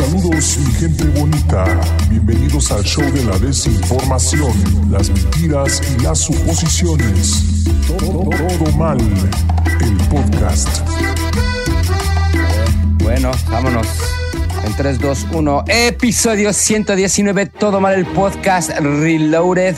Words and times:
Saludos 0.00 0.56
mi 0.56 0.72
gente 0.72 1.04
bonita, 1.20 1.64
bienvenidos 2.08 2.72
al 2.72 2.82
show 2.82 3.04
de 3.12 3.22
la 3.22 3.38
desinformación, 3.38 4.50
las 4.90 5.10
mentiras 5.10 5.82
y 5.92 6.02
las 6.02 6.20
suposiciones. 6.20 7.64
Todo, 7.86 8.24
mal, 8.78 8.98
el 8.98 9.96
podcast. 10.08 10.80
Bueno, 13.02 13.30
vámonos. 13.50 13.86
En 14.64 14.72
3, 14.74 14.98
2, 15.00 15.26
1, 15.32 15.64
episodio 15.68 16.54
119, 16.54 17.46
todo 17.46 17.78
mal 17.78 17.92
el 17.92 18.06
podcast 18.06 18.70
Reloaded. 18.70 19.76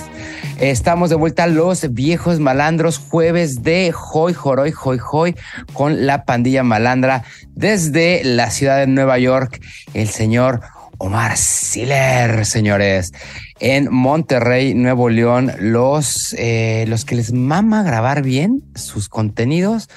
Estamos 0.60 1.10
de 1.10 1.16
vuelta 1.16 1.42
a 1.42 1.48
los 1.48 1.92
viejos 1.92 2.38
malandros, 2.38 2.98
jueves 2.98 3.64
de 3.64 3.92
Hoy, 4.12 4.32
Joroy, 4.32 4.72
Hoy, 4.84 5.00
Hoy, 5.10 5.34
con 5.72 6.06
la 6.06 6.24
pandilla 6.24 6.62
malandra 6.62 7.24
desde 7.54 8.22
la 8.24 8.50
ciudad 8.50 8.78
de 8.78 8.86
Nueva 8.86 9.18
York, 9.18 9.60
el 9.94 10.08
señor 10.08 10.60
Omar 10.98 11.36
Siller, 11.36 12.46
señores. 12.46 13.12
En 13.58 13.92
Monterrey, 13.92 14.74
Nuevo 14.74 15.08
León, 15.08 15.52
los, 15.58 16.34
eh, 16.38 16.84
los 16.88 17.04
que 17.04 17.16
les 17.16 17.32
mama 17.32 17.82
grabar 17.82 18.22
bien 18.22 18.62
sus 18.74 19.08
contenidos, 19.08 19.88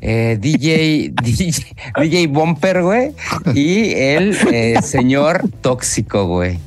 eh, 0.00 0.38
DJ, 0.40 1.12
DJ, 1.22 1.52
DJ 2.00 2.26
Bumper, 2.28 2.82
güey, 2.82 3.12
y 3.54 3.92
el 3.94 4.36
eh, 4.52 4.76
señor 4.82 5.48
Tóxico, 5.60 6.26
güey. 6.26 6.58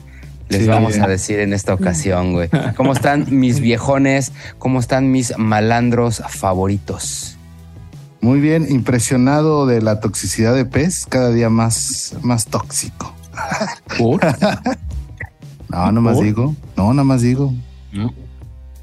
Les 0.50 0.62
Sí. 0.62 0.68
vamos 0.68 0.98
a 1.00 1.08
decir 1.08 1.40
en 1.40 1.52
esta 1.52 1.74
ocasión, 1.74 2.32
güey. 2.34 2.50
¿Cómo 2.78 2.94
están 2.94 3.26
mis 3.30 3.60
viejones? 3.60 4.32
¿Cómo 4.58 4.80
están 4.80 5.12
mis 5.12 5.38
malandros 5.38 6.24
favoritos? 6.30 7.37
Muy 8.28 8.42
bien, 8.42 8.68
impresionado 8.70 9.66
de 9.66 9.82
la 9.82 10.02
toxicidad 10.02 10.54
de 10.54 10.66
pez, 10.66 11.06
cada 11.08 11.30
día 11.30 11.50
más, 11.50 12.14
más 12.24 12.46
tóxico. 12.46 13.16
¿Por? 13.98 14.20
No, 15.70 15.92
no 15.94 16.02
más 16.02 16.16
¿Por? 16.16 16.26
digo, 16.26 16.56
no, 16.76 16.94
nada 16.94 17.06
más 17.06 17.22
digo. 17.22 17.54
¿No? 17.94 18.10
Tú, 18.10 18.16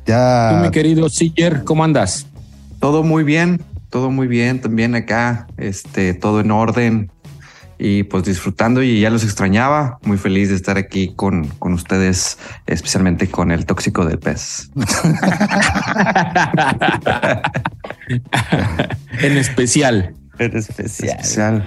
Ya 0.07 0.61
mi 0.63 0.71
querido 0.71 1.11
Siller, 1.11 1.63
¿cómo 1.65 1.85
andas? 1.85 2.27
Todo 2.79 3.03
muy 3.03 3.23
bien, 3.23 3.63
todo 3.91 4.11
muy 4.11 4.29
bien, 4.29 4.63
también 4.63 4.95
acá, 4.95 5.47
este, 5.59 6.15
todo 6.15 6.41
en 6.41 6.51
orden 6.51 7.11
y 7.87 8.03
pues 8.05 8.25
disfrutando 8.25 8.83
y 8.83 8.99
ya 9.01 9.11
los 9.11 9.25
extrañaba, 9.25 9.99
muy 10.05 10.17
feliz 10.17 10.49
de 10.49 10.55
estar 10.55 10.79
aquí 10.79 11.13
con, 11.15 11.49
con 11.59 11.75
ustedes, 11.75 12.39
especialmente 12.67 13.29
con 13.29 13.51
el 13.51 13.67
tóxico 13.67 14.07
del 14.07 14.19
pez. 14.19 14.71
en 19.21 19.37
especial. 19.37 20.15
En 20.39 20.57
especial. 20.57 21.19
Especial. 21.21 21.65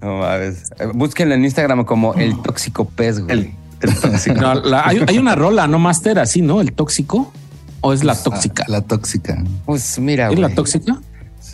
No 0.00 0.18
mames. 0.18 0.70
Eh, 0.78 0.86
Búsquenlo 0.94 1.34
en 1.34 1.44
Instagram 1.44 1.84
como 1.84 2.14
el 2.14 2.40
tóxico 2.42 2.84
pez, 2.88 3.20
güey. 3.20 3.32
El, 3.32 3.50
el 3.88 3.94
tóxico. 4.00 4.40
No, 4.40 4.54
la- 4.54 4.86
hay, 4.86 5.02
hay 5.06 5.18
una 5.18 5.34
rola, 5.34 5.66
¿no, 5.66 5.78
Master? 5.78 6.18
Así, 6.18 6.42
¿no? 6.42 6.60
¿El 6.60 6.72
tóxico? 6.72 7.32
¿O 7.80 7.92
es 7.92 8.02
la 8.04 8.14
tóxica? 8.20 8.64
La 8.68 8.80
tóxica. 8.82 9.42
Pues 9.64 9.98
mira, 9.98 10.24
¿Es 10.28 10.30
güey. 10.36 10.40
la 10.42 10.54
tóxica? 10.54 10.98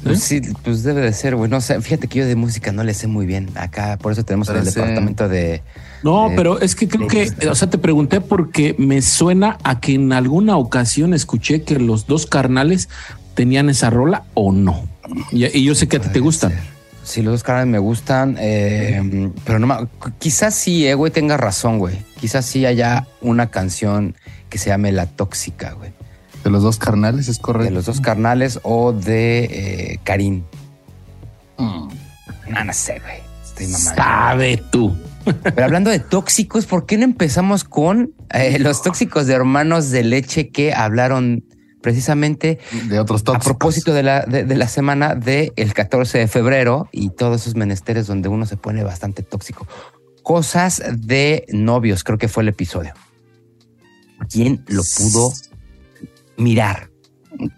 Pues 0.02 0.20
sí, 0.20 0.40
pues 0.64 0.82
debe 0.82 1.00
de 1.00 1.12
ser, 1.12 1.36
güey. 1.36 1.50
No 1.50 1.60
fíjate 1.60 2.08
que 2.08 2.20
yo 2.20 2.26
de 2.26 2.34
música 2.34 2.72
no 2.72 2.82
le 2.82 2.94
sé 2.94 3.06
muy 3.06 3.26
bien. 3.26 3.50
Acá, 3.54 3.98
por 4.00 4.12
eso 4.12 4.24
tenemos 4.24 4.48
en 4.48 4.56
el 4.56 4.64
departamento 4.64 5.28
de. 5.28 5.62
No, 6.02 6.28
Eh, 6.30 6.34
pero 6.36 6.60
es 6.60 6.74
que 6.74 6.88
creo 6.88 7.06
que, 7.06 7.30
o 7.48 7.54
sea, 7.54 7.70
te 7.70 7.78
pregunté 7.78 8.20
porque 8.20 8.74
me 8.78 9.00
suena 9.02 9.58
a 9.62 9.78
que 9.80 9.94
en 9.94 10.12
alguna 10.12 10.56
ocasión 10.56 11.14
escuché 11.14 11.62
que 11.62 11.78
los 11.78 12.06
dos 12.06 12.26
carnales 12.26 12.88
tenían 13.34 13.70
esa 13.70 13.90
rola 13.90 14.24
o 14.34 14.52
no. 14.52 14.88
Y, 15.30 15.46
y 15.56 15.64
yo 15.64 15.74
sé 15.74 15.86
que 15.86 15.98
a 15.98 16.00
ti 16.00 16.08
te 16.08 16.20
gustan. 16.20 16.52
Sí, 17.04 17.20
los 17.22 17.32
dos 17.34 17.42
canales 17.42 17.68
me 17.68 17.78
gustan, 17.78 18.36
eh, 18.38 19.30
pero 19.44 19.58
no 19.58 19.88
Quizás 20.18 20.54
sí, 20.54 20.86
eh, 20.86 20.94
güey, 20.94 21.10
tenga 21.10 21.36
razón, 21.36 21.78
güey. 21.78 21.96
Quizás 22.20 22.46
sí 22.46 22.64
haya 22.64 23.06
una 23.20 23.50
canción 23.50 24.14
que 24.48 24.58
se 24.58 24.70
llame 24.70 24.92
La 24.92 25.06
Tóxica, 25.06 25.72
güey. 25.72 25.90
De 26.44 26.50
los 26.50 26.62
dos 26.62 26.78
carnales, 26.78 27.28
es 27.28 27.36
De 27.36 27.42
correcto. 27.42 27.74
los 27.74 27.86
dos 27.86 28.00
carnales 28.00 28.60
o 28.62 28.92
de 28.92 29.44
eh, 29.44 30.00
Karim. 30.04 30.42
Mm. 31.58 31.88
No, 32.50 32.64
no 32.64 32.72
sé, 32.72 33.00
güey. 33.00 33.18
Estoy 33.44 33.66
mamando. 33.68 33.94
Sabe 34.02 34.62
tú. 34.70 34.96
Pero 35.42 35.64
hablando 35.64 35.90
de 35.90 36.00
tóxicos, 36.00 36.66
¿por 36.66 36.84
qué 36.86 36.98
no 36.98 37.04
empezamos 37.04 37.62
con 37.62 38.12
eh, 38.30 38.58
los 38.58 38.82
tóxicos 38.82 39.26
de 39.28 39.34
hermanos 39.34 39.90
de 39.90 40.02
leche 40.02 40.48
que 40.50 40.72
hablaron 40.74 41.44
precisamente 41.80 42.58
De 42.88 42.98
otros 42.98 43.22
a 43.22 43.24
tóxicos. 43.24 43.44
propósito 43.44 43.92
de 43.92 44.02
la, 44.02 44.22
de, 44.22 44.44
de 44.44 44.56
la 44.56 44.66
semana 44.68 45.14
del 45.14 45.52
14 45.74 46.18
de 46.18 46.28
febrero 46.28 46.88
y 46.92 47.10
todos 47.10 47.42
esos 47.42 47.54
menesteres 47.54 48.06
donde 48.08 48.28
uno 48.28 48.46
se 48.46 48.56
pone 48.56 48.82
bastante 48.82 49.22
tóxico? 49.22 49.66
Cosas 50.24 50.82
de 50.96 51.44
novios, 51.52 52.02
creo 52.02 52.18
que 52.18 52.28
fue 52.28 52.42
el 52.42 52.48
episodio. 52.48 52.94
¿Quién 54.30 54.64
lo 54.68 54.82
pudo 54.82 55.32
mirar? 56.36 56.90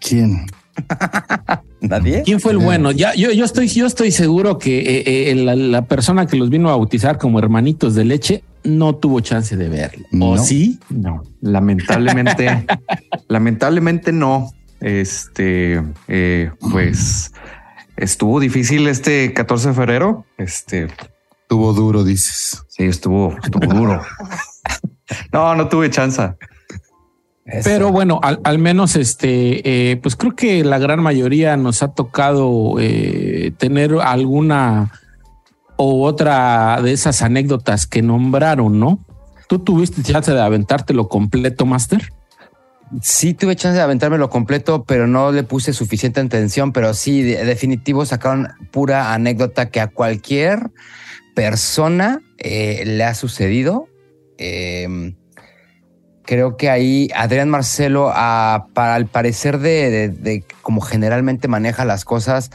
¿Quién? 0.01 0.45
¿Nadie? 1.81 2.23
¿Quién 2.23 2.39
fue 2.39 2.51
el 2.53 2.57
bueno? 2.57 2.91
Ya, 2.91 3.13
yo, 3.15 3.31
yo 3.31 3.45
estoy, 3.45 3.67
yo 3.67 3.85
estoy 3.85 4.11
seguro 4.11 4.57
que 4.57 4.79
eh, 4.79 5.31
eh, 5.31 5.35
la, 5.35 5.55
la 5.55 5.85
persona 5.85 6.25
que 6.25 6.35
los 6.37 6.49
vino 6.49 6.69
a 6.69 6.75
bautizar 6.75 7.17
como 7.17 7.39
hermanitos 7.39 7.93
de 7.95 8.05
leche 8.05 8.43
no 8.63 8.95
tuvo 8.95 9.19
chance 9.19 9.55
de 9.55 9.69
verlo. 9.69 10.05
¿O 10.13 10.35
No. 10.35 10.37
sí? 10.37 10.79
No. 10.89 11.23
Lamentablemente, 11.41 12.65
lamentablemente 13.27 14.11
no. 14.11 14.51
Este, 14.81 15.81
eh, 16.07 16.51
pues 16.71 17.31
estuvo 17.97 18.39
difícil 18.39 18.87
este 18.87 19.33
14 19.33 19.69
de 19.69 19.73
febrero. 19.73 20.25
Este, 20.37 20.87
Tuvo 21.47 21.73
duro, 21.73 22.03
dices. 22.03 22.63
sí, 22.69 22.83
estuvo, 22.85 23.35
estuvo 23.43 23.73
duro. 23.73 24.01
No, 25.31 25.53
no 25.55 25.67
tuve 25.69 25.91
chance. 25.91 26.33
Eso. 27.45 27.69
Pero 27.69 27.91
bueno, 27.91 28.19
al, 28.23 28.39
al 28.43 28.57
menos 28.57 28.95
este, 28.95 29.91
eh, 29.91 29.97
pues 29.97 30.15
creo 30.15 30.35
que 30.35 30.63
la 30.63 30.79
gran 30.79 30.99
mayoría 31.01 31.55
nos 31.57 31.83
ha 31.83 31.89
tocado 31.93 32.75
eh, 32.79 33.53
tener 33.57 33.93
alguna 34.01 34.91
o 35.77 36.03
otra 36.05 36.81
de 36.81 36.91
esas 36.93 37.21
anécdotas 37.21 37.85
que 37.85 38.01
nombraron, 38.01 38.79
¿no? 38.79 38.99
¿Tú 39.47 39.59
tuviste 39.59 40.01
chance 40.01 40.31
de 40.33 40.41
aventártelo 40.41 41.07
completo, 41.07 41.67
Master? 41.67 42.11
Sí 43.01 43.35
tuve 43.35 43.55
chance 43.55 43.75
de 43.77 43.83
aventármelo 43.83 44.29
completo, 44.31 44.83
pero 44.83 45.05
no 45.05 45.31
le 45.31 45.43
puse 45.43 45.71
suficiente 45.73 46.19
atención, 46.21 46.71
pero 46.71 46.93
sí, 46.95 47.21
de- 47.21 47.45
definitivo 47.45 48.05
sacaron 48.05 48.47
pura 48.71 49.13
anécdota 49.13 49.69
que 49.69 49.81
a 49.81 49.87
cualquier 49.87 50.71
persona 51.35 52.21
eh, 52.39 52.83
le 52.85 53.03
ha 53.03 53.13
sucedido. 53.13 53.87
Eh, 54.39 55.13
creo 56.25 56.57
que 56.57 56.69
ahí 56.69 57.09
Adrián 57.15 57.49
Marcelo, 57.49 58.11
ah, 58.13 58.67
para 58.73 58.97
el 58.97 59.05
parecer 59.05 59.59
de, 59.59 59.89
de- 59.89 60.09
de 60.09 60.43
como 60.61 60.81
generalmente 60.81 61.47
maneja 61.47 61.85
las 61.85 62.05
cosas, 62.05 62.51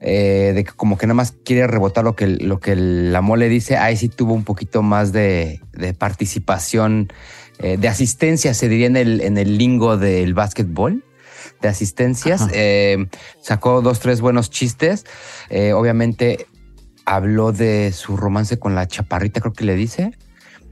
eh, 0.00 0.52
de 0.54 0.64
que 0.64 0.72
como 0.72 0.96
que 0.96 1.06
nada 1.06 1.14
más 1.14 1.34
quiere 1.44 1.66
rebotar 1.66 2.04
lo 2.04 2.16
que, 2.16 2.26
lo 2.26 2.58
que 2.58 2.74
la 2.76 3.20
mole 3.20 3.48
dice, 3.50 3.76
ahí 3.76 3.96
sí 3.96 4.08
tuvo 4.08 4.32
un 4.32 4.44
poquito 4.44 4.82
más 4.82 5.12
de, 5.12 5.60
de 5.72 5.92
participación, 5.92 7.12
eh, 7.58 7.76
de 7.76 7.88
asistencia, 7.88 8.54
se 8.54 8.68
diría 8.68 8.86
en 8.86 8.96
el, 8.96 9.20
en 9.20 9.36
el 9.36 9.58
lingo 9.58 9.98
del 9.98 10.32
básquetbol, 10.32 11.04
de 11.60 11.68
asistencias. 11.68 12.48
Eh, 12.54 13.06
sacó 13.42 13.82
dos, 13.82 14.00
tres 14.00 14.22
buenos 14.22 14.48
chistes. 14.48 15.04
Obviamente 15.74 16.46
habló 17.04 17.52
de 17.52 17.92
su 17.92 18.16
romance 18.16 18.58
con 18.58 18.74
la 18.74 18.86
chaparrita, 18.86 19.40
creo 19.40 19.52
que 19.52 19.64
le 19.64 19.74
dice. 19.74 20.12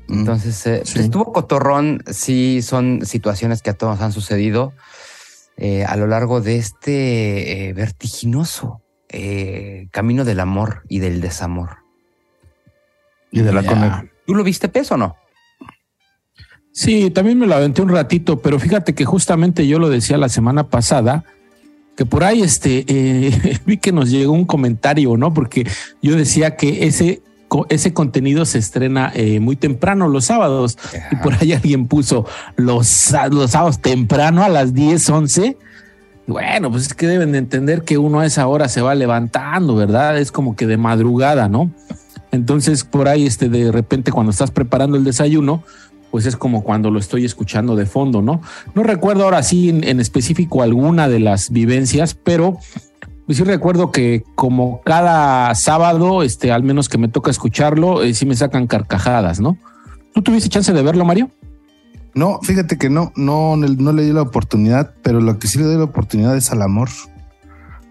Entonces, 0.09 0.67
eh, 0.67 0.83
Sí. 0.85 0.93
pues, 0.95 1.05
estuvo 1.05 1.33
cotorrón. 1.33 2.03
Sí, 2.11 2.63
son 2.63 3.05
situaciones 3.05 3.63
que 3.63 3.71
a 3.71 3.75
todos 3.75 4.01
han 4.01 4.13
sucedido 4.13 4.73
eh, 5.57 5.85
a 5.85 5.97
lo 5.97 6.07
largo 6.07 6.41
de 6.41 6.57
este 6.57 7.69
eh, 7.69 7.73
vertiginoso 7.73 8.83
camino 9.91 10.27
del 10.27 10.39
amor 10.39 10.83
y 10.87 10.99
del 10.99 11.23
desamor. 11.23 11.79
Y 13.31 13.41
de 13.41 13.53
la 13.55 13.62
conexión. 13.62 14.11
¿Tú 14.27 14.35
lo 14.35 14.44
viste 14.44 14.69
peso 14.69 14.94
o 14.94 14.99
no? 14.99 15.17
Sí, 16.73 17.11
también 17.11 17.38
me 17.38 17.47
lo 17.47 17.55
aventé 17.55 17.81
un 17.81 17.88
ratito, 17.88 18.41
pero 18.41 18.59
fíjate 18.59 18.94
que 18.94 19.06
justamente 19.06 19.67
yo 19.67 19.79
lo 19.79 19.88
decía 19.88 20.19
la 20.19 20.29
semana 20.29 20.69
pasada, 20.69 21.25
que 21.97 22.05
por 22.05 22.23
ahí 22.23 22.43
este, 22.43 22.85
vi 23.67 23.79
que 23.79 23.93
nos 23.93 24.11
llegó 24.11 24.32
un 24.32 24.44
comentario, 24.44 25.17
¿no? 25.17 25.32
Porque 25.32 25.67
yo 26.03 26.15
decía 26.15 26.55
que 26.56 26.87
ese, 26.87 27.23
ese 27.69 27.93
contenido 27.93 28.45
se 28.45 28.59
estrena 28.59 29.11
eh, 29.15 29.41
muy 29.41 29.56
temprano 29.56 30.09
los 30.09 30.27
sábados 30.27 30.79
y 31.11 31.17
por 31.17 31.35
ahí 31.35 31.53
alguien 31.53 31.87
puso 31.87 32.27
los, 32.56 33.12
los 33.31 33.50
sábados 33.50 33.81
temprano 33.81 34.45
a 34.45 34.49
las 34.49 34.75
10, 34.75 35.09
11. 35.09 35.56
Y 36.27 36.31
Bueno, 36.31 36.71
pues 36.71 36.87
es 36.87 36.95
que 36.95 37.06
deben 37.06 37.33
de 37.33 37.39
entender 37.39 37.83
que 37.83 37.99
uno 37.99 38.21
a 38.21 38.27
esa 38.27 38.47
hora 38.47 38.69
se 38.69 38.83
va 38.83 38.95
levantando, 38.95 39.75
¿verdad? 39.75 40.19
Es 40.19 40.31
como 40.31 40.56
que 40.56 40.67
de 40.67 40.77
madrugada, 40.77 41.49
¿no? 41.49 41.71
Entonces, 42.31 42.85
por 42.85 43.09
ahí, 43.09 43.27
este, 43.27 43.49
de 43.49 43.73
repente, 43.73 44.12
cuando 44.12 44.31
estás 44.31 44.51
preparando 44.51 44.99
el 44.99 45.05
desayuno, 45.05 45.62
pues 46.11 46.27
es 46.27 46.37
como 46.37 46.62
cuando 46.62 46.91
lo 46.91 46.99
estoy 46.99 47.25
escuchando 47.25 47.77
de 47.77 47.87
fondo, 47.87 48.21
¿no? 48.21 48.43
No 48.75 48.83
recuerdo 48.83 49.25
ahora 49.25 49.43
sí 49.43 49.71
en, 49.71 49.85
en 49.85 50.01
específico 50.01 50.62
alguna 50.62 51.09
de 51.09 51.21
las 51.21 51.51
vivencias, 51.51 52.15
pero 52.15 52.59
sí 53.37 53.45
recuerdo 53.45 53.93
que 53.93 54.25
como 54.35 54.81
cada 54.83 55.55
sábado, 55.55 56.23
este, 56.23 56.51
al 56.51 56.63
menos 56.63 56.89
que 56.89 56.97
me 56.97 57.09
toca 57.09 57.31
escucharlo, 57.31 58.03
eh, 58.03 58.15
sí 58.15 58.25
me 58.25 58.35
sacan 58.35 58.67
carcajadas, 58.67 59.39
¿no? 59.39 59.59
¿Tú 60.15 60.23
tuviste 60.23 60.49
chance 60.49 60.73
de 60.73 60.83
verlo, 60.83 61.05
Mario? 61.05 61.31
No, 62.15 62.41
fíjate 62.43 62.79
que 62.79 62.89
no, 62.89 63.13
no, 63.17 63.57
no 63.57 63.93
le 63.93 64.03
di 64.03 64.13
la 64.13 64.23
oportunidad, 64.23 64.95
pero 65.03 65.21
lo 65.21 65.39
que 65.39 65.47
sí 65.47 65.59
le 65.59 65.65
doy 65.65 65.77
la 65.77 65.85
oportunidad 65.85 66.37
es 66.37 66.51
al 66.51 66.63
amor. 66.63 66.89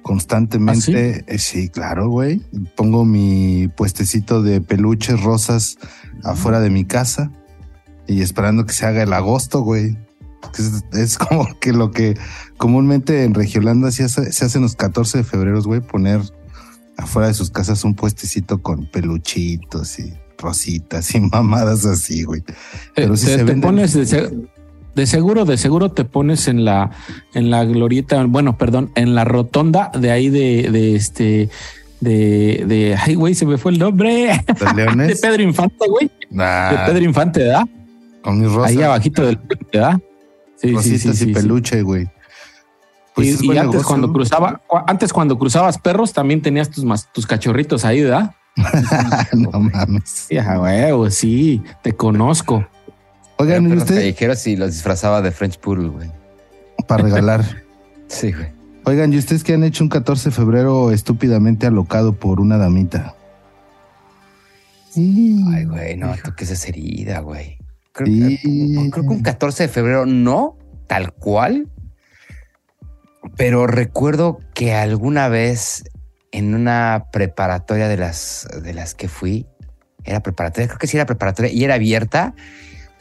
Constantemente, 0.01 1.25
¿Ah, 1.29 1.33
sí? 1.37 1.65
Eh, 1.65 1.69
claro, 1.69 2.09
güey. 2.09 2.41
Pongo 2.75 3.05
mi 3.05 3.67
puestecito 3.67 4.41
de 4.41 4.61
peluches 4.61 5.21
rosas 5.21 5.77
afuera 6.23 6.59
de 6.59 6.69
mi 6.69 6.85
casa 6.85 7.31
y 8.07 8.21
esperando 8.21 8.65
que 8.65 8.73
se 8.73 8.85
haga 8.85 9.03
el 9.03 9.13
agosto, 9.13 9.61
güey. 9.61 9.97
Es, 10.57 10.83
es, 10.93 11.17
como 11.17 11.47
que 11.59 11.73
lo 11.73 11.91
que 11.91 12.17
comúnmente 12.57 13.23
en 13.23 13.33
Regiolanda 13.33 13.91
se 13.91 14.03
hace, 14.03 14.31
se 14.31 14.45
hace 14.45 14.57
en 14.57 14.63
los 14.63 14.75
14 14.75 15.19
de 15.19 15.23
febrero, 15.23 15.61
güey, 15.63 15.81
poner 15.81 16.21
afuera 16.97 17.27
de 17.27 17.33
sus 17.33 17.51
casas 17.51 17.83
un 17.83 17.95
puestecito 17.95 18.61
con 18.61 18.87
peluchitos 18.87 19.99
y 19.99 20.13
rositas 20.37 21.13
y 21.15 21.19
mamadas 21.31 21.85
así, 21.85 22.23
güey. 22.23 22.43
Pero 22.95 23.15
si 23.15 23.27
se 23.27 23.43
te 23.43 23.55
pones 23.55 23.93
de, 23.93 25.05
seguro, 25.05 25.45
de 25.45 25.57
seguro 25.57 25.91
te 25.91 26.05
pones 26.05 26.47
en 26.47 26.65
la 26.65 26.91
en 27.33 27.49
la 27.51 27.63
glorieta, 27.65 28.23
bueno, 28.25 28.57
perdón, 28.57 28.91
en 28.95 29.15
la 29.15 29.25
rotonda 29.25 29.91
de 29.97 30.11
ahí 30.11 30.29
de, 30.29 30.69
de 30.71 30.95
este 30.95 31.49
de, 31.99 32.63
de 32.67 32.95
ay, 32.95 33.15
güey, 33.15 33.35
se 33.35 33.45
me 33.45 33.57
fue 33.57 33.71
el 33.71 33.79
nombre 33.79 34.43
de 34.47 35.15
Pedro 35.21 35.41
Infante, 35.43 35.87
güey. 35.87 36.11
De 36.29 36.77
Pedro 36.85 37.03
Infante, 37.03 37.39
¿verdad? 37.41 37.67
Con 38.21 38.39
mis 38.39 38.51
rosas. 38.51 38.71
Ahí 38.71 38.81
abajito 38.81 39.25
del 39.25 39.39
¿verdad? 39.71 39.99
Sí, 40.57 40.75
sí, 40.81 40.97
sí, 40.97 41.13
sí, 41.13 41.29
y 41.29 41.33
peluche, 41.33 41.81
güey. 41.81 42.09
Pues 43.15 43.41
y, 43.41 43.57
antes 43.57 43.83
cuando 43.83 44.11
cruzaba, 44.11 44.61
antes 44.85 45.11
cuando 45.11 45.39
cruzabas 45.39 45.77
perros 45.79 46.13
también 46.13 46.41
tenías 46.41 46.69
tus 46.69 46.85
tus 47.11 47.25
cachorritos 47.25 47.83
ahí, 47.83 48.03
¿verdad? 48.03 48.35
no 49.33 49.59
mames. 49.59 50.27
Ya, 50.29 50.59
huevo, 50.59 51.09
sí, 51.09 51.61
te 51.81 51.93
conozco. 51.93 52.67
Oigan, 53.37 53.69
¿y 53.69 53.73
usted? 53.73 53.95
callejeros 53.95 54.45
y 54.47 54.55
los 54.55 54.71
disfrazaba 54.71 55.21
de 55.21 55.31
French 55.31 55.59
Poodle, 55.59 55.89
güey. 55.89 56.11
Para 56.87 57.03
regalar. 57.03 57.43
sí, 58.07 58.31
güey. 58.31 58.47
Oigan, 58.85 59.11
¿y 59.11 59.17
ustedes 59.17 59.43
qué 59.43 59.53
han 59.53 59.63
hecho 59.63 59.83
un 59.83 59.89
14 59.89 60.29
de 60.29 60.35
febrero 60.35 60.91
estúpidamente 60.91 61.67
alocado 61.67 62.13
por 62.13 62.39
una 62.39 62.57
damita? 62.57 63.15
Ay, 64.95 65.65
güey, 65.65 65.97
no 65.97 66.15
toques 66.23 66.49
esa 66.49 66.69
herida, 66.69 67.19
güey. 67.19 67.56
Creo, 67.97 68.91
creo 68.91 69.03
que 69.03 69.13
un 69.13 69.21
14 69.21 69.63
de 69.63 69.69
febrero 69.69 70.05
no, 70.05 70.57
tal 70.87 71.13
cual. 71.13 71.67
Pero 73.35 73.67
recuerdo 73.67 74.39
que 74.53 74.73
alguna 74.73 75.27
vez 75.27 75.83
en 76.31 76.53
una 76.53 77.07
preparatoria 77.11 77.87
de 77.87 77.97
las, 77.97 78.47
de 78.63 78.73
las 78.73 78.93
que 78.93 79.07
fui, 79.07 79.47
era 80.03 80.21
preparatoria, 80.21 80.67
creo 80.67 80.79
que 80.79 80.87
sí 80.87 80.97
era 80.97 81.05
preparatoria 81.05 81.51
y 81.51 81.63
era 81.63 81.75
abierta. 81.75 82.33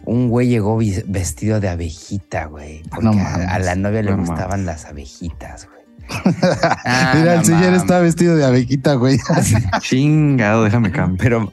Un 0.04 0.28
güey 0.28 0.48
llegó 0.48 0.78
vestido 1.06 1.60
de 1.60 1.68
abejita, 1.68 2.46
güey. 2.46 2.82
Porque 2.84 3.20
a, 3.20 3.58
la 3.58 3.74
novia 3.74 4.02
le 4.02 4.14
gustaban 4.14 4.66
las 4.66 4.84
abejitas, 4.84 5.66
güey. 5.66 5.75
Ah, 6.08 7.14
Mira, 7.16 7.34
el 7.34 7.44
señor 7.44 7.74
está 7.74 7.98
vestido 8.00 8.36
de 8.36 8.44
abejita, 8.44 8.94
güey. 8.94 9.18
Chingado, 9.80 10.64
déjame 10.64 10.92
cambiar. 10.92 11.18
Pero 11.18 11.52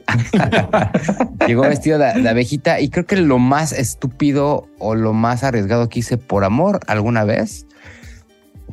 llegó 1.46 1.62
vestido 1.62 1.98
de, 1.98 2.22
de, 2.22 2.28
abejita 2.28 2.80
y 2.80 2.88
creo 2.88 3.06
que 3.06 3.16
lo 3.16 3.38
más 3.38 3.72
estúpido 3.72 4.68
o 4.78 4.94
lo 4.94 5.12
más 5.12 5.44
arriesgado 5.44 5.88
que 5.88 6.00
hice 6.00 6.18
por 6.18 6.44
amor 6.44 6.80
alguna 6.86 7.24
vez 7.24 7.66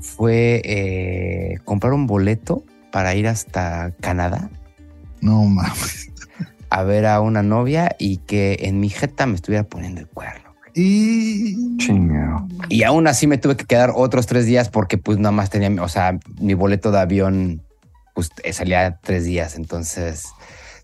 fue 0.01 0.61
eh, 0.65 1.59
comprar 1.63 1.93
un 1.93 2.07
boleto 2.07 2.63
para 2.91 3.15
ir 3.15 3.27
hasta 3.27 3.91
Canadá. 4.01 4.49
No 5.21 5.43
mames. 5.43 6.09
A 6.69 6.83
ver 6.83 7.05
a 7.05 7.21
una 7.21 7.43
novia 7.43 7.95
y 7.99 8.17
que 8.17 8.57
en 8.61 8.79
mi 8.79 8.89
jeta 8.89 9.25
me 9.25 9.35
estuviera 9.35 9.63
poniendo 9.63 10.01
el 10.01 10.07
cuerno. 10.07 10.40
Y 10.73 11.77
chingado. 11.77 12.47
Y 12.69 12.83
aún 12.83 13.07
así 13.07 13.27
me 13.27 13.37
tuve 13.37 13.55
que 13.55 13.65
quedar 13.65 13.91
otros 13.95 14.25
tres 14.27 14.45
días 14.45 14.69
porque 14.69 14.97
pues 14.97 15.17
nada 15.17 15.31
más 15.31 15.49
tenía, 15.49 15.81
o 15.81 15.87
sea, 15.87 16.19
mi 16.39 16.53
boleto 16.53 16.91
de 16.91 16.99
avión 16.99 17.61
pues 18.13 18.29
salía 18.51 18.99
tres 19.01 19.25
días. 19.25 19.55
Entonces 19.55 20.25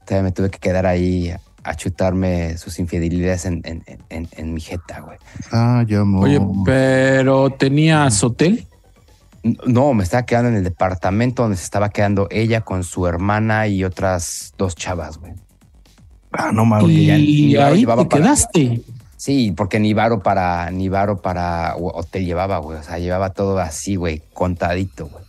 todavía 0.06 0.24
me 0.24 0.32
tuve 0.32 0.50
que 0.50 0.60
quedar 0.60 0.86
ahí 0.86 1.34
a 1.64 1.76
chutarme 1.76 2.58
sus 2.58 2.80
infidelidades 2.80 3.46
en, 3.46 3.62
en, 3.64 4.54
mi 4.54 4.62
jeta, 4.62 5.02
güey. 5.02 5.18
Ah, 5.52 5.84
ya, 5.86 6.02
Oye, 6.04 6.40
pero 6.64 7.50
¿tenías 7.50 8.24
hotel? 8.24 8.66
No, 9.66 9.94
me 9.94 10.04
estaba 10.04 10.26
quedando 10.26 10.50
en 10.50 10.56
el 10.56 10.64
departamento 10.64 11.44
donde 11.44 11.58
se 11.58 11.64
estaba 11.64 11.90
quedando 11.90 12.28
ella 12.32 12.62
con 12.62 12.84
su 12.84 13.06
hermana 13.06 13.68
y 13.68 13.84
otras 13.84 14.54
dos 14.58 14.76
chavas, 14.76 15.18
güey. 15.18 15.34
Ah, 16.32 16.52
no 16.54 16.66
mames. 16.66 16.90
Y, 16.90 17.58
ahí 17.58 17.86
te 17.86 18.08
quedaste. 18.08 18.82
Sí, 19.18 19.52
porque 19.52 19.80
ni 19.80 19.94
varo 19.94 20.22
para, 20.22 20.70
ni 20.72 20.90
varo 20.90 21.22
para 21.22 21.76
hotel 21.76 22.26
llevaba, 22.26 22.60
güey. 22.60 22.78
O 22.78 22.84
sea, 22.84 23.00
llevaba 23.00 23.32
todo 23.32 23.58
así, 23.60 23.96
güey, 23.96 24.22
contadito, 24.34 25.08
güey. 25.08 25.24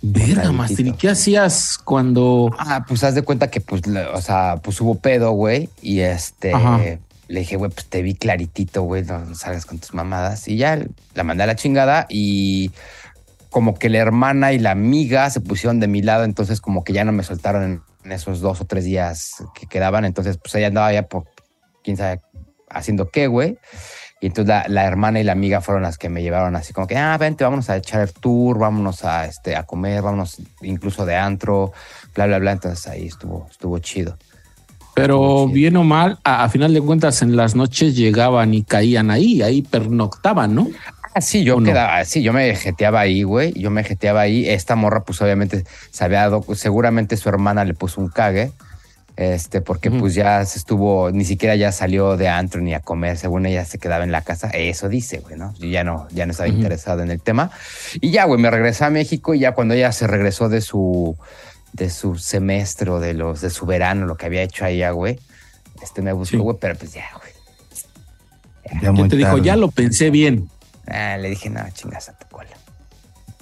Verga, 0.00 0.50
Master, 0.50 0.86
¿y 0.86 0.92
qué 0.92 1.10
hacías 1.10 1.78
cuando...? 1.78 2.50
Ah, 2.58 2.84
pues 2.86 3.04
haz 3.04 3.14
de 3.14 3.22
cuenta 3.22 3.50
que, 3.50 3.60
pues, 3.60 3.82
o 4.12 4.20
sea, 4.20 4.56
pues 4.62 4.80
hubo 4.80 4.96
pedo, 4.96 5.32
güey, 5.32 5.68
y 5.80 6.00
este... 6.00 6.52
Le 7.26 7.40
dije, 7.40 7.56
güey, 7.56 7.70
pues 7.70 7.86
te 7.86 8.02
vi 8.02 8.14
claritito, 8.14 8.82
güey, 8.82 9.02
no, 9.02 9.34
salgas 9.34 9.64
con 9.64 9.78
tus 9.78 9.94
mamadas. 9.94 10.46
Y 10.46 10.58
ya 10.58 10.78
la 11.14 11.24
mandé 11.24 11.44
a 11.44 11.46
la 11.46 11.56
chingada 11.56 12.06
y 12.10 12.70
como 13.48 13.78
que 13.78 13.88
la 13.88 13.98
hermana 13.98 14.52
y 14.52 14.58
la 14.58 14.72
amiga 14.72 15.30
se 15.30 15.40
pusieron 15.40 15.80
de 15.80 15.86
mi 15.86 16.02
lado, 16.02 16.24
entonces 16.24 16.60
como 16.60 16.84
que 16.84 16.92
ya 16.92 17.04
no 17.04 17.12
me 17.12 17.22
soltaron 17.22 17.82
en 18.04 18.12
esos 18.12 18.40
dos 18.40 18.60
o 18.60 18.66
tres 18.66 18.84
días 18.84 19.42
que 19.54 19.66
quedaban. 19.66 20.04
Entonces, 20.04 20.36
pues 20.36 20.54
ella 20.56 20.66
andaba 20.66 20.92
ya 20.92 21.04
por 21.04 21.24
quién 21.82 21.96
sabe 21.96 22.20
haciendo 22.74 23.08
qué, 23.10 23.26
güey. 23.26 23.58
Y 24.20 24.28
entonces 24.28 24.54
la, 24.68 24.84
hermana 24.84 25.20
y 25.20 25.24
la 25.24 25.32
amiga 25.32 25.60
fueron 25.60 25.82
las 25.82 25.98
que 25.98 26.08
me 26.08 26.22
llevaron 26.22 26.56
así 26.56 26.72
como 26.72 26.86
que, 26.86 26.96
ah, 26.96 27.16
vente, 27.18 27.44
vámonos 27.44 27.68
a 27.68 27.76
echar 27.76 28.00
el 28.00 28.12
tour, 28.12 28.58
vámonos 28.58 29.04
a, 29.04 29.26
este, 29.26 29.54
a 29.54 29.64
comer, 29.64 30.00
vámonos 30.02 30.38
incluso 30.62 31.04
de 31.04 31.14
antro, 31.16 31.72
bla, 32.14 32.26
bla, 32.26 32.38
bla. 32.38 32.52
Entonces 32.52 32.86
ahí 32.86 33.06
estuvo, 33.06 33.46
estuvo 33.50 33.78
chido. 33.80 34.16
Pero 34.94 35.48
bien 35.48 35.76
o 35.76 35.84
mal, 35.84 36.18
a, 36.24 36.48
final 36.48 36.72
de 36.72 36.80
cuentas, 36.80 37.20
en 37.20 37.36
las 37.36 37.56
noches 37.56 37.96
llegaban 37.96 38.54
y 38.54 38.62
caían 38.62 39.10
ahí, 39.10 39.42
ahí 39.42 39.60
pernoctaban, 39.60 40.54
¿no? 40.54 40.68
Ah, 41.14 41.20
sí, 41.20 41.44
yo 41.44 41.62
quedaba, 41.62 42.04
sí, 42.04 42.22
yo 42.22 42.32
me 42.32 42.56
jeteaba 42.56 43.00
ahí, 43.00 43.22
güey. 43.22 43.52
Yo 43.52 43.70
me 43.70 43.84
jeteaba 43.84 44.22
ahí. 44.22 44.48
Esta 44.48 44.74
morra, 44.74 45.04
pues 45.04 45.20
obviamente 45.22 45.64
se 45.90 46.04
había 46.04 46.20
dado, 46.20 46.44
seguramente 46.54 47.16
su 47.16 47.28
hermana 47.28 47.64
le 47.64 47.74
puso 47.74 48.00
un 48.00 48.08
cague. 48.08 48.50
Este, 49.16 49.60
porque 49.60 49.92
pues 49.92 50.14
ya 50.14 50.44
se 50.44 50.58
estuvo, 50.58 51.12
ni 51.12 51.24
siquiera 51.24 51.54
ya 51.54 51.70
salió 51.70 52.16
de 52.16 52.28
antro 52.28 52.60
ni 52.60 52.74
a 52.74 52.80
comer, 52.80 53.16
según 53.16 53.46
ella 53.46 53.64
se 53.64 53.78
quedaba 53.78 54.02
en 54.02 54.10
la 54.10 54.22
casa. 54.22 54.48
Eso 54.48 54.88
dice, 54.88 55.20
güey, 55.20 55.36
¿no? 55.36 55.54
Yo 55.54 55.68
ya 55.68 55.84
no, 55.84 56.08
ya 56.10 56.26
no 56.26 56.32
estaba 56.32 56.48
interesado 56.48 57.02
en 57.02 57.10
el 57.12 57.20
tema. 57.20 57.50
Y 58.00 58.10
ya, 58.10 58.24
güey, 58.24 58.40
me 58.40 58.50
regresé 58.50 58.84
a 58.84 58.90
México 58.90 59.34
y 59.34 59.38
ya 59.38 59.52
cuando 59.52 59.74
ella 59.74 59.92
se 59.92 60.08
regresó 60.08 60.48
de 60.48 60.60
su, 60.60 61.16
de 61.72 61.90
su 61.90 62.16
semestre 62.16 62.90
o 62.90 62.98
de 62.98 63.14
los 63.14 63.40
de 63.40 63.50
su 63.50 63.66
verano, 63.66 64.06
lo 64.06 64.16
que 64.16 64.26
había 64.26 64.42
hecho 64.42 64.64
allá, 64.64 64.90
güey. 64.90 65.20
Este 65.80 66.02
me 66.02 66.12
buscó, 66.12 66.38
güey, 66.38 66.56
pero 66.60 66.74
pues 66.74 66.92
ya, 66.92 67.06
güey. 67.16 67.32
Ya, 68.82 69.08
te 69.08 69.16
dijo, 69.16 69.38
ya 69.38 69.54
lo 69.54 69.70
pensé 69.70 70.10
bien. 70.10 70.48
Ah, 70.88 71.16
le 71.18 71.30
dije, 71.30 71.50
no, 71.50 71.60
chingas 71.72 72.08
a 72.08 72.18
tu 72.18 72.26
cola. 72.28 72.50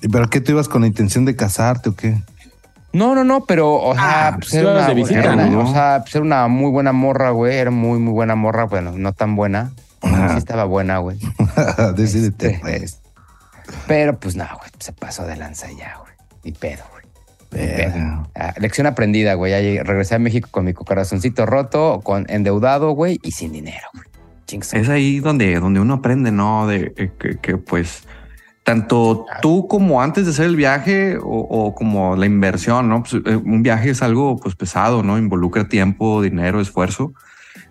¿Y 0.03 0.09
pero 0.09 0.29
qué 0.29 0.41
tú 0.41 0.53
ibas 0.53 0.69
con 0.69 0.83
la 0.83 0.89
intención 0.89 1.25
de 1.25 1.35
casarte 1.35 1.89
o 1.89 1.95
qué? 1.95 2.21
No, 2.93 3.15
no, 3.15 3.25
no, 3.25 3.45
pero, 3.45 3.75
o 3.75 3.95
sea, 3.95 4.29
ah, 4.29 4.37
pues 4.39 4.53
era, 4.53 4.73
una, 4.73 4.87
de 4.87 4.95
visita, 4.95 5.35
o 5.57 5.73
sea, 5.73 6.01
pues 6.03 6.15
era 6.15 6.25
una 6.25 6.49
muy 6.49 6.71
buena 6.71 6.93
morra, 6.93 7.31
güey. 7.31 7.57
Era 7.57 7.71
muy, 7.71 7.99
muy 7.99 8.13
buena 8.13 8.35
morra. 8.35 8.65
Bueno, 8.65 8.93
no 8.93 9.13
tan 9.13 9.35
buena. 9.35 9.73
Sí 10.03 10.39
estaba 10.39 10.65
buena, 10.65 10.99
güey. 10.99 11.19
Decídete, 11.97 12.49
este, 12.49 12.61
pues. 12.61 13.01
Pero, 13.87 14.19
pues, 14.19 14.37
no, 14.37 14.45
güey. 14.45 14.71
Se 14.79 14.93
pasó 14.93 15.25
de 15.25 15.37
lanza 15.37 15.69
ya, 15.71 15.97
güey. 16.01 16.13
Ni 16.45 16.53
pedo, 16.53 16.83
güey. 16.91 17.03
Ah, 18.35 18.55
lección 18.59 18.87
aprendida, 18.87 19.35
güey. 19.35 19.79
Regresé 19.83 20.17
a 20.17 20.19
México 20.19 20.49
con 20.51 20.65
mi 20.65 20.73
corazoncito 20.73 21.47
roto, 21.47 22.01
con 22.03 22.27
endeudado, 22.29 22.93
güey, 22.93 23.19
y 23.23 23.33
sin 23.33 23.53
dinero, 23.53 23.87
güey. 23.95 24.13
Es 24.73 24.89
ahí 24.89 25.21
donde, 25.21 25.59
donde 25.59 25.81
uno 25.81 25.95
aprende, 25.95 26.31
¿no? 26.31 26.67
De 26.67 26.93
eh, 26.97 27.11
que, 27.41 27.57
pues 27.57 28.05
tanto 28.65 29.27
tú 29.41 29.67
como 29.67 30.03
antes 30.03 30.25
de 30.25 30.31
hacer 30.31 30.47
el 30.47 30.57
viaje 30.57 31.19
o, 31.21 31.75
como 31.75 32.17
la 32.17 32.27
inversión, 32.27 32.89
¿no? 32.89 33.03
Pues, 33.03 33.23
eh, 33.25 33.37
un 33.37 33.63
viaje 33.63 33.91
es 33.91 34.03
algo 34.03 34.37
pues 34.37 34.55
pesado, 34.55 35.03
¿no? 35.03 35.19
Involucra 35.19 35.69
tiempo, 35.69 36.23
dinero, 36.23 36.61
esfuerzo. 36.61 37.13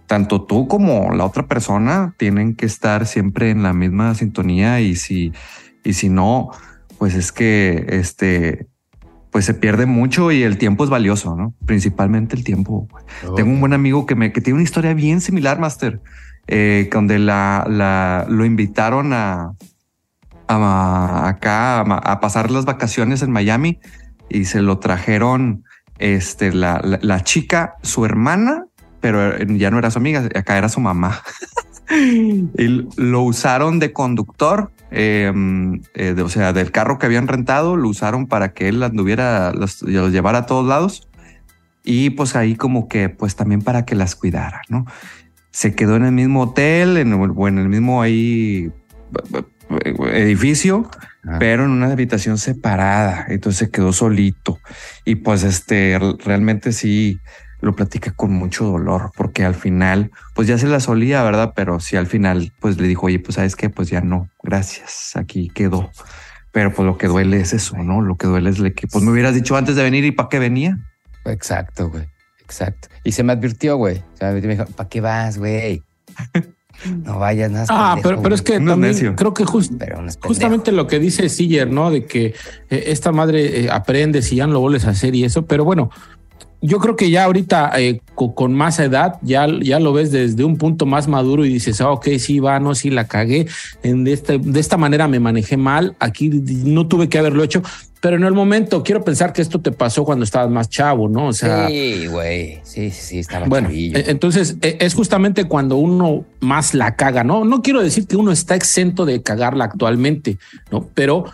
Tanto 0.05 0.41
tú 0.41 0.67
como 0.67 1.13
la 1.13 1.25
otra 1.25 1.47
persona 1.47 2.13
tienen 2.17 2.55
que 2.55 2.65
estar 2.65 3.05
siempre 3.05 3.51
en 3.51 3.63
la 3.63 3.71
misma 3.71 4.13
sintonía 4.15 4.81
y 4.81 4.95
si, 4.95 5.31
y 5.85 5.93
si 5.93 6.09
no, 6.09 6.51
pues 6.97 7.15
es 7.15 7.31
que 7.31 7.85
este 7.89 8.67
pues 9.31 9.45
se 9.45 9.53
pierde 9.53 9.85
mucho 9.85 10.29
y 10.33 10.43
el 10.43 10.57
tiempo 10.57 10.83
es 10.83 10.89
valioso, 10.89 11.37
¿no? 11.37 11.53
Principalmente 11.65 12.35
el 12.35 12.43
tiempo. 12.43 12.89
Tengo 13.37 13.49
un 13.49 13.61
buen 13.61 13.71
amigo 13.71 14.05
que 14.05 14.15
me 14.15 14.33
que 14.33 14.41
tiene 14.41 14.55
una 14.55 14.63
historia 14.63 14.93
bien 14.93 15.21
similar, 15.21 15.57
Master, 15.57 16.01
eh, 16.47 16.89
donde 16.91 17.17
la, 17.17 17.65
la 17.69 18.25
lo 18.27 18.43
invitaron 18.43 19.13
a, 19.13 19.53
a- 20.55 21.27
acá 21.27 21.79
a, 21.81 22.19
pasar 22.19 22.51
las 22.51 22.65
vacaciones 22.65 23.21
en 23.21 23.31
Miami 23.31 23.79
y 24.29 24.45
se 24.45 24.61
lo 24.61 24.79
trajeron 24.79 25.63
este, 25.99 26.53
la, 26.53 26.81
la- 27.01 27.23
chica, 27.23 27.75
su 27.81 28.05
hermana, 28.05 28.65
pero 28.99 29.37
ya 29.37 29.71
no 29.71 29.79
era 29.79 29.91
su 29.91 29.99
amiga, 29.99 30.27
acá 30.35 30.57
era 30.57 30.69
su 30.69 30.79
mamá. 30.79 31.21
y 31.89 32.87
lo 32.95 33.21
usaron 33.21 33.79
de 33.79 33.91
conductor, 33.93 34.71
eh, 34.91 35.31
eh, 35.93 36.13
de- 36.13 36.21
o 36.21 36.29
sea, 36.29 36.53
del 36.53 36.71
carro 36.71 36.97
que 36.99 37.05
habían 37.05 37.27
rentado, 37.27 37.75
lo 37.77 37.89
usaron 37.89 38.27
para 38.27 38.53
que 38.53 38.69
él 38.69 38.81
anduviera, 38.83 39.53
los, 39.53 39.81
los 39.81 40.11
llevara 40.11 40.39
a 40.39 40.45
todos 40.45 40.67
lados. 40.67 41.07
Y 41.83 42.11
pues 42.11 42.35
ahí 42.35 42.55
como 42.55 42.87
que, 42.87 43.09
pues 43.09 43.35
también 43.35 43.61
para 43.63 43.85
que 43.85 43.95
las 43.95 44.15
cuidara, 44.15 44.61
¿no? 44.69 44.85
Se 45.49 45.73
quedó 45.73 45.95
en 45.95 46.05
el 46.05 46.11
mismo 46.11 46.43
hotel, 46.43 46.97
en, 46.97 47.11
en 47.11 47.57
el 47.57 47.69
mismo 47.69 48.01
ahí 48.01 48.71
edificio, 50.13 50.89
Ah. 51.23 51.37
pero 51.39 51.65
en 51.65 51.71
una 51.71 51.91
habitación 51.91 52.37
separada. 52.39 53.25
Entonces 53.29 53.59
se 53.59 53.69
quedó 53.69 53.93
solito. 53.93 54.59
Y 55.05 55.15
pues 55.15 55.43
este 55.43 55.99
realmente 56.25 56.71
sí 56.71 57.19
lo 57.61 57.75
platica 57.75 58.09
con 58.11 58.31
mucho 58.31 58.65
dolor, 58.65 59.11
porque 59.15 59.45
al 59.45 59.53
final, 59.53 60.09
pues 60.33 60.47
ya 60.47 60.57
se 60.57 60.65
la 60.65 60.79
solía, 60.79 61.21
¿verdad? 61.21 61.53
Pero 61.55 61.79
sí 61.79 61.95
al 61.95 62.07
final, 62.07 62.51
pues 62.59 62.79
le 62.79 62.87
dijo, 62.87 63.05
oye, 63.05 63.19
pues 63.19 63.35
sabes 63.35 63.55
qué, 63.55 63.69
pues 63.69 63.87
ya 63.89 64.01
no, 64.01 64.29
gracias, 64.41 65.11
aquí 65.15 65.51
quedó. 65.53 65.91
Pero 66.51 66.73
pues 66.73 66.87
lo 66.87 66.97
que 66.97 67.05
duele 67.05 67.39
es 67.39 67.53
eso, 67.53 67.77
¿no? 67.77 68.01
Lo 68.01 68.15
que 68.17 68.25
duele 68.25 68.49
es 68.49 68.57
que 68.73 68.87
pues 68.87 69.03
me 69.03 69.11
hubieras 69.11 69.35
dicho 69.35 69.55
antes 69.55 69.75
de 69.75 69.83
venir 69.83 70.03
y 70.05 70.11
para 70.11 70.27
qué 70.27 70.39
venía. 70.39 70.79
Exacto, 71.25 71.89
güey. 71.91 72.07
Exacto. 72.41 72.87
Y 73.03 73.11
se 73.11 73.21
me 73.23 73.31
advirtió, 73.31 73.77
güey. 73.77 74.03
Me 74.19 74.41
dijo, 74.41 74.65
¿para 74.65 74.89
qué 74.89 74.99
vas, 74.99 75.37
güey? 75.37 75.83
No 77.03 77.19
vayas 77.19 77.51
nada. 77.51 77.65
Ah, 77.69 77.95
pero, 78.01 78.21
pero 78.21 78.35
es 78.35 78.41
que 78.41 78.59
también 78.71 79.15
creo 79.15 79.33
que 79.33 79.45
just- 79.45 79.73
justamente 80.27 80.71
lo 80.71 80.87
que 80.87 80.99
dice 80.99 81.29
Siller, 81.29 81.69
¿no? 81.69 81.91
De 81.91 82.05
que 82.05 82.33
eh, 82.69 82.83
esta 82.87 83.11
madre 83.11 83.61
eh, 83.65 83.69
aprende 83.71 84.21
si 84.21 84.37
ya 84.37 84.47
no 84.47 84.53
lo 84.53 84.59
vuelves 84.61 84.85
a 84.85 84.89
hacer 84.91 85.13
y 85.15 85.23
eso, 85.23 85.45
pero 85.45 85.63
bueno, 85.65 85.89
yo 86.61 86.79
creo 86.79 86.95
que 86.95 87.09
ya 87.09 87.23
ahorita 87.25 87.71
eh, 87.79 88.01
co- 88.15 88.35
con, 88.35 88.53
más 88.53 88.79
edad 88.79 89.15
ya, 89.21 89.47
ya 89.61 89.79
lo 89.79 89.93
ves 89.93 90.11
desde 90.11 90.43
un 90.43 90.57
punto 90.57 90.85
más 90.85 91.07
maduro 91.07 91.45
y 91.45 91.49
dices, 91.53 91.81
ah, 91.81 91.91
ok, 91.91 92.07
sí, 92.19 92.39
va, 92.39 92.59
no, 92.59 92.75
sí, 92.75 92.89
la 92.89 93.07
cagué, 93.07 93.47
en 93.83 94.03
de, 94.03 94.13
este- 94.13 94.37
de 94.37 94.59
esta 94.59 94.77
manera 94.77 95.07
me 95.07 95.19
manejé 95.19 95.57
mal, 95.57 95.95
aquí 95.99 96.29
no 96.29 96.87
tuve 96.87 97.09
que 97.09 97.17
haberlo 97.17 97.43
hecho, 97.43 97.61
pero 97.99 98.15
en 98.15 98.23
el 98.23 98.33
momento 98.33 98.81
quiero 98.83 99.03
pensar 99.03 99.31
que 99.31 99.41
esto 99.43 99.59
te 99.61 99.71
pasó 99.71 100.03
cuando 100.05 100.23
estabas 100.23 100.49
más 100.49 100.69
chavo, 100.69 101.07
¿no? 101.07 101.27
O 101.27 101.33
sea, 101.33 101.67
Sí, 101.67 102.07
güey. 102.07 102.59
Sí, 102.63 102.89
sí, 102.89 103.01
sí, 103.01 103.19
estaba 103.19 103.45
bueno, 103.47 103.67
chavillo. 103.67 103.97
eh, 103.99 104.05
entonces 104.07 104.57
eh, 104.61 104.77
es 104.79 104.95
justamente 104.95 105.45
cuando 105.45 105.77
uno 105.77 106.25
más 106.39 106.73
la 106.73 106.95
caga, 106.95 107.23
¿no? 107.23 107.45
No 107.45 107.61
quiero 107.61 107.81
decir 107.81 108.07
que 108.07 108.15
uno 108.17 108.31
está 108.31 108.55
exento 108.55 109.05
de 109.05 109.21
cagarla 109.21 109.65
actualmente, 109.65 110.39
¿no? 110.71 110.87
Pero 110.95 111.25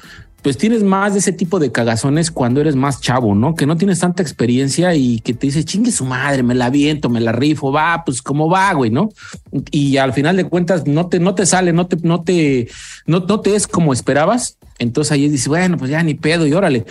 pues 0.41 0.57
tienes 0.57 0.83
más 0.83 1.13
de 1.13 1.19
ese 1.19 1.33
tipo 1.33 1.59
de 1.59 1.71
cagazones 1.71 2.31
cuando 2.31 2.61
eres 2.61 2.75
más 2.75 3.01
chavo, 3.01 3.33
¿no? 3.35 3.55
Que 3.55 3.65
no 3.65 3.75
tienes 3.75 3.99
tanta 3.99 4.21
experiencia 4.21 4.93
y 4.93 5.19
que 5.19 5.33
te 5.33 5.47
dice, 5.47 5.65
chingue 5.65 5.91
su 5.91 6.05
madre, 6.05 6.43
me 6.43 6.55
la 6.55 6.69
viento, 6.69 7.09
me 7.09 7.19
la 7.19 7.31
rifo, 7.31 7.71
va, 7.71 8.03
pues 8.05 8.21
como 8.21 8.49
va, 8.49 8.71
güey, 8.73 8.91
¿no? 8.91 9.09
Y 9.71 9.97
al 9.97 10.13
final 10.13 10.37
de 10.37 10.45
cuentas 10.45 10.85
no 10.85 11.07
te, 11.07 11.19
no 11.19 11.33
te 11.35 11.45
sale, 11.45 11.73
no 11.73 11.87
te, 11.87 11.97
no 12.03 12.21
te, 12.21 12.69
no, 13.07 13.23
te 13.41 13.55
es 13.55 13.67
como 13.67 13.93
esperabas. 13.93 14.57
Entonces 14.79 15.11
ahí 15.11 15.27
dices, 15.27 15.47
bueno, 15.47 15.77
pues 15.77 15.89
ya 15.89 16.03
ni 16.03 16.13
pedo 16.13 16.45
y 16.45 16.53
órale. 16.53 16.85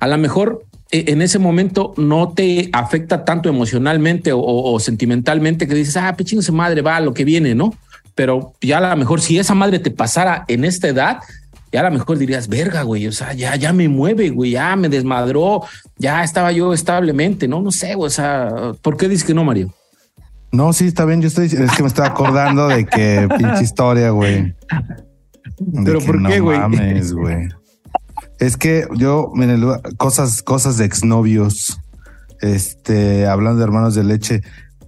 A 0.00 0.08
lo 0.08 0.16
mejor 0.16 0.64
eh, 0.90 1.04
en 1.08 1.20
ese 1.20 1.38
momento 1.38 1.92
no 1.98 2.32
te 2.32 2.70
afecta 2.72 3.24
tanto 3.24 3.50
emocionalmente 3.50 4.32
o, 4.34 4.80
sentimentalmente 4.80 5.68
que 5.68 5.74
dices, 5.74 5.96
ah, 5.98 6.14
pechino 6.16 6.40
su 6.40 6.54
madre, 6.54 6.80
va 6.80 7.00
lo 7.00 7.12
que 7.12 7.24
viene, 7.24 7.54
¿no? 7.54 7.74
Pero 8.14 8.54
ya 8.62 8.78
a 8.78 8.90
lo 8.90 8.96
mejor 8.96 9.20
si 9.20 9.38
esa 9.38 9.54
madre 9.54 9.78
te 9.78 9.90
pasara 9.90 10.44
en 10.48 10.64
esta 10.64 10.88
edad, 10.88 11.18
ya 11.72 11.80
a 11.80 11.84
lo 11.84 11.90
mejor 11.90 12.18
dirías, 12.18 12.48
verga, 12.48 12.82
güey, 12.82 13.06
o 13.06 13.12
sea, 13.12 13.32
ya, 13.32 13.56
ya 13.56 13.72
me 13.72 13.88
mueve, 13.88 14.30
güey, 14.30 14.52
ya 14.52 14.74
me 14.76 14.88
desmadró, 14.88 15.62
ya 15.98 16.24
estaba 16.24 16.52
yo 16.52 16.72
establemente, 16.72 17.46
no, 17.48 17.60
no 17.60 17.70
sé, 17.70 17.94
güey, 17.94 18.06
o 18.06 18.10
sea, 18.10 18.72
¿por 18.82 18.96
qué 18.96 19.08
dices 19.08 19.26
que 19.26 19.34
no, 19.34 19.44
Mario? 19.44 19.72
No, 20.50 20.72
sí, 20.72 20.86
está 20.86 21.04
bien. 21.04 21.20
Yo 21.20 21.28
estoy, 21.28 21.46
es 21.46 21.72
que 21.76 21.82
me 21.82 21.88
estaba 21.88 22.08
acordando 22.08 22.68
de 22.68 22.86
que 22.86 23.28
pinche 23.38 23.62
historia, 23.62 24.10
güey. 24.10 24.54
¿Pero 25.84 26.00
por 26.00 26.16
qué, 26.26 26.38
no 26.38 26.44
güey? 26.44 26.58
mames, 26.58 27.12
güey. 27.12 27.48
Es 28.38 28.56
que 28.56 28.86
yo, 28.96 29.30
miren, 29.34 29.62
cosas, 29.96 30.42
cosas 30.42 30.78
de 30.78 30.84
exnovios, 30.84 31.80
este, 32.40 33.26
hablando 33.26 33.58
de 33.58 33.64
hermanos 33.64 33.94
de 33.94 34.04
leche. 34.04 34.42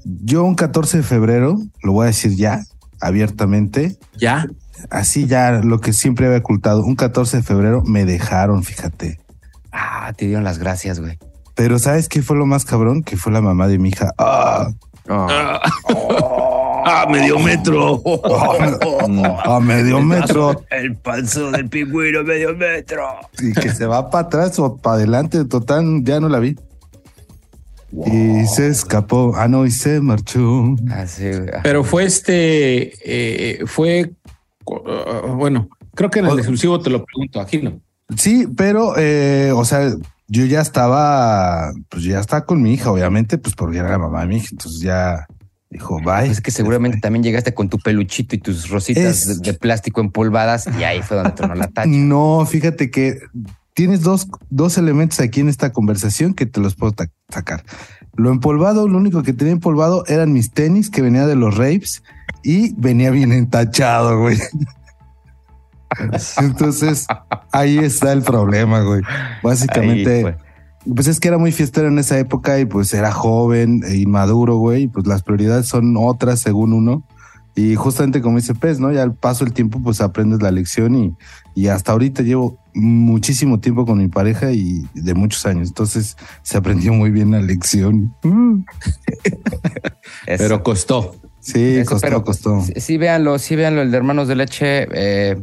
Yo 0.05 0.45
un 0.45 0.55
14 0.55 0.99
de 0.99 1.03
febrero, 1.03 1.59
lo 1.83 1.93
voy 1.93 2.05
a 2.05 2.07
decir 2.07 2.37
ya, 2.37 2.63
abiertamente, 3.01 3.99
Ya, 4.17 4.47
así 4.91 5.27
ya, 5.27 5.53
lo 5.63 5.81
que 5.81 5.93
siempre 5.93 6.27
había 6.27 6.39
ocultado, 6.39 6.83
un 6.85 6.97
14 6.97 7.39
de 7.39 7.43
febrero 7.43 7.83
me 7.85 8.05
dejaron, 8.05 8.63
fíjate. 8.63 9.21
Ah, 9.73 10.13
te 10.17 10.27
dieron 10.27 10.45
las 10.45 10.59
gracias, 10.59 11.01
güey. 11.01 11.19
Pero 11.55 11.79
¿sabes 11.79 12.09
qué 12.09 12.23
fue 12.23 12.37
lo 12.37 12.47
más 12.47 12.65
cabrón? 12.65 13.03
Que 13.03 13.17
fue 13.17 13.33
la 13.33 13.41
mamá 13.41 13.69
de 13.69 13.79
mi 13.79 13.91
hija. 13.91 14.13
Ah, 14.19 14.71
Ah, 15.09 15.61
ah, 16.85 17.07
medio 17.11 17.39
metro. 17.39 18.01
a 19.45 19.61
medio 19.61 20.01
metro. 20.01 20.65
El 20.71 20.95
panzo 20.97 21.51
del 21.51 21.69
pingüino 21.69 22.23
medio 22.23 22.55
metro. 22.55 23.07
y 23.41 23.53
que 23.53 23.71
se 23.71 23.87
va 23.87 24.09
para 24.11 24.27
atrás 24.27 24.59
o 24.59 24.77
para 24.77 24.97
adelante, 24.97 25.45
total, 25.47 26.03
ya 26.05 26.21
no 26.21 26.29
la 26.29 26.39
vi. 26.39 26.57
Y 28.07 28.47
se 28.47 28.69
escapó. 28.69 29.33
Ah, 29.35 29.49
no, 29.49 29.67
y 29.67 29.73
se 29.73 30.01
marchó. 30.01 30.77
Así, 30.93 31.29
güey. 31.29 31.51
Pero 31.65 31.83
fue 31.83 32.05
este, 32.05 32.93
eh, 33.05 33.67
fue, 33.67 34.13
bueno, 34.65 35.69
creo 35.95 36.11
que 36.11 36.19
en 36.21 36.27
el 36.27 36.33
O- 36.33 36.39
exclusivo 36.39 36.81
te 36.81 36.91
lo 36.91 37.05
pregunto, 37.05 37.41
aquí 37.41 37.59
no. 37.59 37.81
Sí, 38.17 38.47
pero, 38.57 38.95
eh, 38.99 39.53
o 39.55 39.65
sea, 39.65 39.93
yo 40.27 40.45
ya 40.45 40.61
estaba, 40.61 41.73
pues 41.89 42.03
ya 42.05 42.19
estaba 42.21 42.45
con 42.45 42.61
mi 42.63 42.75
hija, 42.75 42.91
obviamente, 42.91 43.39
pues 43.39 43.55
porque 43.55 43.79
era 43.79 43.91
la 43.91 43.99
mamá 43.99 44.23
de 44.23 44.27
mi 44.27 44.37
hija. 44.39 44.49
Entonces 44.53 44.81
ya 44.81 45.27
dijo, 45.71 45.97
bye. 45.99 46.21
Pues 46.21 46.31
es 46.33 46.41
que 46.41 46.51
seguramente 46.51 46.99
también 47.01 47.23
llegaste 47.23 47.55
con 47.55 47.69
tu 47.69 47.79
peluchito 47.79 48.35
y 48.35 48.39
tus 48.39 48.69
rositas 48.69 49.27
Es- 49.27 49.41
de, 49.43 49.53
de 49.53 49.59
plástico 49.59 50.01
empolvadas 50.01 50.69
y 50.79 50.83
ahí 50.85 51.03
fue 51.03 51.17
donde 51.19 51.33
tronó 51.33 51.55
la 51.55 51.69
tacha. 51.69 51.89
No, 51.91 52.45
fíjate 52.47 52.91
que 52.91 53.21
tienes 53.75 54.03
dos, 54.03 54.27
dos 54.51 54.77
elementos 54.77 55.21
aquí 55.21 55.41
en 55.41 55.49
esta 55.49 55.73
conversación 55.73 56.35
que 56.35 56.47
te 56.47 56.61
los 56.61 56.75
puedo 56.75 56.93
sacar. 57.29 57.65
Lo 58.21 58.31
empolvado, 58.31 58.87
lo 58.87 58.99
único 58.99 59.23
que 59.23 59.33
tenía 59.33 59.55
empolvado 59.55 60.05
eran 60.07 60.33
mis 60.35 60.51
tenis 60.51 60.91
que 60.91 61.01
venía 61.01 61.27
de 61.27 61.37
los 61.37 61.57
raves 61.57 62.03
y 62.43 62.75
venía 62.75 63.11
bien 63.11 63.33
entachado, 63.33 64.21
güey. 64.21 64.39
Entonces, 66.39 67.07
ahí 67.51 67.79
está 67.79 68.13
el 68.13 68.21
problema, 68.21 68.83
güey. 68.83 69.01
Básicamente, 69.43 70.27
Ahí 70.27 70.35
pues 70.95 71.07
es 71.07 71.19
que 71.19 71.29
era 71.29 71.39
muy 71.39 71.51
fiestero 71.51 71.89
en 71.89 71.99
esa 71.99 72.19
época 72.19 72.59
y 72.59 72.67
pues 72.67 72.93
era 72.93 73.11
joven 73.11 73.83
e 73.87 73.97
inmaduro, 73.97 74.57
güey. 74.57 74.83
y 74.83 74.89
Pues 74.89 75.07
las 75.07 75.23
prioridades 75.23 75.67
son 75.67 75.95
otras 75.97 76.41
según 76.41 76.75
uno. 76.75 77.03
Y 77.57 77.75
justamente 77.75 78.21
como 78.21 78.37
dice 78.37 78.55
Pez, 78.55 78.81
¿no? 78.81 78.93
Ya 78.93 79.03
al 79.03 79.15
paso 79.15 79.47
del 79.47 79.55
tiempo, 79.55 79.81
pues 79.83 80.03
aprendes 80.03 80.43
la 80.43 80.51
lección 80.51 80.95
y, 80.95 81.17
y 81.55 81.69
hasta 81.69 81.93
ahorita 81.93 82.23
llevo 82.23 82.59
muchísimo 82.75 83.61
tiempo 83.61 83.87
con 83.87 83.99
mi 83.99 84.09
pareja 84.09 84.53
y 84.53 84.87
de 84.95 85.15
muchos 85.15 85.47
años. 85.47 85.69
Entonces 85.69 86.17
se 86.43 86.57
aprendió 86.57 86.93
muy 86.93 87.11
bien 87.11 87.31
la 87.31 87.41
lección. 87.41 88.15
Eso. 90.27 90.45
Pero 90.45 90.63
costó. 90.63 91.17
Sí, 91.41 91.79
Eso, 91.79 91.93
costó, 91.93 92.07
pero 92.07 92.25
costó. 92.25 92.61
Sí, 92.63 92.75
sí, 92.77 92.99
véanlo, 92.99 93.39
sí, 93.39 93.57
véanlo, 93.57 93.83
el 93.83 93.91
de 93.91 93.97
Hermanos 93.97 94.29
de 94.29 94.37
Leche, 94.37 94.89
eh, 94.93 95.41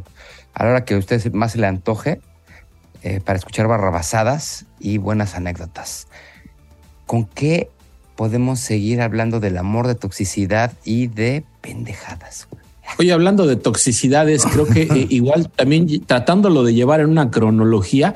a 0.54 0.64
la 0.64 0.70
hora 0.70 0.86
que 0.86 0.94
a 0.94 0.98
usted 0.98 1.34
más 1.34 1.54
se 1.54 1.58
le 1.58 1.68
antoje, 1.68 2.22
eh, 3.04 3.20
para 3.20 3.40
escuchar 3.40 3.68
barrabasadas 3.68 4.66
y 4.80 4.98
buenas 4.98 5.36
anécdotas. 5.36 6.08
¿Con 7.06 7.26
qué 7.26 7.70
podemos 8.16 8.60
seguir 8.60 9.02
hablando 9.02 9.40
del 9.40 9.58
amor, 9.58 9.88
de 9.88 9.96
toxicidad 9.96 10.74
y 10.84 11.08
de 11.08 11.44
pendejadas? 11.62 12.48
Oye, 13.00 13.12
hablando 13.12 13.46
de 13.46 13.56
toxicidades, 13.58 14.46
creo 14.46 14.66
que 14.66 14.84
eh, 14.84 15.08
igual 15.10 15.50
también 15.56 16.06
tratándolo 16.06 16.64
de 16.64 16.74
llevar 16.74 17.00
en 17.02 17.10
una 17.10 17.30
cronología, 17.30 18.14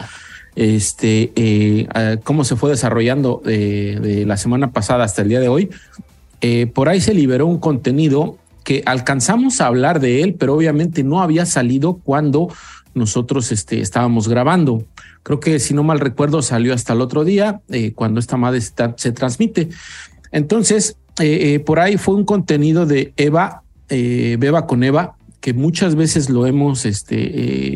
este, 0.56 1.32
eh, 1.36 1.88
cómo 2.24 2.44
se 2.44 2.56
fue 2.56 2.72
desarrollando 2.72 3.42
eh, 3.46 4.00
de 4.02 4.26
la 4.26 4.38
semana 4.38 4.72
pasada 4.72 5.04
hasta 5.04 5.22
el 5.22 5.30
día 5.30 5.40
de 5.40 5.48
hoy, 5.48 5.70
por 6.74 6.90
ahí 6.90 7.00
se 7.00 7.14
liberó 7.14 7.46
un 7.46 7.60
contenido 7.60 8.38
que 8.64 8.82
alcanzamos 8.88 9.62
a 9.62 9.68
hablar 9.68 10.00
de 10.00 10.24
él, 10.24 10.34
pero 10.34 10.56
obviamente 10.56 11.04
no 11.04 11.22
había 11.22 11.46
salido 11.46 12.00
cuando 12.04 12.50
nosotros 12.96 13.52
este, 13.52 13.80
estábamos 13.80 14.28
grabando. 14.28 14.84
Creo 15.22 15.40
que 15.40 15.60
si 15.60 15.76
no 15.76 15.84
mal 15.84 16.00
recuerdo 16.00 16.42
salió 16.42 16.74
hasta 16.74 16.94
el 16.94 17.02
otro 17.02 17.24
día 17.24 17.62
cuando 17.94 18.20
esta 18.20 18.38
madre 18.38 18.58
está- 18.58 18.96
se 18.98 19.12
transmite. 19.12 19.70
Entonces, 20.32 20.98
por 21.64 21.80
ahí 21.80 21.98
fue 21.98 22.16
un 22.16 22.26
contenido 22.26 22.88
de 22.88 23.14
Eva, 23.18 23.62
eh, 23.92 24.38
Beba 24.40 24.66
con 24.66 24.84
Eva, 24.84 25.16
que 25.40 25.54
muchas 25.54 25.96
veces 25.96 26.30
lo 26.30 26.48
hemos 26.48 26.86
este, 26.86 27.18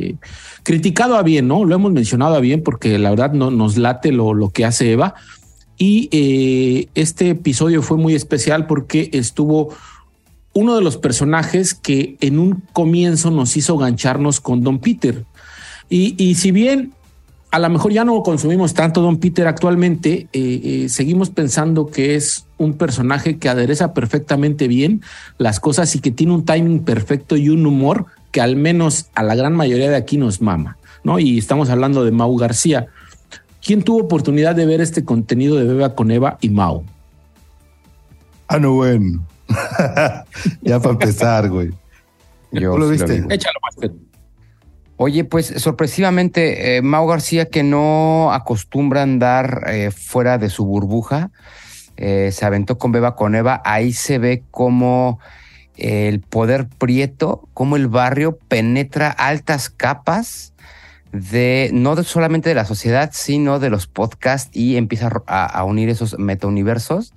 eh, 0.09 0.15
criticado 0.63 1.17
a 1.17 1.23
bien, 1.23 1.47
¿no? 1.47 1.65
Lo 1.65 1.75
hemos 1.75 1.91
mencionado 1.91 2.35
a 2.35 2.39
bien 2.39 2.63
porque 2.63 2.97
la 2.97 3.11
verdad 3.11 3.33
no 3.33 3.51
nos 3.51 3.77
late 3.77 4.11
lo, 4.11 4.33
lo 4.33 4.49
que 4.49 4.65
hace 4.65 4.91
Eva. 4.91 5.15
Y 5.77 6.09
eh, 6.11 6.87
este 6.95 7.31
episodio 7.31 7.81
fue 7.81 7.97
muy 7.97 8.15
especial 8.15 8.65
porque 8.65 9.09
estuvo 9.13 9.75
uno 10.53 10.75
de 10.75 10.81
los 10.81 10.97
personajes 10.97 11.73
que 11.73 12.15
en 12.21 12.39
un 12.39 12.63
comienzo 12.71 13.29
nos 13.29 13.57
hizo 13.57 13.77
gancharnos 13.77 14.39
con 14.39 14.63
Don 14.63 14.79
Peter. 14.79 15.25
Y, 15.89 16.15
y 16.17 16.35
si 16.35 16.51
bien 16.51 16.94
a 17.55 17.59
lo 17.59 17.69
mejor 17.69 17.93
ya 17.93 18.03
no 18.03 18.21
consumimos 18.21 18.73
tanto 18.73 19.01
Don 19.01 19.17
Peter 19.17 19.47
actualmente, 19.47 20.27
eh, 20.33 20.61
eh, 20.83 20.89
seguimos 20.89 21.29
pensando 21.29 21.87
que 21.87 22.15
es 22.15 22.47
un 22.57 22.73
personaje 22.73 23.37
que 23.37 23.47
adereza 23.47 23.93
perfectamente 23.93 24.67
bien 24.67 25.01
las 25.37 25.61
cosas 25.61 25.95
y 25.95 25.99
que 26.01 26.11
tiene 26.11 26.33
un 26.33 26.43
timing 26.43 26.83
perfecto 26.83 27.37
y 27.37 27.47
un 27.47 27.65
humor 27.65 28.07
que 28.31 28.41
al 28.41 28.57
menos 28.57 29.09
a 29.15 29.23
la 29.23 29.35
gran 29.35 29.53
mayoría 29.53 29.89
de 29.89 29.95
aquí 29.95 30.17
nos 30.17 30.41
mama, 30.41 30.77
¿no? 31.05 31.17
Y 31.17 31.37
estamos 31.37 31.69
hablando 31.69 32.03
de 32.03 32.11
Mau 32.11 32.35
García. 32.35 32.87
¿Quién 33.63 33.83
tuvo 33.83 34.01
oportunidad 34.01 34.53
de 34.53 34.65
ver 34.65 34.81
este 34.81 35.05
contenido 35.05 35.55
de 35.55 35.63
Beba 35.63 35.95
con 35.95 36.11
Eva 36.11 36.37
y 36.41 36.49
Mau? 36.49 36.83
Ah, 38.49 38.59
no, 38.59 38.73
bueno. 38.73 39.25
ya 40.61 40.81
para 40.81 40.91
empezar, 40.91 41.49
güey. 41.49 41.71
Yo 42.51 42.77
lo 42.77 42.87
sí 42.87 42.91
viste? 42.91 43.21
vi. 43.21 43.33
Échalo 43.33 43.59
más. 43.63 43.91
Oye, 44.97 45.25
pues 45.25 45.47
sorpresivamente, 45.57 46.77
eh, 46.77 46.81
Mau 46.81 47.05
García, 47.05 47.49
que 47.49 47.63
no 47.63 48.31
acostumbra 48.31 49.01
andar 49.01 49.65
eh, 49.67 49.91
fuera 49.91 50.37
de 50.37 50.49
su 50.49 50.65
burbuja, 50.65 51.31
eh, 51.97 52.29
se 52.31 52.45
aventó 52.45 52.77
con 52.77 52.93
Beba 52.93 53.15
con 53.15 53.35
Eva. 53.35 53.61
Ahí 53.65 53.91
se 53.91 54.19
ve 54.19 54.43
cómo 54.51 55.19
el 55.75 56.21
poder 56.21 56.67
prieto, 56.67 57.49
cómo 57.53 57.75
el 57.75 57.87
barrio 57.87 58.37
penetra 58.47 59.09
altas 59.09 59.69
capas 59.69 60.53
de 61.11 61.69
no 61.73 61.95
de 61.95 62.05
solamente 62.05 62.47
de 62.47 62.55
la 62.55 62.65
sociedad, 62.65 63.09
sino 63.13 63.59
de 63.59 63.69
los 63.69 63.87
podcasts 63.87 64.49
y 64.55 64.77
empieza 64.77 65.11
a, 65.27 65.45
a 65.45 65.63
unir 65.65 65.89
esos 65.89 66.17
metauniversos. 66.17 67.13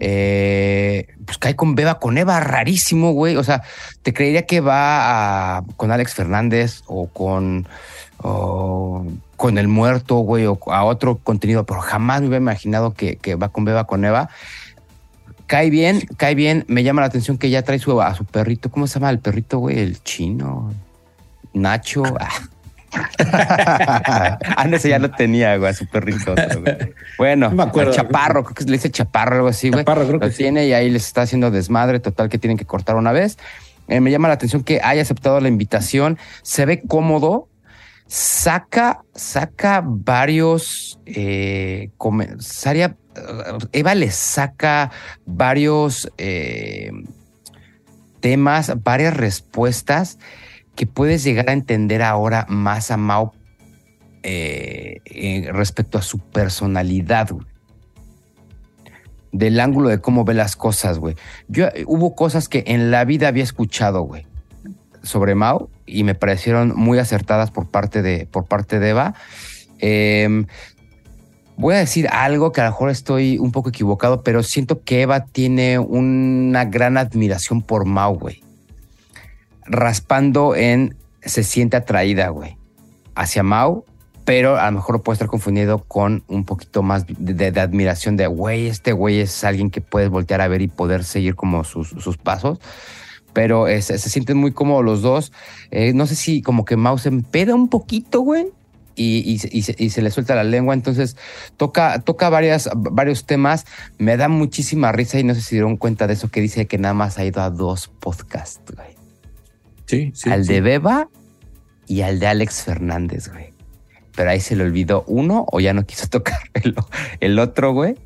Eh, 0.00 1.06
pues 1.26 1.36
cae 1.38 1.54
con 1.54 1.74
Beba 1.74 1.98
con 1.98 2.16
Eva, 2.18 2.40
rarísimo, 2.40 3.12
güey. 3.12 3.36
O 3.36 3.44
sea, 3.44 3.62
te 4.02 4.12
creería 4.12 4.46
que 4.46 4.60
va 4.60 5.58
a- 5.58 5.64
con 5.76 5.92
Alex 5.92 6.14
Fernández 6.14 6.82
o 6.86 7.06
con, 7.08 7.68
o 8.18 9.04
con 9.36 9.58
El 9.58 9.68
Muerto, 9.68 10.16
güey, 10.16 10.46
o 10.46 10.58
a 10.72 10.84
otro 10.84 11.16
contenido, 11.18 11.64
pero 11.66 11.80
jamás 11.80 12.20
me 12.22 12.28
hubiera 12.28 12.42
imaginado 12.42 12.94
que, 12.94 13.16
que 13.16 13.34
va 13.34 13.50
con 13.50 13.64
Beba 13.64 13.86
con 13.86 14.04
Eva. 14.04 14.30
Cae 15.46 15.68
bien, 15.68 16.00
cae 16.16 16.34
bien. 16.34 16.64
Me 16.68 16.82
llama 16.82 17.00
la 17.02 17.08
atención 17.08 17.36
que 17.36 17.50
ya 17.50 17.62
trae 17.62 17.78
su, 17.78 18.00
a 18.00 18.14
su 18.14 18.24
perrito. 18.24 18.70
¿Cómo 18.70 18.86
se 18.86 18.94
llama 19.00 19.10
el 19.10 19.18
perrito, 19.18 19.58
güey? 19.58 19.78
El 19.80 20.02
chino. 20.02 20.72
Nacho. 21.52 22.04
Ah, 22.20 22.28
ah, 23.32 24.66
no, 24.68 24.76
ese 24.76 24.88
ya 24.88 24.98
lo 24.98 25.10
tenía, 25.10 25.56
güey, 25.56 25.70
a 25.70 25.74
su 25.74 25.86
perrito. 25.86 26.32
otro, 26.32 26.60
güey. 26.62 26.76
Bueno, 27.18 27.50
No 27.50 27.56
me 27.56 27.62
acuerdo. 27.64 27.92
chaparro, 27.92 28.44
creo 28.44 28.54
que 28.54 28.64
le 28.64 28.72
dice 28.72 28.90
chaparro, 28.90 29.36
algo 29.36 29.48
así, 29.48 29.70
güey. 29.70 29.80
Chaparro, 29.84 30.06
creo 30.06 30.20
que 30.20 30.26
Lo 30.26 30.32
sí. 30.32 30.38
tiene 30.38 30.66
y 30.66 30.72
ahí 30.72 30.90
les 30.90 31.06
está 31.06 31.22
haciendo 31.22 31.50
desmadre 31.50 32.00
total 32.00 32.28
que 32.28 32.38
tienen 32.38 32.56
que 32.56 32.64
cortar 32.66 32.96
una 32.96 33.12
vez. 33.12 33.38
Eh, 33.88 34.00
me 34.00 34.10
llama 34.10 34.28
la 34.28 34.34
atención 34.34 34.62
que 34.62 34.80
haya 34.82 35.02
aceptado 35.02 35.40
la 35.40 35.48
invitación. 35.48 36.18
Se 36.42 36.64
ve 36.66 36.82
cómodo. 36.86 37.48
Saca, 38.06 39.02
saca 39.14 39.82
varios. 39.84 40.98
Eh, 41.06 41.90
Saria- 42.38 42.96
Eva 43.72 43.94
le 43.94 44.10
saca 44.10 44.90
varios 45.26 46.10
eh, 46.18 46.90
temas, 48.20 48.72
varias 48.82 49.16
respuestas 49.16 50.18
que 50.74 50.86
puedes 50.86 51.24
llegar 51.24 51.50
a 51.50 51.52
entender 51.52 52.02
ahora 52.02 52.46
más 52.48 52.90
a 52.90 52.96
Mao 52.96 53.34
eh, 54.22 55.00
eh, 55.06 55.48
respecto 55.52 55.96
a 55.96 56.02
su 56.02 56.18
personalidad, 56.18 57.30
güey. 57.30 57.46
Del 59.32 59.60
ángulo 59.60 59.88
de 59.88 60.00
cómo 60.00 60.24
ve 60.24 60.34
las 60.34 60.56
cosas, 60.56 60.98
güey. 60.98 61.14
Yo 61.48 61.66
eh, 61.68 61.84
hubo 61.86 62.14
cosas 62.14 62.48
que 62.48 62.64
en 62.66 62.90
la 62.90 63.04
vida 63.04 63.28
había 63.28 63.44
escuchado, 63.44 64.02
güey, 64.02 64.26
sobre 65.02 65.34
Mao 65.34 65.70
y 65.86 66.04
me 66.04 66.14
parecieron 66.14 66.74
muy 66.76 66.98
acertadas 66.98 67.50
por 67.50 67.68
parte 67.68 68.02
de, 68.02 68.26
por 68.26 68.44
parte 68.44 68.78
de 68.78 68.90
Eva. 68.90 69.14
Em, 69.78 70.46
voy 71.56 71.74
a 71.74 71.78
decir 71.78 72.08
algo 72.08 72.52
que 72.52 72.60
a 72.60 72.64
lo 72.64 72.70
mejor 72.70 72.90
estoy 72.90 73.38
un 73.38 73.52
poco 73.52 73.70
equivocado, 73.70 74.22
pero 74.22 74.42
siento 74.42 74.82
que 74.82 75.02
Eva 75.02 75.24
tiene 75.24 75.78
una 75.78 76.64
gran 76.66 76.98
admiración 76.98 77.62
por 77.62 77.86
Mao, 77.86 78.16
güey. 78.16 78.42
Raspando 79.66 80.54
en 80.54 80.96
se 81.22 81.42
siente 81.44 81.76
atraída, 81.76 82.28
güey, 82.28 82.56
hacia 83.14 83.42
Mao, 83.42 83.84
pero 84.24 84.58
a 84.58 84.66
lo 84.70 84.72
mejor 84.78 85.02
puede 85.02 85.14
estar 85.14 85.28
confundido 85.28 85.80
con 85.84 86.22
un 86.28 86.44
poquito 86.44 86.82
más 86.82 87.06
de, 87.06 87.34
de- 87.34 87.52
de 87.52 87.60
admiración 87.60 88.16
de, 88.16 88.26
güey, 88.26 88.66
este 88.68 88.92
güey 88.92 89.20
es 89.20 89.44
alguien 89.44 89.70
que 89.70 89.80
puedes 89.80 90.08
voltear 90.08 90.40
a 90.40 90.48
ver 90.48 90.62
y 90.62 90.68
poder 90.68 91.04
seguir 91.04 91.34
como 91.34 91.64
sus, 91.64 91.88
sus 91.88 92.16
pasos. 92.16 92.58
Pero 93.32 93.66
se, 93.66 93.98
sienten 93.98 94.38
muy 94.38 94.52
cómodos 94.52 94.84
los 94.84 95.02
dos. 95.02 95.32
Eh, 95.70 95.92
no 95.94 96.06
sé 96.06 96.16
si 96.16 96.42
como 96.42 96.64
que 96.64 96.76
Mao 96.76 96.98
se 96.98 97.10
empeda 97.10 97.54
un 97.54 97.68
poquito, 97.68 98.20
güey. 98.22 98.46
Y, 98.96 99.40
y 99.52 99.90
se 99.90 100.02
le 100.02 100.10
suelta 100.10 100.34
la 100.34 100.44
lengua, 100.44 100.74
entonces 100.74 101.16
toca, 101.56 102.00
toca 102.00 102.28
varias, 102.28 102.68
varios 102.74 103.24
temas. 103.24 103.64
Me 103.98 104.16
da 104.16 104.28
muchísima 104.28 104.92
risa 104.92 105.18
y 105.18 105.24
no 105.24 105.34
sé 105.34 105.40
si 105.42 105.54
dieron 105.54 105.76
cuenta 105.76 106.06
de 106.06 106.14
eso 106.14 106.28
que 106.28 106.40
dice 106.42 106.66
que 106.66 106.76
nada 106.76 106.92
más 106.92 107.16
ha 107.18 107.24
ido 107.24 107.40
a 107.40 107.48
dos 107.50 107.88
podcasts, 107.88 108.60
güey 108.74 108.99
Sí, 109.90 110.12
sí. 110.14 110.30
al 110.30 110.44
sí. 110.44 110.52
de 110.54 110.60
Beba 110.60 111.08
y 111.86 112.02
al 112.02 112.18
de 112.20 112.26
Alex 112.28 112.62
Fernández, 112.62 113.28
güey. 113.28 113.50
Pero 114.14 114.30
ahí 114.30 114.40
se 114.40 114.54
le 114.56 114.64
olvidó 114.64 115.04
uno 115.06 115.46
o 115.50 115.60
ya 115.60 115.72
no 115.72 115.84
quiso 115.86 116.06
tocar 116.10 116.38
el, 116.54 116.74
el 117.20 117.38
otro, 117.38 117.72
güey. 117.72 117.96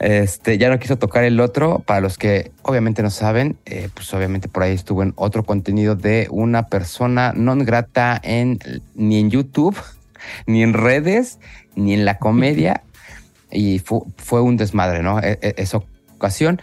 Este, 0.00 0.58
ya 0.58 0.68
no 0.70 0.78
quiso 0.80 0.96
tocar 0.98 1.24
el 1.24 1.38
otro. 1.40 1.78
Para 1.80 2.00
los 2.00 2.18
que 2.18 2.50
obviamente 2.62 3.02
no 3.02 3.10
saben, 3.10 3.56
eh, 3.64 3.88
pues 3.94 4.12
obviamente 4.12 4.48
por 4.48 4.64
ahí 4.64 4.72
estuvo 4.74 5.02
en 5.02 5.12
otro 5.16 5.44
contenido 5.44 5.94
de 5.94 6.26
una 6.30 6.66
persona 6.66 7.32
non 7.32 7.64
grata 7.64 8.18
en 8.22 8.58
ni 8.94 9.20
en 9.20 9.30
YouTube, 9.30 9.76
ni 10.46 10.62
en 10.62 10.72
redes, 10.74 11.38
ni 11.76 11.94
en 11.94 12.04
la 12.04 12.18
comedia. 12.18 12.82
y 13.54 13.78
fu- 13.78 14.10
fue 14.18 14.40
un 14.42 14.56
desmadre, 14.56 15.02
¿no? 15.02 15.20
E- 15.20 15.38
e- 15.40 15.54
esa 15.58 15.78
ocasión. 16.16 16.60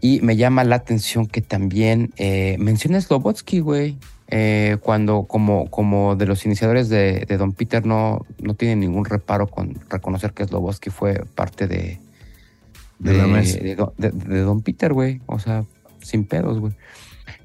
Y 0.00 0.20
me 0.22 0.36
llama 0.36 0.64
la 0.64 0.76
atención 0.76 1.26
que 1.26 1.40
también 1.42 2.12
eh, 2.16 2.56
menciona 2.58 3.00
Slobotsky, 3.00 3.60
güey. 3.60 3.96
Eh, 4.32 4.76
cuando 4.80 5.24
como, 5.24 5.68
como 5.70 6.14
de 6.14 6.24
los 6.26 6.46
iniciadores 6.46 6.88
de, 6.88 7.24
de 7.28 7.36
Don 7.36 7.52
Peter 7.52 7.84
no, 7.84 8.24
no 8.40 8.54
tiene 8.54 8.76
ningún 8.76 9.04
reparo 9.04 9.48
con 9.48 9.74
reconocer 9.90 10.32
que 10.32 10.44
Slobotsky 10.44 10.90
fue 10.90 11.24
parte 11.34 11.66
de, 11.66 11.98
De 13.00 13.12
la 13.12 13.26
mesa. 13.26 13.58
de, 13.58 13.74
Don- 13.74 13.92
de- 13.98 14.10
de 14.12 14.40
Don 14.40 14.62
Peter, 14.62 14.92
güey. 14.92 15.20
O 15.26 15.38
sea, 15.40 15.64
sin 16.00 16.24
pedos, 16.24 16.60
güey. 16.60 16.72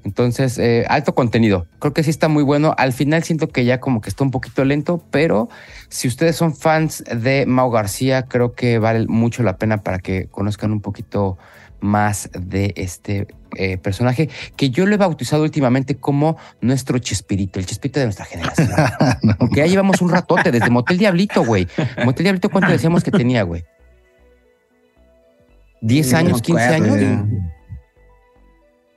Entonces, 0.04 0.58
eh, 0.58 0.84
alto 0.88 1.14
contenido. 1.14 1.66
Creo 1.80 1.92
que 1.92 2.04
sí 2.04 2.10
está 2.10 2.28
muy 2.28 2.44
bueno. 2.44 2.74
Al 2.78 2.92
final 2.92 3.24
siento 3.24 3.48
que 3.48 3.64
ya 3.64 3.80
como 3.80 4.00
que 4.00 4.08
está 4.08 4.22
un 4.22 4.30
poquito 4.30 4.64
lento, 4.64 5.02
pero 5.10 5.48
si 5.88 6.06
ustedes 6.06 6.36
son 6.36 6.54
fans 6.54 7.02
de 7.04 7.44
Mau 7.46 7.70
García, 7.70 8.22
creo 8.26 8.52
que 8.54 8.78
vale 8.78 9.06
mucho 9.08 9.42
la 9.42 9.56
pena 9.56 9.78
para 9.78 9.98
que 9.98 10.26
conozcan 10.28 10.70
un 10.70 10.80
poquito 10.80 11.36
más 11.80 12.30
de 12.32 12.72
este 12.76 13.26
eh, 13.56 13.78
personaje 13.78 14.28
que 14.56 14.70
yo 14.70 14.86
lo 14.86 14.94
he 14.94 14.98
bautizado 14.98 15.42
últimamente 15.42 15.96
como 15.96 16.36
nuestro 16.60 16.98
Chespirito, 16.98 17.58
el 17.58 17.66
Chespirito 17.66 18.00
de 18.00 18.06
nuestra 18.06 18.24
generación. 18.24 18.68
Que 19.52 19.60
ya 19.60 19.66
llevamos 19.66 20.00
un 20.02 20.10
ratote 20.10 20.50
desde 20.50 20.70
Motel 20.70 20.98
Diablito, 20.98 21.44
güey. 21.44 21.66
Motel 22.04 22.24
Diablito, 22.24 22.50
¿cuánto 22.50 22.70
decíamos 22.70 23.02
que 23.02 23.10
tenía, 23.10 23.42
güey? 23.42 23.64
¿10 25.82 26.04
No 26.04 26.10
me 26.10 26.18
años, 26.18 26.42
15 26.42 26.62
acuerdo, 26.62 27.04
años? 27.04 27.26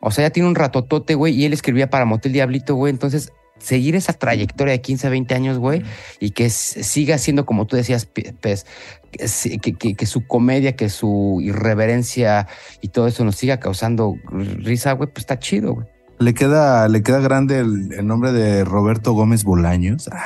O 0.01 0.11
sea, 0.11 0.27
ya 0.27 0.29
tiene 0.31 0.49
un 0.49 0.55
ratotote, 0.55 1.15
güey, 1.15 1.33
y 1.35 1.45
él 1.45 1.53
escribía 1.53 1.89
para 1.89 2.05
Motel 2.05 2.33
Diablito, 2.33 2.75
güey. 2.75 2.91
Entonces, 2.91 3.31
seguir 3.59 3.95
esa 3.95 4.13
trayectoria 4.13 4.71
de 4.73 4.81
15 4.81 5.07
a 5.07 5.09
20 5.09 5.35
años, 5.35 5.57
güey, 5.59 5.83
y 6.19 6.31
que 6.31 6.49
siga 6.49 7.17
siendo, 7.17 7.45
como 7.45 7.67
tú 7.67 7.75
decías, 7.75 8.05
Pez, 8.05 8.65
que, 9.11 9.27
si- 9.27 9.59
que- 9.59 9.73
que- 9.73 9.95
que 9.95 10.05
su 10.05 10.25
comedia, 10.25 10.75
que 10.75 10.89
su 10.89 11.39
irreverencia 11.41 12.47
y 12.81 12.87
todo 12.89 13.07
eso 13.07 13.23
nos 13.25 13.35
siga 13.35 13.59
causando 13.59 14.15
risa, 14.31 14.93
güey, 14.93 15.09
pues 15.09 15.19
está 15.23 15.39
chido, 15.39 15.73
güey. 15.75 15.87
Le 16.19 16.33
queda, 16.33 16.87
le 16.89 17.01
queda 17.01 17.19
grande 17.19 17.59
el, 17.59 17.93
el 17.93 18.05
nombre 18.05 18.31
de 18.33 18.65
Roberto 18.65 19.13
Gómez 19.13 19.43
Bolaños. 19.45 20.09
Ah. 20.11 20.19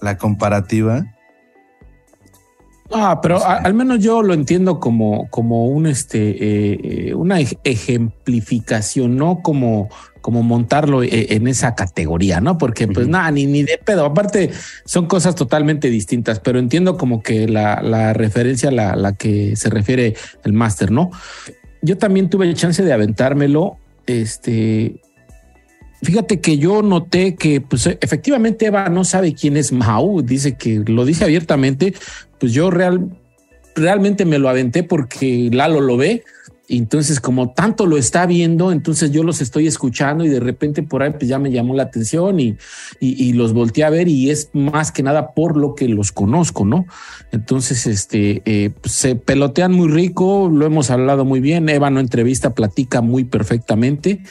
La 0.00 0.18
comparativa. 0.18 1.04
Ah, 2.92 3.20
pero 3.20 3.38
a- 3.44 3.56
al 3.56 3.74
menos 3.74 3.98
yo 4.00 4.22
lo 4.22 4.32
entiendo 4.34 4.78
como, 4.80 5.28
como 5.30 5.66
un 5.66 5.86
este 5.86 7.08
eh, 7.08 7.14
una 7.14 7.40
ej- 7.40 7.58
ejemplificación, 7.64 9.16
no 9.16 9.40
como, 9.42 9.88
como 10.20 10.42
montarlo 10.42 11.02
eh, 11.02 11.26
en 11.30 11.48
esa 11.48 11.74
categoría, 11.74 12.40
¿no? 12.40 12.58
Porque 12.58 12.86
pues 12.88 13.08
nada, 13.08 13.30
ni, 13.30 13.46
ni 13.46 13.62
de 13.62 13.78
pedo. 13.84 14.04
Aparte, 14.04 14.50
son 14.84 15.06
cosas 15.06 15.34
totalmente 15.34 15.90
distintas, 15.90 16.40
pero 16.40 16.58
entiendo 16.58 16.96
como 16.96 17.22
que 17.22 17.48
la, 17.48 17.80
la 17.82 18.12
referencia 18.12 18.68
a 18.68 18.72
la, 18.72 18.96
la 18.96 19.12
que 19.14 19.56
se 19.56 19.68
refiere 19.70 20.14
el 20.44 20.52
máster, 20.52 20.90
¿no? 20.90 21.10
Yo 21.82 21.98
también 21.98 22.28
tuve 22.30 22.52
chance 22.54 22.82
de 22.82 22.92
aventármelo. 22.92 23.76
Este. 24.06 25.00
Fíjate 26.02 26.40
que 26.40 26.58
yo 26.58 26.82
noté 26.82 27.36
que, 27.36 27.60
pues, 27.60 27.86
efectivamente, 27.86 28.66
Eva 28.66 28.88
no 28.88 29.04
sabe 29.04 29.34
quién 29.34 29.56
es 29.56 29.72
Mau. 29.72 30.22
Dice 30.22 30.56
que 30.56 30.82
lo 30.86 31.04
dice 31.04 31.24
abiertamente. 31.24 31.94
Pues 32.38 32.52
yo 32.52 32.70
real, 32.70 33.10
realmente 33.74 34.24
me 34.24 34.38
lo 34.38 34.48
aventé 34.48 34.82
porque 34.82 35.48
Lalo 35.52 35.80
lo 35.80 35.96
ve 35.96 36.24
Y 36.68 36.78
entonces, 36.78 37.20
como 37.20 37.52
tanto 37.52 37.86
lo 37.86 37.96
está 37.96 38.26
viendo, 38.26 38.72
entonces 38.72 39.12
yo 39.12 39.22
los 39.22 39.40
estoy 39.40 39.68
escuchando 39.68 40.24
y 40.24 40.28
de 40.28 40.40
repente 40.40 40.82
por 40.82 41.02
ahí 41.02 41.12
pues 41.12 41.28
ya 41.28 41.38
me 41.38 41.52
llamó 41.52 41.74
la 41.74 41.84
atención 41.84 42.40
y, 42.40 42.56
y, 42.98 43.32
los 43.34 43.52
volteé 43.52 43.84
a 43.84 43.90
ver 43.90 44.08
y 44.08 44.30
es 44.30 44.50
más 44.52 44.90
que 44.90 45.04
nada 45.04 45.32
por 45.32 45.56
lo 45.56 45.76
que 45.76 45.88
los 45.88 46.10
conozco, 46.10 46.64
¿no? 46.64 46.86
Entonces, 47.30 47.86
este, 47.86 48.42
eh, 48.44 48.70
pues, 48.80 48.92
se 48.92 49.14
pelotean 49.14 49.72
muy 49.72 49.88
rico, 49.88 50.50
lo 50.52 50.66
hemos 50.66 50.90
hablado 50.90 51.24
muy 51.24 51.38
bien. 51.38 51.68
Eva 51.68 51.88
no 51.88 52.00
entrevista, 52.00 52.52
platica 52.54 53.00
muy 53.00 53.24
perfectamente. 53.24 54.22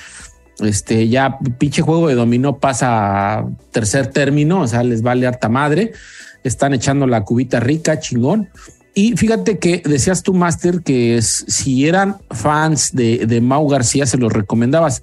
Este, 0.59 1.07
ya 1.09 1.37
pinche 1.57 1.81
juego 1.81 2.07
de 2.07 2.15
dominó 2.15 2.57
pasa 2.59 3.39
a 3.39 3.45
tercer 3.71 4.07
término, 4.07 4.61
o 4.61 4.67
sea, 4.67 4.83
les 4.83 5.01
vale 5.01 5.27
harta 5.27 5.49
madre. 5.49 5.93
Están 6.43 6.73
echando 6.73 7.07
la 7.07 7.23
cubita 7.23 7.59
rica, 7.59 7.99
chingón. 7.99 8.49
Y 8.93 9.17
fíjate 9.17 9.59
que 9.59 9.81
decías 9.83 10.23
tú, 10.23 10.33
Master, 10.33 10.81
que 10.81 11.21
si 11.21 11.87
eran 11.87 12.17
fans 12.31 12.93
de, 12.93 13.25
de 13.25 13.41
Mau 13.41 13.67
García, 13.67 14.05
se 14.05 14.17
los 14.17 14.31
recomendabas. 14.31 15.01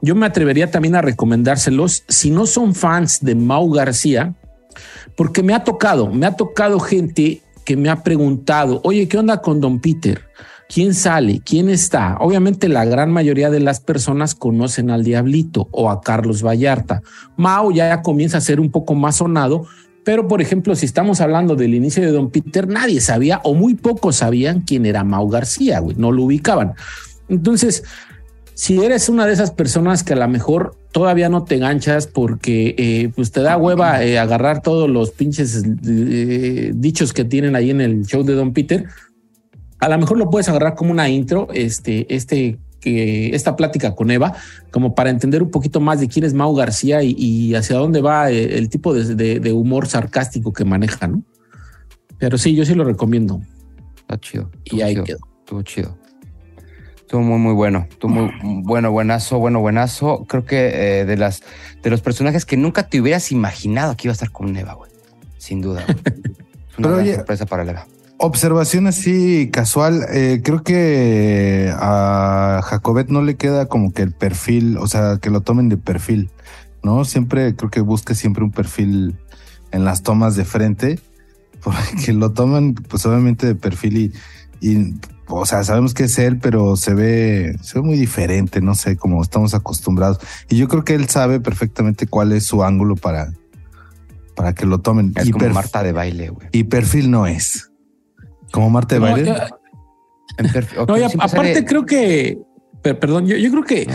Yo 0.00 0.14
me 0.14 0.26
atrevería 0.26 0.70
también 0.70 0.94
a 0.94 1.02
recomendárselos 1.02 2.04
si 2.08 2.30
no 2.30 2.46
son 2.46 2.74
fans 2.74 3.22
de 3.22 3.34
Mau 3.34 3.70
García, 3.70 4.34
porque 5.16 5.42
me 5.42 5.54
ha 5.54 5.64
tocado, 5.64 6.10
me 6.10 6.26
ha 6.26 6.32
tocado 6.36 6.80
gente 6.80 7.42
que 7.64 7.76
me 7.76 7.90
ha 7.90 8.02
preguntado, 8.02 8.80
oye, 8.84 9.08
¿qué 9.08 9.18
onda 9.18 9.42
con 9.42 9.60
Don 9.60 9.80
Peter? 9.80 10.22
¿Quién 10.68 10.94
sale? 10.94 11.40
¿Quién 11.44 11.68
está? 11.68 12.16
Obviamente 12.18 12.68
la 12.68 12.84
gran 12.84 13.10
mayoría 13.10 13.50
de 13.50 13.60
las 13.60 13.80
personas 13.80 14.34
conocen 14.34 14.90
al 14.90 15.04
Diablito 15.04 15.68
o 15.70 15.90
a 15.90 16.00
Carlos 16.00 16.42
Vallarta. 16.42 17.02
Mau 17.36 17.72
ya 17.72 18.02
comienza 18.02 18.38
a 18.38 18.40
ser 18.40 18.58
un 18.58 18.70
poco 18.70 18.94
más 18.94 19.16
sonado, 19.16 19.66
pero, 20.04 20.28
por 20.28 20.40
ejemplo, 20.40 20.76
si 20.76 20.86
estamos 20.86 21.20
hablando 21.20 21.56
del 21.56 21.74
inicio 21.74 22.00
de 22.02 22.12
Don 22.12 22.30
Peter, 22.30 22.68
nadie 22.68 23.00
sabía 23.00 23.40
o 23.42 23.54
muy 23.54 23.74
pocos 23.74 24.16
sabían 24.16 24.60
quién 24.60 24.86
era 24.86 25.02
Mau 25.02 25.28
García, 25.28 25.80
güey, 25.80 25.96
no 25.96 26.12
lo 26.12 26.22
ubicaban. 26.22 26.74
Entonces, 27.28 27.82
si 28.54 28.82
eres 28.82 29.08
una 29.08 29.26
de 29.26 29.32
esas 29.32 29.50
personas 29.50 30.02
que 30.02 30.12
a 30.14 30.16
lo 30.16 30.28
mejor 30.28 30.76
todavía 30.92 31.28
no 31.28 31.44
te 31.44 31.58
ganchas 31.58 32.06
porque 32.06 32.74
eh, 32.78 33.10
pues 33.14 33.32
te 33.32 33.42
da 33.42 33.56
hueva 33.56 34.02
eh, 34.02 34.18
agarrar 34.18 34.62
todos 34.62 34.88
los 34.88 35.10
pinches 35.10 35.64
eh, 35.86 36.72
dichos 36.74 37.12
que 37.12 37.24
tienen 37.24 37.54
ahí 37.56 37.70
en 37.70 37.80
el 37.80 38.06
show 38.06 38.22
de 38.22 38.34
Don 38.34 38.54
Peter, 38.54 38.86
a 39.78 39.88
lo 39.88 39.98
mejor 39.98 40.18
lo 40.18 40.30
puedes 40.30 40.48
agarrar 40.48 40.74
como 40.74 40.90
una 40.90 41.08
intro, 41.08 41.48
este, 41.52 42.12
este 42.14 42.58
esta 42.86 43.56
plática 43.56 43.94
con 43.94 44.10
Eva, 44.10 44.34
como 44.70 44.94
para 44.94 45.10
entender 45.10 45.42
un 45.42 45.50
poquito 45.50 45.80
más 45.80 46.00
de 46.00 46.08
quién 46.08 46.24
es 46.24 46.34
Mau 46.34 46.54
García 46.54 47.02
y, 47.02 47.54
hacia 47.54 47.76
dónde 47.76 48.00
va 48.00 48.30
eh, 48.30 48.58
el, 48.58 48.68
tipo 48.68 48.94
de, 48.94 49.52
humor 49.52 49.88
sarcástico 49.88 50.52
que 50.52 50.64
maneja, 50.64 51.08
¿no? 51.08 51.22
Pero 52.18 52.38
sí, 52.38 52.54
yo 52.54 52.64
sí 52.64 52.74
lo 52.74 52.84
recomiendo. 52.84 53.40
Está 53.96 54.18
chido. 54.18 54.50
Y 54.64 54.80
ahí 54.80 54.94
quedó. 54.94 55.18
Estuvo 55.40 55.62
chido. 55.62 55.98
Estuvo 56.96 57.22
muy, 57.22 57.38
muy 57.38 57.52
bueno. 57.52 57.86
Estuvo 57.90 58.10
muy 58.10 58.62
bueno, 58.62 58.90
buenazo, 58.90 59.38
bueno, 59.38 59.60
buenazo. 59.60 60.24
Creo 60.26 60.44
que 60.44 61.00
eh, 61.00 61.04
de 61.04 61.16
las 61.16 61.42
de 61.82 61.90
los 61.90 62.00
personajes 62.00 62.44
que 62.44 62.56
nunca 62.56 62.88
te 62.88 63.00
hubieras 63.00 63.30
imaginado 63.32 63.96
que 63.96 64.08
iba 64.08 64.12
a 64.12 64.14
estar 64.14 64.30
con 64.30 64.56
Eva, 64.56 64.74
güey. 64.74 64.90
Sin 65.38 65.60
duda. 65.60 65.84
Una 66.78 66.88
gran 66.88 67.14
sorpresa 67.14 67.46
para 67.46 67.64
Eva. 67.64 67.86
Observación 68.18 68.86
así 68.86 69.50
casual, 69.52 70.06
eh, 70.10 70.40
creo 70.42 70.62
que 70.62 71.70
a 71.76 72.62
Jacobet 72.64 73.08
no 73.08 73.20
le 73.22 73.36
queda 73.36 73.66
como 73.66 73.92
que 73.92 74.00
el 74.00 74.12
perfil, 74.12 74.78
o 74.78 74.86
sea, 74.86 75.18
que 75.20 75.28
lo 75.28 75.42
tomen 75.42 75.68
de 75.68 75.76
perfil, 75.76 76.30
¿no? 76.82 77.04
Siempre 77.04 77.54
creo 77.54 77.70
que 77.70 77.82
busca 77.82 78.14
siempre 78.14 78.42
un 78.42 78.52
perfil 78.52 79.16
en 79.70 79.84
las 79.84 80.02
tomas 80.02 80.34
de 80.34 80.46
frente, 80.46 80.98
porque 81.62 82.14
lo 82.14 82.32
toman 82.32 82.74
pues 82.74 83.04
obviamente 83.04 83.46
de 83.46 83.54
perfil 83.54 83.96
y, 83.98 84.12
y 84.66 84.94
o 85.28 85.44
sea, 85.44 85.62
sabemos 85.62 85.92
que 85.92 86.04
es 86.04 86.18
él, 86.18 86.38
pero 86.38 86.76
se 86.76 86.94
ve, 86.94 87.56
se 87.60 87.80
ve 87.80 87.84
muy 87.84 87.98
diferente, 87.98 88.62
no 88.62 88.74
sé, 88.74 88.96
como 88.96 89.22
estamos 89.22 89.52
acostumbrados. 89.52 90.20
Y 90.48 90.56
yo 90.56 90.68
creo 90.68 90.84
que 90.84 90.94
él 90.94 91.08
sabe 91.08 91.38
perfectamente 91.38 92.06
cuál 92.06 92.32
es 92.32 92.46
su 92.46 92.64
ángulo 92.64 92.96
para, 92.96 93.32
para 94.34 94.54
que 94.54 94.64
lo 94.64 94.78
tomen. 94.80 95.12
Es 95.16 95.30
como 95.30 95.48
Marta 95.50 95.82
de 95.82 95.92
baile, 95.92 96.30
güey. 96.30 96.48
Y 96.52 96.64
perfil 96.64 97.10
no 97.10 97.26
es. 97.26 97.70
Como 98.56 98.70
Marte 98.70 98.98
baile. 98.98 99.34
aparte 101.20 101.66
creo 101.66 101.84
que, 101.84 102.38
perdón, 102.82 103.26
yo, 103.26 103.50
creo 103.50 103.64
que 103.64 103.86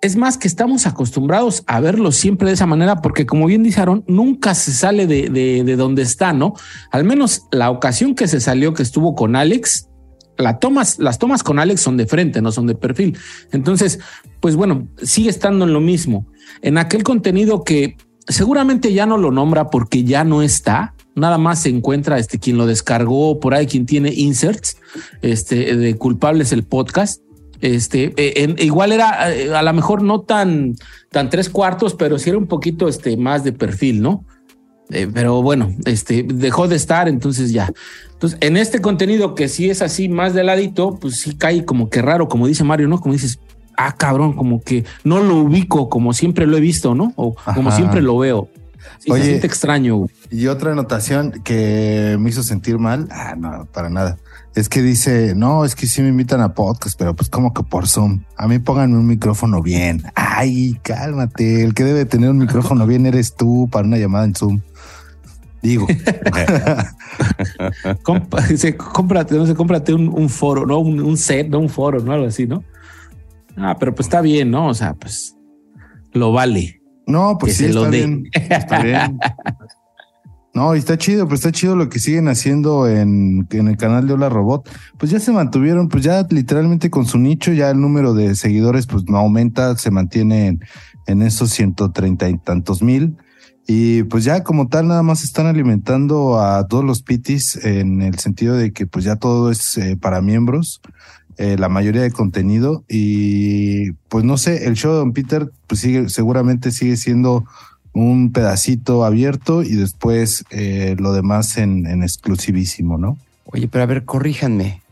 es 0.00 0.14
más 0.14 0.38
que 0.38 0.46
estamos 0.46 0.86
acostumbrados 0.86 1.64
a 1.66 1.80
verlo 1.80 2.12
siempre 2.12 2.46
de 2.46 2.54
esa 2.54 2.66
manera, 2.66 3.02
porque 3.02 3.26
como 3.26 3.46
bien 3.46 3.64
dijeron, 3.64 4.04
nunca 4.06 4.54
se 4.54 4.70
sale 4.70 5.08
de, 5.08 5.28
de, 5.28 5.74
donde 5.76 6.02
está, 6.02 6.32
¿no? 6.32 6.54
Al 6.92 7.02
menos 7.02 7.48
la 7.50 7.72
ocasión 7.72 8.14
que 8.14 8.28
se 8.28 8.40
salió, 8.40 8.74
que 8.74 8.84
estuvo 8.84 9.16
con 9.16 9.34
Alex, 9.34 9.88
la 10.36 10.60
tomas, 10.60 11.00
las 11.00 11.18
tomas 11.18 11.42
con 11.42 11.58
Alex 11.58 11.80
son 11.80 11.96
de 11.96 12.06
frente, 12.06 12.40
no 12.40 12.52
son 12.52 12.68
de 12.68 12.76
perfil. 12.76 13.18
Entonces, 13.50 13.98
pues 14.38 14.54
bueno, 14.54 14.86
sigue 15.02 15.30
estando 15.30 15.64
en 15.64 15.72
lo 15.72 15.80
mismo. 15.80 16.28
En 16.62 16.78
aquel 16.78 17.02
contenido 17.02 17.64
que 17.64 17.96
seguramente 18.28 18.92
ya 18.92 19.04
no 19.04 19.18
lo 19.18 19.32
nombra 19.32 19.68
porque 19.68 20.04
ya 20.04 20.22
no 20.22 20.42
está, 20.42 20.94
nada 21.18 21.38
más 21.38 21.62
se 21.62 21.68
encuentra 21.68 22.18
este 22.18 22.38
quien 22.38 22.56
lo 22.56 22.66
descargó 22.66 23.40
por 23.40 23.54
ahí, 23.54 23.66
quien 23.66 23.86
tiene 23.86 24.12
inserts 24.14 24.76
este, 25.22 25.76
de 25.76 25.96
culpables 25.96 26.52
el 26.52 26.64
podcast. 26.64 27.22
Este, 27.60 28.12
e, 28.16 28.54
igual 28.62 28.92
era 28.92 29.34
eh, 29.34 29.52
a 29.52 29.62
lo 29.62 29.72
mejor 29.72 30.02
no 30.02 30.20
tan, 30.20 30.76
tan 31.10 31.28
tres 31.28 31.48
cuartos, 31.48 31.94
pero 31.94 32.18
sí 32.18 32.30
era 32.30 32.38
un 32.38 32.46
poquito 32.46 32.88
este, 32.88 33.16
más 33.16 33.44
de 33.44 33.52
perfil, 33.52 34.00
¿no? 34.00 34.24
Eh, 34.90 35.08
pero 35.12 35.42
bueno, 35.42 35.74
este 35.84 36.22
dejó 36.22 36.66
de 36.68 36.76
estar, 36.76 37.08
entonces 37.08 37.52
ya. 37.52 37.70
Entonces, 38.12 38.38
en 38.40 38.56
este 38.56 38.80
contenido 38.80 39.34
que 39.34 39.48
sí 39.48 39.68
es 39.68 39.82
así 39.82 40.08
más 40.08 40.34
de 40.34 40.44
ladito, 40.44 40.98
pues 41.00 41.20
sí 41.20 41.34
cae 41.34 41.64
como 41.64 41.90
que 41.90 42.00
raro, 42.00 42.28
como 42.28 42.46
dice 42.46 42.64
Mario, 42.64 42.88
¿no? 42.88 43.00
Como 43.00 43.12
dices, 43.12 43.38
ah, 43.76 43.94
cabrón, 43.96 44.34
como 44.34 44.60
que 44.60 44.84
no 45.04 45.20
lo 45.20 45.36
ubico 45.36 45.88
como 45.88 46.12
siempre 46.12 46.46
lo 46.46 46.56
he 46.56 46.60
visto, 46.60 46.94
¿no? 46.94 47.12
O 47.16 47.34
como 47.54 47.70
siempre 47.70 48.00
lo 48.00 48.18
veo. 48.18 48.48
Oye, 49.08 49.22
se 49.22 49.28
siente 49.28 49.46
extraño. 49.46 50.06
Y 50.30 50.46
otra 50.46 50.72
anotación 50.72 51.32
que 51.44 52.16
me 52.18 52.30
hizo 52.30 52.42
sentir 52.42 52.78
mal, 52.78 53.08
ah, 53.10 53.34
no, 53.36 53.66
para 53.72 53.90
nada. 53.90 54.18
Es 54.54 54.68
que 54.68 54.82
dice, 54.82 55.34
no, 55.36 55.64
es 55.64 55.74
que 55.74 55.86
sí 55.86 56.02
me 56.02 56.08
invitan 56.08 56.40
a 56.40 56.54
podcast, 56.54 56.98
pero 56.98 57.14
pues 57.14 57.28
como 57.28 57.54
que 57.54 57.62
por 57.62 57.86
Zoom. 57.86 58.24
A 58.36 58.48
mí 58.48 58.58
pónganme 58.58 58.96
un 58.96 59.06
micrófono 59.06 59.62
bien. 59.62 60.02
Ay, 60.14 60.78
cálmate. 60.82 61.62
El 61.62 61.74
que 61.74 61.84
debe 61.84 62.06
tener 62.06 62.30
un 62.30 62.38
micrófono 62.38 62.86
bien 62.86 63.06
eres 63.06 63.36
tú 63.36 63.68
para 63.70 63.86
una 63.86 63.98
llamada 63.98 64.24
en 64.24 64.34
Zoom. 64.34 64.60
Digo. 65.62 65.86
cómprate, 68.02 69.36
no 69.36 69.46
sé, 69.46 69.54
cómprate 69.54 69.94
un, 69.94 70.28
foro, 70.28 70.66
¿no? 70.66 70.78
Un, 70.78 71.16
set, 71.16 71.48
no 71.48 71.58
un 71.58 71.68
foro, 71.68 72.00
¿no? 72.00 72.12
Algo 72.12 72.26
así, 72.26 72.46
¿no? 72.46 72.64
Ah, 73.56 73.76
pero 73.78 73.94
pues 73.94 74.06
está 74.06 74.20
bien, 74.20 74.50
¿no? 74.50 74.68
O 74.68 74.74
sea, 74.74 74.94
pues 74.94 75.36
lo 76.12 76.32
vale. 76.32 76.77
No, 77.08 77.38
pues 77.38 77.56
sí, 77.56 77.64
está 77.64 77.88
bien. 77.88 78.24
Está 78.32 78.82
bien. 78.82 79.18
No, 80.52 80.74
y 80.74 80.78
está 80.78 80.98
chido, 80.98 81.26
pues 81.26 81.40
está 81.40 81.52
chido 81.52 81.74
lo 81.74 81.88
que 81.88 82.00
siguen 82.00 82.28
haciendo 82.28 82.86
en, 82.86 83.46
en, 83.50 83.68
el 83.68 83.76
canal 83.78 84.06
de 84.06 84.12
Hola 84.12 84.28
Robot. 84.28 84.68
Pues 84.98 85.10
ya 85.10 85.18
se 85.18 85.32
mantuvieron, 85.32 85.88
pues 85.88 86.04
ya 86.04 86.26
literalmente 86.28 86.90
con 86.90 87.06
su 87.06 87.18
nicho, 87.18 87.52
ya 87.52 87.70
el 87.70 87.80
número 87.80 88.12
de 88.12 88.34
seguidores 88.34 88.86
pues 88.86 89.04
no 89.08 89.16
aumenta, 89.16 89.76
se 89.76 89.90
mantiene 89.90 90.58
en, 91.06 91.22
esos 91.22 91.50
ciento 91.50 91.92
treinta 91.92 92.28
y 92.28 92.36
tantos 92.36 92.82
mil. 92.82 93.16
Y 93.66 94.02
pues 94.04 94.24
ya 94.24 94.42
como 94.42 94.68
tal 94.68 94.88
nada 94.88 95.02
más 95.02 95.24
están 95.24 95.46
alimentando 95.46 96.40
a 96.40 96.66
todos 96.66 96.84
los 96.84 97.02
pitis 97.02 97.56
en 97.64 98.02
el 98.02 98.18
sentido 98.18 98.54
de 98.54 98.72
que 98.72 98.86
pues 98.86 99.04
ya 99.06 99.16
todo 99.16 99.50
es 99.50 99.78
eh, 99.78 99.96
para 99.96 100.20
miembros. 100.20 100.82
Eh, 101.38 101.56
la 101.56 101.68
mayoría 101.68 102.02
de 102.02 102.10
contenido 102.10 102.82
y 102.88 103.92
pues 104.08 104.24
no 104.24 104.36
sé, 104.36 104.66
el 104.66 104.74
show 104.74 104.90
de 104.90 104.98
Don 104.98 105.12
Peter 105.12 105.48
pues 105.68 105.80
sigue, 105.80 106.08
seguramente 106.08 106.72
sigue 106.72 106.96
siendo 106.96 107.44
un 107.92 108.32
pedacito 108.32 109.04
abierto 109.04 109.62
y 109.62 109.76
después 109.76 110.44
eh, 110.50 110.96
lo 110.98 111.12
demás 111.12 111.56
en, 111.56 112.02
exclusivísimo, 112.02 112.98
¿no? 112.98 113.18
Oye, 113.44 113.68
pero 113.68 113.84
a 113.84 113.86
ver, 113.86 114.04
corríjanme. 114.04 114.82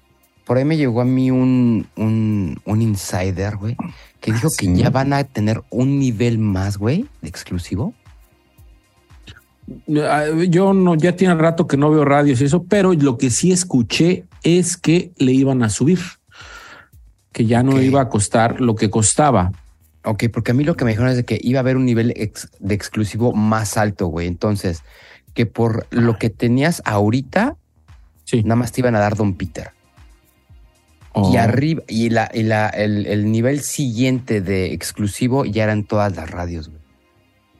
Por 0.45 0.57
ahí 0.59 0.65
me 0.65 0.77
llegó 0.77 1.01
a 1.01 1.05
mí 1.05 1.33
un, 1.33 1.89
un, 1.97 2.81
insider, 2.81 3.57
güey, 3.57 3.77
que 4.21 4.33
dijo 4.33 4.49
que 4.57 4.73
ya 4.73 4.91
van 4.91 5.15
a 5.15 5.25
tener 5.25 5.65
un 5.71 5.99
nivel 5.99 6.39
más, 6.39 6.79
güey, 6.79 7.07
de 7.23 7.29
exclusivo. 7.29 7.93
Ah, 10.01 10.27
yo 10.49 10.73
no, 10.73 10.95
ya 10.95 11.17
tiene 11.17 11.35
rato 11.35 11.67
que 11.67 11.77
no 11.77 11.91
veo 11.91 12.05
radios 12.05 12.41
y 12.41 12.45
eso, 12.45 12.63
pero 12.63 12.93
lo 12.93 13.19
que 13.19 13.31
sí 13.31 13.51
escuché 13.51 14.27
es 14.45 14.77
que 14.77 15.11
le 15.17 15.33
iban 15.33 15.65
a 15.65 15.71
subir 15.71 15.99
que 17.37 17.45
ya 17.45 17.63
no 17.63 17.83
iba 17.83 18.01
a 18.01 18.09
costar 18.09 18.63
lo 18.63 18.77
que 18.77 18.89
costaba. 18.89 19.53
Ok, 20.05 20.25
porque 20.33 20.53
a 20.53 20.55
mí 20.55 20.65
lo 20.65 20.75
que 20.75 20.87
me 20.87 20.93
dijeron 20.93 21.11
es 21.11 21.17
de 21.17 21.27
que 21.27 21.39
iba 21.43 21.59
a 21.59 21.61
haber 21.61 21.77
un 21.77 21.85
nivel 21.85 22.15
de 22.61 22.75
exclusivo 22.75 23.35
más 23.35 23.77
alto, 23.77 24.07
güey. 24.07 24.27
Entonces, 24.27 24.83
que 25.35 25.45
por 25.45 25.87
lo 25.91 26.17
que 26.17 26.31
tenías 26.31 26.81
ahorita, 26.87 27.57
sí. 28.25 28.43
nada 28.43 28.57
más 28.57 28.73
te 28.73 28.81
iban 28.81 28.97
a 28.97 29.01
dar 29.01 29.17
Don 29.17 29.35
Peter. 29.35 29.73
Y 31.15 31.37
oh. 31.37 31.39
arriba, 31.39 31.83
y, 31.89 32.09
la, 32.09 32.31
y 32.33 32.43
la, 32.43 32.71
el, 32.71 33.31
nivel 33.31 33.61
siguiente 33.61 34.41
de 34.41 34.73
exclusivo 34.73 35.45
ya 35.45 35.65
eran 35.65 35.85
todas 35.85 36.17
las 36.17 36.31
radios, 36.31 36.71
güey. 36.71 36.81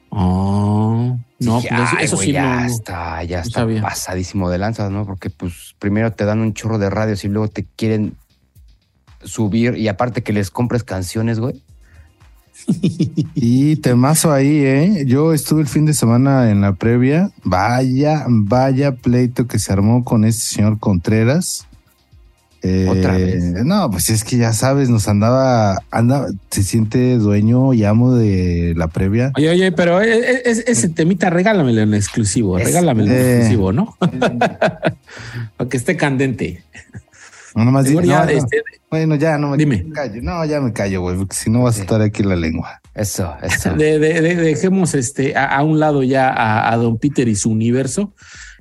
Oh, 0.09 1.19
no, 1.37 1.61
pues 1.61 1.89
eso, 1.99 2.17
sí 2.17 2.31
ya 2.31 2.65
está, 2.65 3.23
ya 3.25 3.41
está 3.41 3.67
pasadísimo 3.79 4.49
de 4.49 4.57
lanzas, 4.57 4.89
¿no? 4.89 5.05
Porque 5.05 5.29
pues 5.29 5.75
primero 5.77 6.13
te 6.13 6.25
dan 6.25 6.39
un 6.39 6.55
chorro 6.55 6.79
de 6.79 6.89
radios 6.89 7.23
y 7.25 7.27
luego 7.27 7.47
te 7.49 7.63
quieren 7.75 8.15
subir 9.27 9.75
y 9.77 9.87
aparte 9.87 10.23
que 10.23 10.33
les 10.33 10.49
compres 10.49 10.83
canciones, 10.83 11.39
güey. 11.39 11.61
Y 13.35 13.75
temazo 13.77 14.31
ahí, 14.33 14.57
¿eh? 14.65 15.03
Yo 15.05 15.33
estuve 15.33 15.61
el 15.61 15.67
fin 15.67 15.85
de 15.85 15.93
semana 15.93 16.49
en 16.51 16.61
la 16.61 16.73
previa. 16.73 17.29
Vaya, 17.43 18.25
vaya 18.27 18.93
pleito 18.93 19.47
que 19.47 19.59
se 19.59 19.71
armó 19.71 20.03
con 20.03 20.25
este 20.25 20.55
señor 20.55 20.79
Contreras. 20.79 21.65
Eh, 22.63 22.87
Otra 22.89 23.13
vez. 23.15 23.63
No, 23.63 23.89
pues 23.91 24.09
es 24.09 24.23
que 24.23 24.37
ya 24.37 24.51
sabes, 24.51 24.89
nos 24.89 25.07
andaba, 25.07 25.77
anda, 25.91 26.27
se 26.49 26.63
siente 26.63 27.17
dueño 27.19 27.73
y 27.73 27.83
amo 27.85 28.15
de 28.15 28.73
la 28.75 28.87
previa. 28.87 29.31
Oye, 29.37 29.49
oye, 29.51 29.71
pero 29.71 30.01
e- 30.01 30.17
e- 30.17 30.41
es- 30.45 30.63
ese 30.67 30.89
temita, 30.89 31.29
regálamelo 31.29 31.81
en 31.81 31.93
exclusivo, 31.93 32.57
Es- 32.57 32.65
regálamelo 32.65 33.11
en 33.11 33.17
eh. 33.17 33.31
exclusivo, 33.37 33.71
¿no? 33.71 33.95
Para 35.57 35.69
que 35.69 35.77
esté 35.77 35.95
candente. 35.95 36.63
No, 37.57 37.65
nomás 37.65 37.85
di- 37.85 37.89
Mejor 37.95 38.05
ya, 38.05 38.19
no, 38.19 38.25
no. 38.25 38.29
este, 38.37 38.61
Bueno, 38.91 39.15
ya 39.15 39.37
no 39.39 39.49
me 39.49 39.57
Dime. 39.57 39.85
callo. 39.91 40.21
No, 40.21 40.45
ya 40.45 40.61
me 40.61 40.71
callo, 40.73 41.01
güey, 41.01 41.17
porque 41.17 41.35
si 41.35 41.49
no 41.49 41.63
vas 41.63 41.79
a 41.79 41.81
estar 41.81 42.01
aquí 42.03 42.21
la 42.21 42.35
lengua. 42.35 42.79
Eso, 42.93 43.33
eso. 43.41 43.73
de- 43.73 43.97
de- 43.97 44.21
de- 44.21 44.35
dejemos 44.35 44.93
este 44.93 45.35
a, 45.35 45.45
a 45.57 45.63
un 45.63 45.79
lado 45.79 46.03
ya 46.03 46.29
a, 46.29 46.71
a 46.71 46.77
Don 46.77 46.99
Peter 46.99 47.27
y 47.27 47.35
su 47.35 47.49
universo 47.49 48.13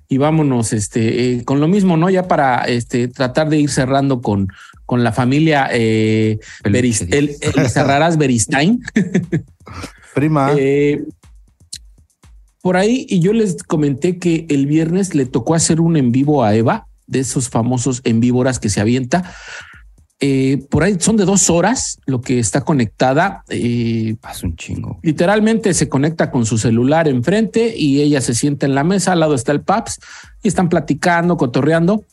y 0.09 0.17
vámonos 0.17 0.73
este 0.73 1.35
eh, 1.35 1.45
con 1.45 1.61
lo 1.61 1.69
mismo, 1.69 1.97
¿no? 1.99 2.09
Ya 2.09 2.27
para 2.27 2.63
este 2.65 3.09
tratar 3.09 3.51
de 3.51 3.59
ir 3.59 3.69
cerrando 3.71 4.23
con, 4.23 4.49
con 4.87 5.05
la 5.05 5.13
familia 5.13 5.69
eh, 5.73 6.39
Beris- 6.65 7.07
el, 7.13 7.37
el 7.41 7.69
Cerrarás 7.69 8.17
Beristain. 8.17 8.81
Prima, 10.15 10.53
Eh, 10.57 11.03
por 12.63 12.77
ahí, 12.77 13.07
y 13.09 13.21
yo 13.21 13.33
les 13.33 13.63
comenté 13.63 14.19
que 14.19 14.47
el 14.49 14.67
viernes 14.67 15.15
le 15.15 15.27
tocó 15.27 15.55
hacer 15.55 15.81
un 15.81 15.97
en 15.97 16.11
vivo 16.11 16.43
a 16.43 16.55
Eva, 16.57 16.86
de 17.07 17.21
esos 17.21 17.49
famosos 17.49 18.01
en 18.05 18.21
víboras 18.21 18.59
que 18.59 18.69
se 18.69 18.81
avienta. 18.81 19.35
Eh, 20.19 20.65
por 20.71 20.83
ahí 20.83 20.97
son 20.99 21.19
de 21.19 21.27
dos 21.27 21.51
horas 21.51 21.99
lo 22.07 22.23
que 22.23 22.39
está 22.39 22.63
conectada. 22.63 23.45
eh, 23.51 24.17
Haz 24.23 24.43
un 24.45 24.57
chingo. 24.57 24.99
literalmente 25.03 25.75
se 25.75 25.91
conecta 25.91 26.31
con 26.31 26.47
su 26.47 26.57
celular 26.57 27.07
enfrente 27.07 27.75
y 27.77 28.01
ella 28.01 28.23
se 28.23 28.35
sienta 28.35 28.65
en 28.65 28.75
la 28.75 28.83
mesa, 28.83 29.13
al 29.13 29.21
lado 29.21 29.35
está 29.35 29.53
el 29.53 29.61
Paps 29.61 30.01
y 30.43 30.49
están 30.49 30.71
platicando, 30.71 31.37
cotorreando. 31.37 32.05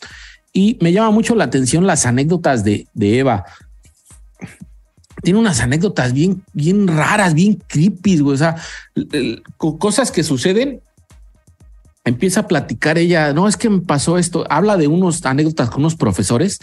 Y 0.51 0.77
me 0.81 0.91
llama 0.91 1.11
mucho 1.11 1.33
la 1.33 1.45
atención 1.45 1.87
las 1.87 2.05
anécdotas 2.05 2.63
de, 2.63 2.87
de 2.93 3.19
Eva. 3.19 3.45
Tiene 5.21 5.39
unas 5.39 5.61
anécdotas 5.61 6.11
bien, 6.11 6.43
bien 6.53 6.87
raras, 6.87 7.33
bien 7.33 7.55
creepy, 7.67 8.19
güey. 8.19 8.35
O 8.35 8.37
sea, 8.37 8.57
cosas 9.57 10.11
que 10.11 10.23
suceden. 10.23 10.81
Empieza 12.05 12.41
a 12.41 12.47
platicar 12.47 12.97
ella. 12.97 13.33
No, 13.33 13.47
es 13.47 13.57
que 13.57 13.69
me 13.69 13.81
pasó 13.81 14.17
esto. 14.17 14.45
Habla 14.49 14.77
de 14.77 14.87
unos 14.87 15.25
anécdotas 15.25 15.69
con 15.69 15.81
unos 15.81 15.95
profesores. 15.95 16.59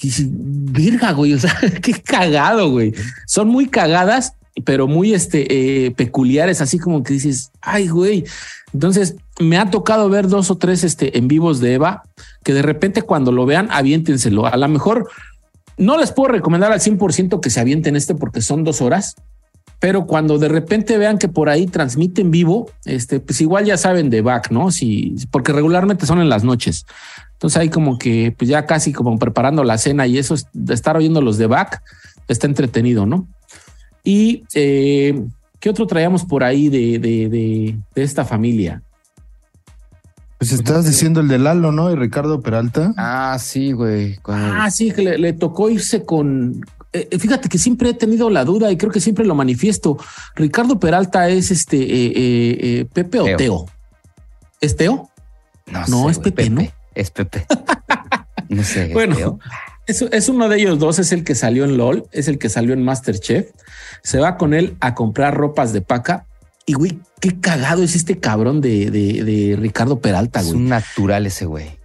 Dice, 0.00 0.26
virga, 0.28 1.12
güey. 1.12 1.34
O 1.34 1.38
sea, 1.38 1.56
qué 1.82 1.92
cagado, 1.92 2.70
güey. 2.70 2.92
Son 3.26 3.48
muy 3.48 3.68
cagadas, 3.68 4.34
pero 4.64 4.86
muy 4.86 5.14
este, 5.14 5.86
eh, 5.86 5.90
peculiares, 5.92 6.60
así 6.60 6.78
como 6.78 7.02
que 7.02 7.14
dices, 7.14 7.50
ay, 7.60 7.88
güey. 7.88 8.24
Entonces, 8.72 9.16
me 9.40 9.56
ha 9.58 9.70
tocado 9.70 10.08
ver 10.08 10.28
dos 10.28 10.50
o 10.50 10.58
tres 10.58 10.84
este, 10.84 11.18
en 11.18 11.26
vivos 11.26 11.60
de 11.60 11.74
Eva, 11.74 12.02
que 12.44 12.54
de 12.54 12.62
repente 12.62 13.02
cuando 13.02 13.32
lo 13.32 13.46
vean, 13.46 13.68
aviéntenselo. 13.70 14.46
A 14.46 14.56
lo 14.56 14.68
mejor 14.68 15.08
no 15.78 15.98
les 15.98 16.12
puedo 16.12 16.32
recomendar 16.32 16.72
al 16.72 16.80
100% 16.80 17.40
que 17.40 17.50
se 17.50 17.60
avienten 17.60 17.96
este 17.96 18.14
porque 18.14 18.42
son 18.42 18.64
dos 18.64 18.82
horas, 18.82 19.16
pero 19.80 20.06
cuando 20.06 20.38
de 20.38 20.48
repente 20.48 20.98
vean 20.98 21.18
que 21.18 21.26
por 21.28 21.48
ahí 21.48 21.66
transmiten 21.66 22.30
vivo, 22.30 22.70
este, 22.84 23.18
pues 23.18 23.40
igual 23.40 23.64
ya 23.64 23.76
saben 23.76 24.10
de 24.10 24.20
back, 24.20 24.50
¿no? 24.50 24.70
Si, 24.70 25.16
porque 25.30 25.52
regularmente 25.52 26.06
son 26.06 26.20
en 26.20 26.28
las 26.28 26.44
noches. 26.44 26.84
Entonces 27.32 27.56
ahí 27.56 27.70
como 27.70 27.98
que 27.98 28.34
pues 28.36 28.48
ya 28.50 28.66
casi 28.66 28.92
como 28.92 29.18
preparando 29.18 29.64
la 29.64 29.78
cena 29.78 30.06
y 30.06 30.18
eso 30.18 30.34
es 30.34 30.46
de 30.52 30.74
estar 30.74 30.96
oyendo 30.96 31.22
los 31.22 31.38
de 31.38 31.46
back 31.46 31.82
está 32.28 32.46
entretenido, 32.46 33.06
¿no? 33.06 33.26
Y 34.04 34.44
eh, 34.54 35.20
¿qué 35.58 35.70
otro 35.70 35.86
traíamos 35.86 36.24
por 36.24 36.44
ahí 36.44 36.68
de, 36.68 36.98
de, 36.98 37.28
de, 37.28 37.78
de 37.94 38.02
esta 38.02 38.24
familia? 38.24 38.82
pues 40.38 40.52
estás 40.52 40.86
diciendo 40.86 41.20
el 41.20 41.28
de 41.28 41.38
Lalo, 41.38 41.70
¿no? 41.70 41.90
Y 41.90 41.96
Ricardo 41.96 42.40
Peralta. 42.40 42.94
Ah, 42.96 43.36
sí, 43.38 43.72
güey. 43.72 44.16
con 44.18 44.38
el- 44.42 44.50
Ah, 44.54 44.70
sí, 44.70 44.90
que 44.90 45.02
le, 45.02 45.18
le 45.18 45.32
tocó 45.34 45.68
irse 45.68 46.04
con. 46.06 46.62
Eh, 46.92 47.18
fíjate 47.18 47.48
que 47.48 47.58
siempre 47.58 47.90
he 47.90 47.94
tenido 47.94 48.30
la 48.30 48.44
duda 48.44 48.70
y 48.70 48.76
creo 48.76 48.90
que 48.90 49.00
siempre 49.00 49.24
lo 49.24 49.34
manifiesto. 49.34 49.98
Ricardo 50.34 50.80
Peralta 50.80 51.28
es 51.28 51.50
este 51.50 51.76
eh, 51.76 52.06
eh, 52.06 52.58
eh, 52.62 52.86
Pepe 52.92 53.20
o 53.20 53.24
Teo. 53.24 53.36
Teo. 53.36 53.66
¿Es 54.60 54.76
Teo? 54.76 55.10
no, 55.66 56.04
sé, 56.04 56.10
es 56.10 56.18
Pepe, 56.18 56.50
¿no? 56.50 56.66
Es 56.94 57.10
Pepe. 57.10 57.46
No 58.48 58.64
sé. 58.64 58.86
¿es 58.86 58.92
Bueno, 58.92 59.14
Teo? 59.14 59.38
Es, 59.86 60.02
es 60.02 60.28
uno 60.28 60.48
de 60.48 60.58
ellos 60.58 60.80
dos, 60.80 60.98
es 60.98 61.12
el 61.12 61.22
que 61.22 61.36
salió 61.36 61.64
en 61.64 61.76
LOL, 61.76 62.06
es 62.10 62.26
el 62.26 62.36
que 62.38 62.48
salió 62.48 62.74
en 62.74 62.82
Masterchef. 62.82 63.50
Se 64.02 64.18
va 64.18 64.36
con 64.36 64.54
él 64.54 64.76
a 64.80 64.96
comprar 64.96 65.36
ropas 65.36 65.72
de 65.72 65.82
paca. 65.82 66.26
Y 66.66 66.72
güey, 66.72 66.98
qué 67.20 67.38
cagado 67.40 67.84
es 67.84 67.94
este 67.94 68.18
cabrón 68.18 68.60
de, 68.60 68.90
de, 68.90 69.22
de 69.22 69.56
Ricardo 69.56 70.00
Peralta, 70.00 70.40
es 70.40 70.46
güey. 70.46 70.58
un 70.58 70.68
natural 70.68 71.26
ese 71.26 71.44
güey. 71.46 71.79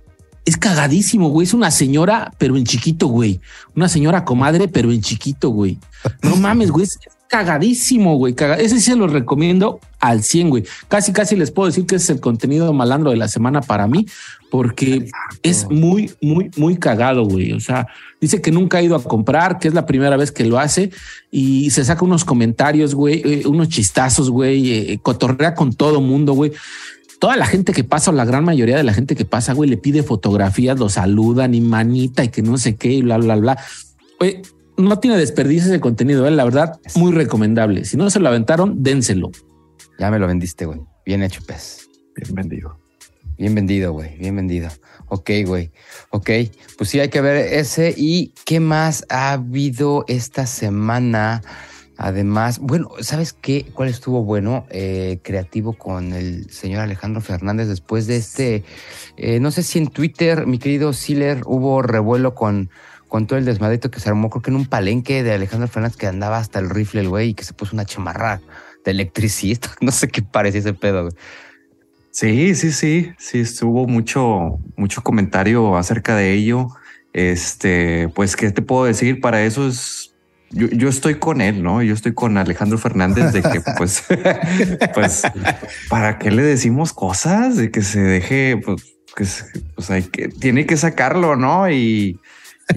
Es 0.46 0.58
cagadísimo, 0.58 1.30
güey. 1.30 1.46
Es 1.48 1.54
una 1.54 1.72
señora, 1.72 2.32
pero 2.38 2.56
en 2.56 2.64
chiquito, 2.66 3.08
güey. 3.08 3.40
Una 3.76 3.90
señora 3.90 4.24
comadre, 4.26 4.68
pero 4.68 4.92
en 4.92 5.02
chiquito, 5.02 5.50
güey. 5.50 5.80
No 6.22 6.36
mames, 6.38 6.70
güey. 6.72 6.84
Es 6.86 7.00
cagadísimo, 7.28 8.16
güey. 8.18 8.34
Caga- 8.36 8.58
Ese 8.60 8.76
sí 8.76 8.82
se 8.92 8.96
lo 8.96 9.08
recomiendo 9.08 9.80
al 10.00 10.24
100, 10.24 10.50
güey. 10.52 10.64
Casi, 10.88 11.12
casi 11.14 11.36
les 11.36 11.50
puedo 11.50 11.66
decir 11.68 11.86
que 11.88 11.96
ese 11.96 12.04
es 12.06 12.10
el 12.12 12.20
contenido 12.20 12.72
malandro 12.74 13.10
de 13.10 13.18
la 13.18 13.28
semana 13.28 13.62
para 13.62 13.88
mí, 13.88 14.06
porque 14.52 15.10
es 15.42 15.68
muy, 15.72 16.12
muy, 16.22 16.52
muy 16.58 16.78
cagado, 16.78 17.26
güey. 17.26 17.52
O 17.54 17.60
sea, 17.60 17.88
dice 18.22 18.40
que 18.42 18.52
nunca 18.52 18.78
ha 18.78 18.82
ido 18.84 18.96
a 18.96 19.04
comprar, 19.04 19.58
que 19.58 19.68
es 19.68 19.74
la 19.74 19.88
primera 19.88 20.16
vez 20.16 20.32
que 20.32 20.46
lo 20.46 20.60
hace 20.60 20.92
y 21.32 21.72
se 21.72 21.84
saca 21.84 22.06
unos 22.06 22.24
comentarios, 22.24 22.94
güey, 22.94 23.22
eh, 23.26 23.44
unos 23.48 23.70
chistazos, 23.70 24.30
güey, 24.30 24.72
eh, 24.72 25.00
cotorrea 25.02 25.56
con 25.56 25.74
todo 25.74 26.02
mundo, 26.02 26.34
güey 26.34 26.52
toda 27.26 27.38
la 27.38 27.48
gente 27.48 27.74
que 27.74 27.84
pasa, 27.84 28.12
o 28.12 28.14
la 28.14 28.24
gran 28.24 28.44
mayoría 28.44 28.78
de 28.78 28.84
la 28.84 28.94
gente 28.94 29.16
que 29.16 29.26
pasa, 29.26 29.54
güey, 29.54 29.68
le 29.68 29.78
pide 29.78 30.04
fotografías, 30.04 30.78
lo 30.78 30.90
saludan 30.90 31.56
y 31.56 31.60
manita 31.60 32.24
y 32.24 32.30
que 32.30 32.44
no 32.44 32.60
sé 32.60 32.76
qué 32.76 32.90
y 32.90 33.02
bla, 33.02 33.18
bla, 33.18 33.36
bla. 33.36 33.58
Güey, 34.20 34.44
no 34.78 35.00
tiene 35.00 35.18
desperdicio 35.18 35.72
ese 35.72 35.80
contenido, 35.80 36.28
¿eh? 36.28 36.30
la 36.30 36.44
verdad, 36.44 36.80
muy 36.94 37.14
recomendable. 37.14 37.84
Si 37.86 37.98
no 37.98 38.12
se 38.12 38.20
lo 38.20 38.28
aventaron, 38.28 38.84
dénselo. 38.84 39.32
Ya 39.98 40.12
me 40.12 40.20
lo 40.20 40.28
vendiste, 40.28 40.68
güey. 40.68 40.82
Bien 41.04 41.24
hecho, 41.24 41.42
pez. 41.48 41.90
Bien 42.16 42.36
vendido. 42.36 42.78
Bien 43.40 43.56
vendido, 43.56 43.92
güey. 43.92 44.16
Bien 44.20 44.36
vendido. 44.36 44.70
Ok, 45.08 45.32
güey. 45.48 45.72
Ok. 46.12 46.30
Pues 46.78 46.92
sí, 46.92 47.00
hay 47.00 47.10
que 47.10 47.22
ver 47.22 47.38
ese. 47.38 47.92
¿Y 47.98 48.34
qué 48.46 48.60
más 48.60 49.04
ha 49.10 49.32
habido 49.32 50.06
esta 50.08 50.46
semana? 50.46 51.42
Además, 51.98 52.60
bueno, 52.60 52.90
¿sabes 53.00 53.34
qué? 53.34 53.66
¿Cuál 53.74 53.90
estuvo 53.90 54.24
bueno? 54.24 54.66
Eh, 54.70 55.20
creativo 55.24 55.74
con 55.74 56.14
el 56.14 56.50
señor 56.52 56.82
Alejandro 56.82 57.22
Fernández 57.22 57.68
después 57.68 58.08
de 58.08 58.18
este. 58.18 58.64
eh, 59.18 59.40
no 59.40 59.52
sé 59.52 59.64
si 59.64 59.80
en 59.80 59.88
Twitter, 59.88 60.46
mi 60.46 60.60
querido 60.60 60.92
Siller, 60.94 61.42
hubo 61.46 61.82
revuelo 61.82 62.36
con, 62.36 62.70
con 63.08 63.28
todo 63.28 63.40
el 63.40 63.46
desmadrito 63.46 63.92
que 63.92 64.00
se 64.00 64.10
armó, 64.10 64.30
creo 64.30 64.42
que 64.42 64.50
en 64.50 64.58
un 64.58 64.66
palenque 64.66 65.24
de 65.24 65.34
Alejandro 65.34 65.68
Fernández 65.68 65.96
que 65.98 66.08
andaba 66.08 66.38
hasta 66.38 66.60
el 66.60 66.70
rifle, 66.70 67.02
el 67.02 67.10
güey, 67.10 67.30
y 67.30 67.34
que 67.34 67.44
se 67.44 67.54
puso 67.54 67.76
una 67.76 67.86
chamarra 67.86 68.42
de 68.84 68.92
electricista. 68.92 69.72
No 69.82 69.92
sé 69.92 70.08
qué 70.08 70.22
parecía 70.22 70.60
ese 70.60 70.74
pedo, 70.74 71.04
güey. 71.04 71.14
Sí, 72.12 72.56
sí, 72.56 72.72
sí, 72.72 73.12
sí, 73.18 73.40
estuvo 73.42 73.88
mucho, 73.88 74.58
mucho 74.78 75.02
comentario 75.02 75.76
acerca 75.76 76.16
de 76.16 76.34
ello. 76.34 76.70
Este, 77.12 78.10
pues, 78.16 78.38
¿qué 78.38 78.52
te 78.52 78.62
puedo 78.62 78.86
decir? 78.86 79.20
Para 79.20 79.44
eso 79.44 79.68
es, 79.68 80.14
yo, 80.56 80.68
yo 80.70 80.89
estoy 80.89 81.15
con 81.15 81.41
él, 81.41 81.62
¿no? 81.62 81.84
Yo 81.84 81.94
estoy 81.94 82.13
con 82.13 82.38
Alejandro 82.38 82.78
Fernández 82.78 83.32
de 83.34 83.41
que, 83.44 83.62
pues, 83.78 84.04
pues, 84.96 85.24
¿para 85.89 86.18
qué 86.18 86.32
le 86.32 86.41
decimos 86.44 86.94
cosas? 86.94 87.58
De 87.58 87.70
que 87.72 87.82
se 87.82 88.00
deje, 88.02 88.58
pues, 88.63 88.84
que, 89.15 89.26
pues 89.76 89.89
tiene 90.39 90.65
que 90.65 90.78
sacarlo, 90.78 91.36
¿no? 91.36 91.70
Y, 91.70 92.20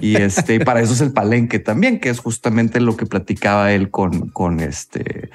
y 0.01 0.15
este, 0.17 0.59
para 0.59 0.81
eso 0.81 0.93
es 0.93 1.01
el 1.01 1.11
palenque 1.13 1.59
también, 1.59 1.99
que 1.99 2.09
es 2.09 2.19
justamente 2.19 2.79
lo 2.79 2.95
que 2.95 3.05
platicaba 3.05 3.71
él 3.73 3.89
con, 3.89 4.29
con 4.29 4.59
este, 4.59 5.29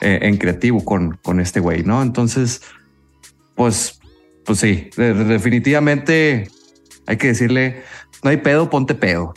eh, 0.00 0.18
en 0.22 0.36
creativo, 0.38 0.84
con, 0.84 1.18
con 1.22 1.38
este 1.40 1.60
güey, 1.60 1.82
¿no? 1.84 2.02
Entonces, 2.02 2.62
pues, 3.54 4.00
pues 4.44 4.58
sí, 4.58 4.90
de- 4.96 5.14
de- 5.14 5.24
definitivamente 5.24 6.48
hay 7.06 7.16
que 7.18 7.28
decirle, 7.28 7.82
no 8.22 8.30
hay 8.30 8.38
pedo, 8.38 8.68
ponte 8.70 8.94
pedo. 8.94 9.34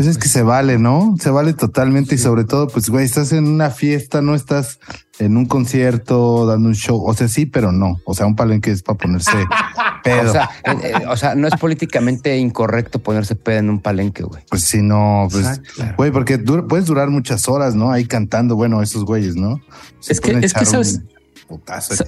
Pues 0.00 0.08
es 0.08 0.16
que 0.16 0.28
se 0.30 0.42
vale, 0.42 0.78
¿no? 0.78 1.14
Se 1.20 1.28
vale 1.28 1.52
totalmente 1.52 2.14
y 2.14 2.18
sobre 2.18 2.44
todo, 2.44 2.68
pues, 2.68 2.88
güey, 2.88 3.04
estás 3.04 3.32
en 3.32 3.46
una 3.46 3.68
fiesta, 3.68 4.22
no 4.22 4.34
estás 4.34 4.80
en 5.18 5.36
un 5.36 5.44
concierto 5.44 6.46
dando 6.46 6.70
un 6.70 6.74
show. 6.74 7.04
O 7.04 7.12
sea, 7.12 7.28
sí, 7.28 7.44
pero 7.44 7.70
no. 7.70 8.00
O 8.06 8.14
sea, 8.14 8.24
un 8.24 8.34
palenque 8.34 8.70
es 8.70 8.82
para 8.82 8.96
ponerse 8.96 9.30
pedo. 10.02 10.30
O 10.30 10.32
sea, 10.32 10.48
eh, 10.64 10.92
eh, 11.02 11.06
o 11.06 11.14
sea, 11.18 11.34
no 11.34 11.46
es 11.48 11.54
políticamente 11.56 12.34
incorrecto 12.38 12.98
ponerse 13.00 13.34
pedo 13.36 13.58
en 13.58 13.68
un 13.68 13.80
palenque, 13.80 14.22
güey. 14.22 14.42
pues 14.48 14.62
sí, 14.64 14.80
no, 14.80 15.28
pues, 15.30 15.44
Exacto. 15.46 15.94
güey, 15.98 16.10
porque 16.10 16.38
dura- 16.38 16.66
puedes 16.66 16.86
durar 16.86 17.10
muchas 17.10 17.46
horas, 17.46 17.74
¿no? 17.74 17.92
Ahí 17.92 18.06
cantando, 18.06 18.56
bueno, 18.56 18.80
esos 18.80 19.04
güeyes, 19.04 19.36
¿no? 19.36 19.60
Se 19.98 20.14
Es 20.14 20.20
que- 20.22 20.30
es 20.32 20.54
que 20.54 20.64
sabes-. 20.64 21.02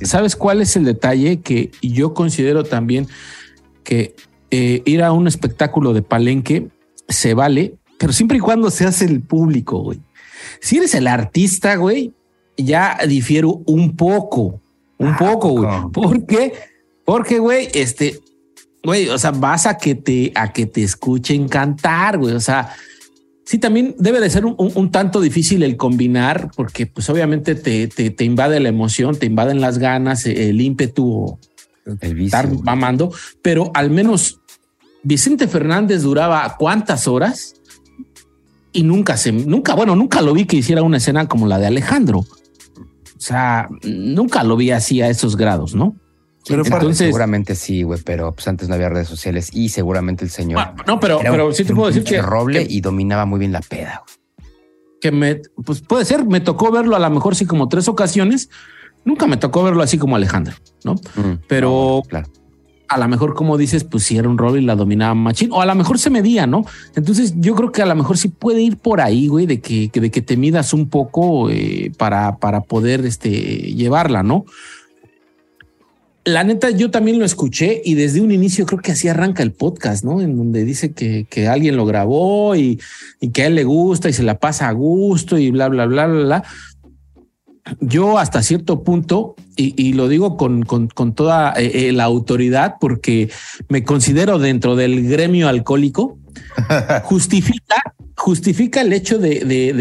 ¿Sabes 0.04 0.34
cuál 0.34 0.62
es 0.62 0.76
el 0.76 0.84
detalle? 0.86 1.42
Que 1.42 1.72
yo 1.82 2.14
considero 2.14 2.64
también 2.64 3.06
que 3.84 4.14
eh, 4.50 4.80
ir 4.86 5.02
a 5.02 5.12
un 5.12 5.26
espectáculo 5.28 5.92
de 5.92 6.00
palenque 6.00 6.68
se 7.08 7.34
vale, 7.34 7.74
pero 8.02 8.12
siempre 8.12 8.38
y 8.38 8.40
cuando 8.40 8.68
se 8.68 8.84
hace 8.84 9.04
el 9.04 9.20
público, 9.20 9.78
güey. 9.78 10.00
Si 10.60 10.78
eres 10.78 10.92
el 10.96 11.06
artista, 11.06 11.76
güey, 11.76 12.12
ya 12.56 12.98
difiero 13.08 13.62
un 13.64 13.94
poco, 13.94 14.60
un 14.98 15.10
Ah, 15.10 15.16
poco, 15.16 15.50
güey. 15.50 15.70
¿Por 15.92 16.26
qué? 16.26 16.52
Porque, 17.04 17.38
güey, 17.38 17.68
este, 17.74 18.18
güey, 18.82 19.08
o 19.08 19.16
sea, 19.18 19.30
vas 19.30 19.66
a 19.66 19.78
que 19.78 19.94
te, 19.94 20.32
a 20.34 20.52
que 20.52 20.66
te 20.66 20.82
escuchen 20.82 21.48
cantar, 21.48 22.18
güey. 22.18 22.34
O 22.34 22.40
sea, 22.40 22.74
sí, 23.44 23.58
también 23.58 23.94
debe 24.00 24.18
de 24.18 24.30
ser 24.30 24.44
un, 24.46 24.56
un- 24.58 24.72
un 24.74 24.90
tanto 24.90 25.20
difícil 25.20 25.62
el 25.62 25.76
combinar, 25.76 26.50
porque 26.56 26.86
pues 26.88 27.08
obviamente 27.08 27.54
te, 27.54 27.86
te, 27.86 28.10
te 28.10 28.24
invade 28.24 28.58
la 28.58 28.68
emoción, 28.68 29.14
te 29.16 29.26
invaden 29.26 29.60
las 29.60 29.78
ganas, 29.78 30.26
eh, 30.26 30.48
el 30.50 30.60
ímpetu, 30.60 31.38
El 32.00 32.14
vicio. 32.14 32.24
estar 32.26 32.50
mamando, 32.64 33.12
pero 33.42 33.70
al 33.74 33.90
menos 33.90 34.40
Vicente 35.04 35.46
Fernández 35.48 36.02
duraba 36.02 36.56
cuántas 36.58 37.06
horas 37.08 37.54
y 38.72 38.82
nunca 38.82 39.16
se, 39.16 39.32
nunca, 39.32 39.74
bueno, 39.74 39.94
nunca 39.96 40.20
lo 40.22 40.32
vi 40.32 40.46
que 40.46 40.56
hiciera 40.56 40.82
una 40.82 40.96
escena 40.98 41.28
como 41.28 41.46
la 41.46 41.58
de 41.58 41.66
Alejandro. 41.66 42.18
O 42.20 43.24
sea, 43.24 43.68
nunca 43.84 44.42
lo 44.42 44.56
vi 44.56 44.70
así 44.72 45.00
a 45.00 45.08
esos 45.08 45.36
grados, 45.36 45.74
¿no? 45.74 45.94
Pero 46.48 46.64
Entonces, 46.64 46.98
seguramente 46.98 47.54
sí, 47.54 47.84
güey, 47.84 48.00
pero 48.04 48.34
pues 48.34 48.48
antes 48.48 48.68
no 48.68 48.74
había 48.74 48.88
redes 48.88 49.06
sociales 49.06 49.50
y 49.52 49.68
seguramente 49.68 50.24
el 50.24 50.30
señor 50.30 50.60
Bueno, 50.64 50.82
no, 50.88 50.98
pero, 50.98 51.18
un- 51.18 51.24
pero 51.24 51.52
sí 51.52 51.64
te 51.64 51.72
puedo 51.72 51.86
decir 51.86 52.02
que, 52.02 52.20
roble 52.20 52.66
que, 52.66 52.74
y 52.74 52.80
dominaba 52.80 53.24
muy 53.26 53.38
bien 53.38 53.52
la 53.52 53.60
peda. 53.60 54.02
que 55.00 55.12
me, 55.12 55.40
pues 55.64 55.80
puede 55.82 56.04
ser, 56.04 56.24
me 56.26 56.40
tocó 56.40 56.72
verlo 56.72 56.96
a 56.96 56.98
lo 56.98 57.10
mejor 57.10 57.36
sí 57.36 57.44
como 57.46 57.68
tres 57.68 57.86
ocasiones. 57.88 58.48
Nunca 59.04 59.26
me 59.28 59.36
tocó 59.36 59.62
verlo 59.64 59.82
así 59.82 59.98
como 59.98 60.16
Alejandro, 60.16 60.54
¿no? 60.84 60.94
Mm, 60.94 61.40
Pero- 61.48 62.02
claro. 62.08 62.28
A 62.94 62.98
lo 62.98 63.08
mejor, 63.08 63.34
como 63.34 63.56
dices, 63.58 63.84
pues 63.84 64.04
si 64.04 64.16
era 64.16 64.28
un 64.28 64.38
rol 64.38 64.58
y 64.58 64.62
la 64.64 64.76
dominaba 64.76 65.14
machín, 65.14 65.50
o 65.52 65.60
a 65.60 65.66
lo 65.66 65.74
mejor 65.74 65.98
se 65.98 66.10
medía, 66.10 66.46
¿no? 66.46 66.64
Entonces 66.94 67.34
yo 67.38 67.54
creo 67.54 67.72
que 67.72 67.82
a 67.82 67.86
lo 67.86 67.94
mejor 67.94 68.18
sí 68.18 68.28
puede 68.28 68.60
ir 68.62 68.76
por 68.76 69.00
ahí, 69.00 69.26
güey, 69.28 69.46
de 69.46 69.60
que, 69.60 69.88
que- 69.90 70.00
de 70.00 70.10
que 70.10 70.22
te 70.22 70.36
midas 70.36 70.72
un 70.72 70.88
poco 70.88 71.50
eh, 71.50 71.92
para, 71.96 72.36
para 72.38 72.60
poder 72.62 73.04
este, 73.04 73.30
llevarla, 73.30 74.22
¿no? 74.22 74.44
La 76.24 76.44
neta, 76.44 76.70
yo 76.70 76.92
también 76.92 77.18
lo 77.18 77.24
escuché 77.24 77.82
y 77.84 77.94
desde 77.94 78.20
un 78.20 78.30
inicio 78.30 78.64
creo 78.64 78.80
que 78.80 78.92
así 78.92 79.08
arranca 79.08 79.42
el 79.42 79.50
podcast, 79.50 80.04
¿no? 80.04 80.20
En 80.20 80.36
donde 80.36 80.64
dice 80.64 80.92
que, 80.92 81.26
que 81.28 81.48
alguien 81.48 81.76
lo 81.76 81.84
grabó 81.84 82.54
y, 82.54 82.80
y 83.20 83.30
que 83.30 83.42
a 83.42 83.46
él 83.48 83.56
le 83.56 83.64
gusta 83.64 84.08
y 84.08 84.12
se 84.12 84.22
la 84.22 84.38
pasa 84.38 84.68
a 84.68 84.72
gusto 84.72 85.36
y 85.36 85.50
bla, 85.50 85.68
bla, 85.68 85.86
bla, 85.86 86.06
bla, 86.06 86.22
bla 86.22 86.44
yo 87.80 88.18
hasta 88.18 88.42
cierto 88.42 88.82
punto, 88.82 89.34
y, 89.56 89.74
y 89.80 89.92
lo 89.92 90.08
digo 90.08 90.36
con, 90.36 90.62
con- 90.64 90.88
con 90.88 91.14
toda 91.14 91.52
eh, 91.56 91.88
eh, 91.88 91.92
la 91.92 92.04
autoridad, 92.04 92.74
porque 92.80 93.30
me 93.68 93.84
considero 93.84 94.38
dentro 94.38 94.74
del 94.76 95.08
gremio 95.08 95.48
alcohólico, 95.48 96.18
justifica, 97.04 97.76
justifica 98.16 98.80
el 98.80 98.92
hecho 98.92 99.18
de, 99.18 99.40
de, 99.40 99.72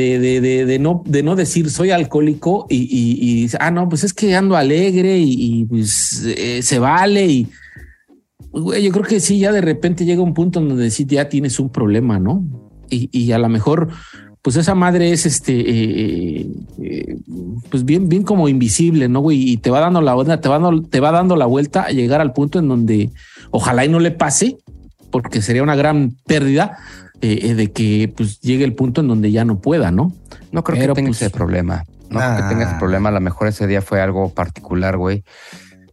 de, 0.66 0.80
no, 0.80 1.02
de 1.06 1.24
no 1.24 1.36
decir 1.36 1.70
soy 1.72 1.92
alcohólico 1.92 2.68
y, 2.70 2.78
y, 2.84 3.44
y, 3.46 3.50
ah, 3.60 3.72
no, 3.72 3.90
pues 3.90 4.04
es 4.04 4.14
que 4.14 4.36
ando 4.36 4.56
alegre 4.56 5.18
y, 5.18 5.66
pues 5.66 6.24
eh, 6.26 6.62
se 6.62 6.78
vale 6.80 7.26
y 7.26 7.48
yo 8.54 8.92
creo 8.92 9.04
que 9.06 9.20
sí, 9.22 9.40
ya 9.40 9.52
de 9.54 9.62
repente 9.62 10.04
llega 10.04 10.22
un 10.22 10.34
punto 10.34 10.60
donde 10.60 10.92
sí 10.92 11.06
ya 11.06 11.30
tienes 11.30 11.58
un 11.60 11.72
problema, 11.72 12.20
¿no? 12.20 12.44
Y, 12.90 13.10
y 13.18 13.32
a 13.32 13.38
lo 13.38 13.48
mejor 13.48 13.88
pues 14.42 14.56
esa 14.56 14.74
madre 14.74 15.12
es 15.12 15.26
este, 15.26 15.54
eh, 15.54 16.48
eh, 16.82 17.18
pues 17.70 17.86
bien, 17.86 18.10
bien 18.10 18.24
como 18.24 18.50
invisible, 18.50 19.08
¿no, 19.08 19.20
güey? 19.20 19.52
Y 19.52 19.58
te 19.58 19.70
va 19.70 19.80
dando 19.80 20.02
la 20.02 20.16
onda, 20.16 20.42
te 20.42 20.50
va 20.50 20.58
dando, 20.58 20.82
te 20.84 21.00
va 21.00 21.12
dando 21.12 21.36
la 21.36 21.46
vuelta 21.46 21.84
a 21.84 21.90
llegar 21.90 22.22
al 22.22 22.34
punto 22.34 22.58
en 22.58 22.68
donde 22.68 23.12
ojalá 23.52 23.86
y 23.86 23.90
no 23.90 24.00
le 24.00 24.12
pase, 24.12 24.58
porque 25.12 25.42
sería 25.42 25.62
una 25.62 25.76
gran 25.76 26.16
pérdida 26.26 26.78
eh, 27.22 27.40
eh, 27.44 27.54
de 27.54 27.72
que 27.72 28.12
pues 28.16 28.40
llegue 28.42 28.64
el 28.64 28.74
punto 28.74 29.02
en 29.02 29.08
donde 29.08 29.32
ya 29.32 29.46
no 29.46 29.60
pueda, 29.60 29.92
¿no? 29.92 30.12
No 30.52 30.64
creo 30.64 30.80
Pero, 30.80 30.94
que 30.96 31.02
tenga 31.02 31.10
pues, 31.10 31.22
ese 31.22 31.30
problema. 31.30 31.84
No 32.10 32.20
creo 32.20 32.36
que 32.38 32.44
tenga 32.50 32.64
ese 32.64 32.80
problema. 32.80 33.10
A 33.10 33.12
lo 33.14 33.22
mejor 33.22 33.48
ese 33.48 33.68
día 33.68 33.84
fue 33.84 34.02
algo 34.02 34.34
particular, 34.34 34.98
güey. 34.98 35.24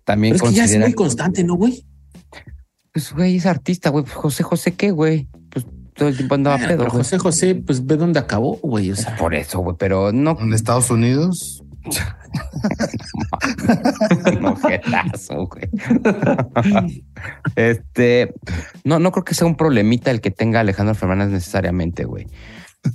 También 0.05 0.35
Pero 0.35 0.47
es 0.47 0.51
que 0.51 0.57
ya 0.57 0.65
es 0.65 0.79
muy 0.79 0.95
constante, 0.95 1.45
¿no, 1.45 1.55
güey? 1.55 1.85
Pues, 2.93 3.13
güey, 3.13 3.37
es 3.37 3.45
artista, 3.45 3.91
güey. 3.91 4.07
José 4.07 4.43
José, 4.43 4.73
¿qué, 4.73 4.91
güey? 4.91 5.29
Todo 5.99 6.09
el 6.09 6.17
tiempo 6.17 6.37
andaba 6.37 6.57
Bueno, 6.57 6.69
pedo, 6.69 6.79
pero 6.79 6.91
güey. 6.91 7.03
José 7.03 7.19
José, 7.19 7.55
pues 7.57 7.85
ve 7.85 7.97
dónde 7.97 8.21
acabó, 8.21 8.57
güey. 8.63 8.93
O 8.93 8.97
sea, 8.97 9.17
Por 9.17 9.35
eso, 9.35 9.59
güey, 9.59 9.77
pero 9.79 10.13
no. 10.13 10.39
En 10.41 10.55
Estados 10.55 10.91
Unidos, 10.91 11.63
no, 14.41 14.57
jetazo, 14.57 15.47
güey. 15.47 15.69
este, 17.57 18.35
no, 18.85 18.99
no 18.99 19.13
creo 19.13 19.25
que 19.25 19.35
sea 19.35 19.47
un 19.47 19.57
problemita 19.57 20.11
el 20.11 20.21
que 20.21 20.31
tenga 20.31 20.61
Alejandro 20.61 20.95
Fernández 20.95 21.31
necesariamente, 21.31 22.05
güey. 22.05 22.27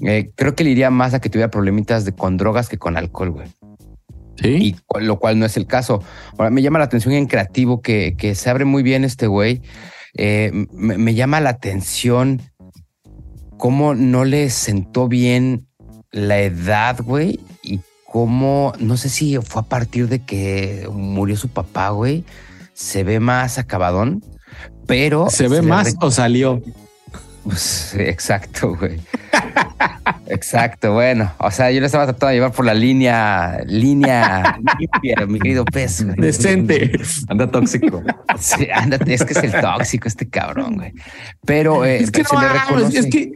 Eh, 0.02 0.32
creo 0.36 0.56
que 0.56 0.64
le 0.64 0.72
iría 0.72 0.90
más 0.90 1.14
a 1.14 1.20
que 1.20 1.30
tuviera 1.30 1.52
problemitas 1.52 2.06
de, 2.06 2.14
con 2.14 2.38
drogas 2.38 2.70
que 2.70 2.78
con 2.78 2.98
alcohol, 2.98 3.32
güey. 3.32 3.48
sí. 4.38 4.48
y 4.48 4.76
lo 5.02 5.20
cual 5.20 5.40
no 5.40 5.46
es 5.46 5.58
el 5.58 5.68
caso. 5.68 6.02
Ahora 6.38 6.50
me 6.50 6.62
llama 6.62 6.80
la 6.80 6.86
atención 6.86 7.14
en 7.14 7.28
creativo 7.28 7.82
que, 7.82 8.16
que 8.18 8.36
se 8.36 8.50
abre 8.50 8.66
muy 8.66 8.84
bien 8.84 9.04
este 9.04 9.28
güey. 9.28 9.62
Eh, 10.16 10.52
me, 10.72 10.98
me 10.98 11.16
llama 11.16 11.42
la 11.42 11.50
atención 11.50 12.42
cómo 13.64 13.96
no 13.96 14.26
le 14.26 14.50
sentó 14.50 15.08
bien 15.08 15.70
la 16.12 16.42
edad, 16.42 17.00
güey, 17.02 17.40
y 17.62 17.80
cómo, 18.04 18.74
no 18.78 18.98
sé 18.98 19.08
si 19.08 19.38
fue 19.38 19.62
a 19.62 19.66
partir 19.66 20.10
de 20.10 20.20
que 20.20 20.86
murió 20.92 21.38
su 21.38 21.48
papá, 21.48 21.92
güey, 21.92 22.26
se 22.74 23.06
ve 23.06 23.22
más 23.22 23.58
acabadón, 23.58 24.22
pero... 24.86 25.30
¿Se 25.30 25.48
ve 25.48 25.62
más 25.62 25.96
o 26.02 26.12
salió? 26.12 26.62
pues, 27.46 27.94
exacto, 27.98 28.76
güey. 28.76 29.00
Exacto, 30.28 30.94
bueno, 30.94 31.32
o 31.38 31.52
sea, 31.52 31.72
yo 31.72 31.80
le 31.80 31.86
estaba 31.86 32.06
tratando 32.06 32.28
de 32.28 32.34
llevar 32.36 32.52
por 32.52 32.66
la 32.66 32.74
línea, 32.74 33.60
línea 33.66 34.58
limpia, 34.80 35.26
mi 35.28 35.40
querido 35.40 35.66
pez. 35.66 36.04
güey. 36.04 36.16
Decente. 36.18 36.92
Anda 37.28 37.50
tóxico. 37.50 38.02
Sí, 38.40 38.68
ándate, 38.74 39.14
es 39.14 39.24
que 39.26 39.34
es 39.34 39.44
el 39.44 39.52
tóxico 39.62 40.08
este 40.08 40.28
cabrón, 40.30 40.76
güey. 40.76 40.94
Pero 41.46 41.86
eh, 41.86 41.98
Es 41.98 42.12
que 42.12 42.24
se 42.24 42.36
no 42.36 42.42
le 42.42 42.50
reconoce. 42.50 43.00
es 43.00 43.06
que 43.08 43.32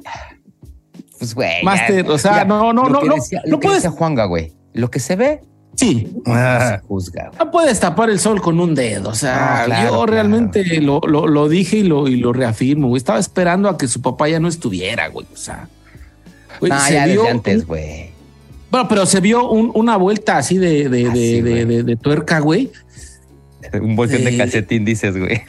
pues, 1.20 1.34
güey, 1.36 1.64
Master, 1.64 2.06
ya- 2.06 2.12
o 2.12 2.18
sea, 2.18 2.36
ya, 2.38 2.46
no, 2.46 2.74
no, 2.74 2.84
no, 2.90 3.02
no, 3.02 3.16
decía- 3.16 3.42
no 3.46 3.52
lo 3.52 3.60
que 3.60 3.68
puedes- 3.68 3.84
decía 3.84 3.98
Juanga, 3.98 4.26
güey. 4.26 4.54
Lo 4.74 4.92
que 4.92 5.00
se 5.00 5.16
ve, 5.16 5.42
sí, 5.76 6.14
no 6.26 6.34
se 6.34 6.40
ah, 6.40 6.82
juzga. 6.88 7.28
güey. 7.30 7.40
no 7.40 7.52
puedes 7.52 7.80
tapar 7.80 8.10
el 8.12 8.20
sol 8.20 8.42
con 8.42 8.60
un 8.60 8.76
dedo. 8.76 9.10
O 9.10 9.16
sea, 9.16 9.64
claro, 9.66 9.84
yo 9.84 9.90
claro. 9.90 10.06
realmente 10.06 10.64
lo, 10.82 11.00
lo, 11.02 11.28
lo 11.28 11.50
dije 11.50 11.78
y 11.78 11.84
lo, 11.84 12.08
y 12.08 12.18
lo 12.18 12.34
reafirmo. 12.34 12.88
güey. 12.90 12.98
Estaba 13.00 13.20
esperando 13.20 13.68
a 13.70 13.78
que 13.78 13.88
su 13.88 14.02
papá 14.02 14.30
ya 14.30 14.40
no 14.40 14.48
estuviera, 14.48 15.08
güey. 15.08 15.26
O 15.34 15.38
sea, 15.38 15.68
No, 16.62 16.80
se 16.80 16.94
ya 16.94 17.06
vio 17.06 17.22
desde 17.22 17.30
antes, 17.32 17.62
un- 17.62 17.68
güey. 17.68 18.10
bueno, 18.72 18.88
pero 18.88 19.06
se 19.06 19.20
vio 19.22 19.50
un- 19.50 19.72
una 19.74 19.98
vuelta 19.98 20.38
así 20.38 20.58
de, 20.58 20.90
de, 20.90 21.08
Así, 21.10 21.42
de, 21.42 21.42
de, 21.42 21.66
de- 21.66 21.84
de 21.84 21.96
tuerca, 21.96 22.40
güey. 22.40 22.72
Un 23.82 23.98
bolsón 23.98 24.24
de 24.24 24.38
calcetín, 24.38 24.86
dices, 24.86 25.18
güey. 25.18 25.42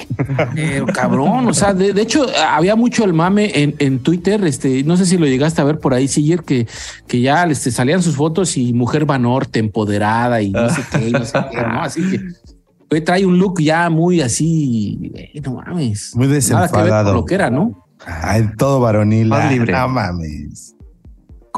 Pero 0.56 0.86
cabrón, 0.86 1.46
o 1.46 1.54
sea, 1.54 1.72
de, 1.72 1.92
de 1.92 2.02
hecho, 2.02 2.26
había 2.50 2.74
mucho 2.74 3.04
el 3.04 3.12
mame 3.12 3.52
en, 3.54 3.76
en 3.78 4.00
Twitter. 4.00 4.42
Este, 4.44 4.82
no 4.82 4.96
sé 4.96 5.06
si 5.06 5.16
lo 5.18 5.26
llegaste 5.26 5.60
a 5.60 5.64
ver 5.64 5.78
por 5.78 5.94
ahí, 5.94 6.08
Siller, 6.08 6.42
que, 6.42 6.66
que 7.06 7.20
ya 7.20 7.44
este, 7.44 7.70
salían 7.70 8.02
sus 8.02 8.16
fotos 8.16 8.56
y 8.56 8.72
mujer 8.72 9.04
Banorte 9.04 9.60
empoderada 9.60 10.42
y 10.42 10.50
no 10.50 10.68
sé 10.68 10.82
qué, 10.90 11.10
no 11.12 11.24
sé 11.24 11.38
qué, 11.52 11.58
¿no? 11.62 11.82
Así 11.82 12.02
que 12.10 12.20
güey, 12.90 13.04
trae 13.04 13.24
un 13.24 13.38
look 13.38 13.60
ya 13.60 13.88
muy 13.88 14.20
así, 14.20 14.98
güey, 15.12 15.30
no 15.44 15.54
mames. 15.54 16.16
muy 16.16 16.26
Nada 16.26 16.40
que 16.40 16.48
ver 16.54 16.70
con 16.70 16.80
desenfadado. 16.80 17.12
lo 17.14 17.24
que 17.24 17.34
era, 17.36 17.50
¿no? 17.50 17.86
Ay, 18.04 18.48
todo 18.56 18.80
varonil. 18.80 19.28
Más 19.28 19.44
ah, 19.44 19.50
libre. 19.52 19.72
No 19.72 19.88
mames. 19.88 20.74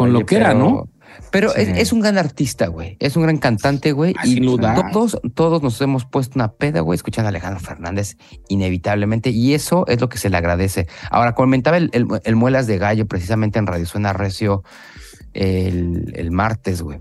Con 0.01 0.09
Oye, 0.09 0.19
lo 0.21 0.25
que 0.25 0.37
era, 0.37 0.55
¿no? 0.55 0.89
Pero 1.31 1.51
Sí. 1.51 1.61
es, 1.61 1.69
es 1.77 1.93
un 1.93 2.01
gran 2.01 2.17
artista, 2.17 2.69
güey. 2.69 2.97
Es 3.01 3.17
un 3.17 3.23
gran 3.25 3.37
cantante, 3.37 3.93
güey. 3.93 4.15
Ah, 4.17 4.27
y 4.27 4.41
todos, 4.95 5.21
todos 5.35 5.63
nos 5.63 5.79
hemos 5.83 6.07
puesto 6.07 6.39
una 6.39 6.53
peda, 6.53 6.81
güey, 6.81 6.97
escuchando 6.97 7.27
a 7.27 7.29
Alejandro 7.29 7.61
Fernández, 7.61 8.17
inevitablemente. 8.49 9.29
Y 9.29 9.53
eso 9.53 9.87
es 9.89 10.01
lo 10.01 10.09
que 10.09 10.17
se 10.17 10.31
le 10.31 10.39
agradece. 10.39 10.87
Ahora, 11.11 11.35
comentaba 11.35 11.77
el, 11.77 11.91
el, 11.93 12.07
el 12.25 12.35
Muelas 12.37 12.67
de 12.67 12.79
Gallo 12.79 13.07
precisamente 13.07 13.59
en 13.59 13.67
Radio 13.67 13.85
Suena 13.85 14.15
Recio 14.15 14.63
el, 15.35 16.15
el 16.17 16.31
martes, 16.31 16.81
güey. 16.81 17.01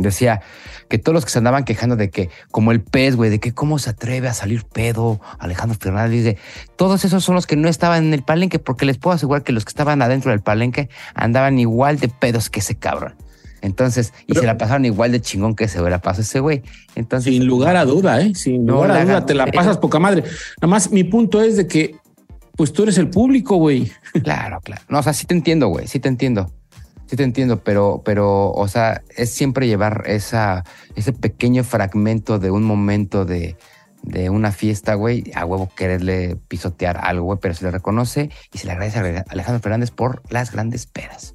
Decía 0.00 0.40
que 0.88 0.98
todos 0.98 1.14
los 1.14 1.24
que 1.24 1.30
se 1.30 1.38
andaban 1.38 1.64
quejando 1.64 1.96
de 1.96 2.10
que, 2.10 2.30
como 2.50 2.72
el 2.72 2.80
pez, 2.80 3.16
güey, 3.16 3.30
de 3.30 3.38
que 3.38 3.52
cómo 3.52 3.78
se 3.78 3.90
atreve 3.90 4.28
a 4.28 4.34
salir 4.34 4.64
pedo 4.64 5.20
Alejandro 5.38 5.78
Fernández, 5.80 6.10
dice, 6.24 6.38
todos 6.76 7.04
esos 7.04 7.22
son 7.22 7.34
los 7.34 7.46
que 7.46 7.56
no 7.56 7.68
estaban 7.68 8.04
en 8.06 8.14
el 8.14 8.22
palenque, 8.22 8.58
porque 8.58 8.86
les 8.86 8.98
puedo 8.98 9.14
asegurar 9.14 9.42
que 9.42 9.52
los 9.52 9.64
que 9.64 9.70
estaban 9.70 10.02
adentro 10.02 10.30
del 10.30 10.40
palenque 10.40 10.88
andaban 11.14 11.58
igual 11.58 11.98
de 11.98 12.08
pedos 12.08 12.50
que 12.50 12.60
ese 12.60 12.74
cabrón. 12.76 13.14
Entonces, 13.62 14.14
y 14.22 14.28
Pero- 14.28 14.40
se 14.40 14.46
la 14.46 14.56
pasaron 14.56 14.84
igual 14.86 15.12
de 15.12 15.20
chingón 15.20 15.54
que 15.54 15.68
se 15.68 15.80
la 15.82 16.00
pasó 16.00 16.22
ese 16.22 16.40
güey. 16.40 16.62
Entonces, 16.94 17.32
Sin 17.32 17.46
lugar 17.46 17.76
a 17.76 17.84
duda, 17.84 18.20
¿eh? 18.22 18.34
Sin 18.34 18.66
lugar 18.66 18.90
a 18.92 19.04
duda, 19.04 19.26
te 19.26 19.34
la 19.34 19.46
pasas 19.46 19.76
poca 19.78 19.98
madre. 19.98 20.22
Nada 20.62 20.66
más 20.70 20.90
mi 20.90 21.04
punto 21.04 21.42
es 21.42 21.56
de 21.56 21.66
que, 21.66 21.96
pues 22.56 22.72
tú 22.72 22.84
eres 22.84 22.96
el 22.98 23.10
público, 23.10 23.56
güey. 23.56 23.92
Claro, 24.24 24.60
claro. 24.62 24.82
No, 24.88 24.98
o 24.98 25.02
sea, 25.02 25.12
sí 25.12 25.26
te 25.26 25.34
entiendo, 25.34 25.68
güey, 25.68 25.86
sí 25.86 26.00
te 26.00 26.08
entiendo. 26.08 26.50
Sí 27.10 27.16
te 27.16 27.24
entiendo, 27.24 27.64
pero, 27.64 28.02
pero, 28.04 28.52
o 28.52 28.68
sea, 28.68 29.02
es 29.16 29.30
siempre 29.30 29.66
llevar 29.66 30.04
esa, 30.06 30.62
ese 30.94 31.12
pequeño 31.12 31.64
fragmento 31.64 32.38
de 32.38 32.52
un 32.52 32.62
momento 32.62 33.24
de, 33.24 33.56
de 34.04 34.30
una 34.30 34.52
fiesta, 34.52 34.94
güey, 34.94 35.24
a 35.34 35.44
huevo 35.44 35.68
quererle 35.74 36.36
pisotear 36.46 36.98
algo, 37.02 37.24
güey, 37.24 37.38
pero 37.42 37.52
se 37.54 37.64
le 37.64 37.72
reconoce 37.72 38.30
y 38.52 38.58
se 38.58 38.66
le 38.66 38.74
agradece 38.74 39.00
a 39.00 39.24
Alejandro 39.28 39.60
Fernández 39.60 39.90
por 39.90 40.22
las 40.30 40.52
grandes 40.52 40.86
pedas. 40.86 41.34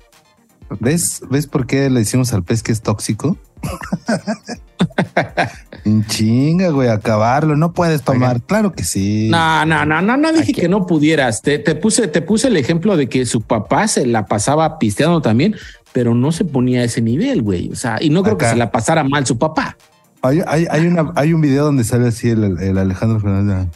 ¿Ves, 0.80 1.22
¿Ves 1.30 1.46
por 1.46 1.68
qué 1.68 1.90
le 1.90 2.00
decimos 2.00 2.32
al 2.32 2.46
pez 2.46 2.64
que 2.64 2.72
es 2.72 2.82
tóxico? 2.82 3.36
chinga, 6.08 6.70
güey, 6.70 6.90
acabarlo. 6.90 7.56
No 7.56 7.74
puedes 7.74 8.02
tomar. 8.02 8.42
Claro 8.42 8.72
que 8.74 8.84
sí. 8.84 9.30
No, 9.30 9.66
no, 9.66 9.86
no, 9.86 10.02
no, 10.02 10.18
no 10.18 10.34
dije 10.34 10.54
que 10.54 10.68
no 10.68 10.86
pudieras. 10.86 11.42
Te, 11.42 11.60
puse, 11.76 12.08
te 12.08 12.22
puse 12.22 12.48
el 12.48 12.58
ejemplo 12.58 12.98
de 12.98 13.08
que 13.08 13.26
su 13.26 13.42
papá 13.42 13.88
se 13.88 14.06
la 14.06 14.26
pasaba 14.26 14.80
pisteando 14.80 15.22
también, 15.22 15.56
pero 15.92 16.16
no 16.16 16.32
se 16.32 16.46
ponía 16.46 16.82
a 16.82 16.84
ese 16.86 17.02
nivel, 17.02 17.42
güey. 17.42 17.72
O 17.72 17.76
sea, 17.76 17.98
y 18.02 18.10
no 18.10 18.24
creo 18.24 18.38
que 18.38 18.46
se 18.46 18.56
la 18.56 18.72
pasara 18.72 19.04
mal 19.04 19.26
su 19.26 19.38
papá. 19.38 19.78
Hay, 20.22 20.42
hay, 20.48 20.88
una, 20.88 21.12
hay 21.16 21.34
un 21.34 21.42
video 21.42 21.66
donde 21.66 21.84
sale 21.84 22.08
así 22.08 22.30
el, 22.30 22.78
Alejandro 22.78 23.20
Fernández. 23.20 23.68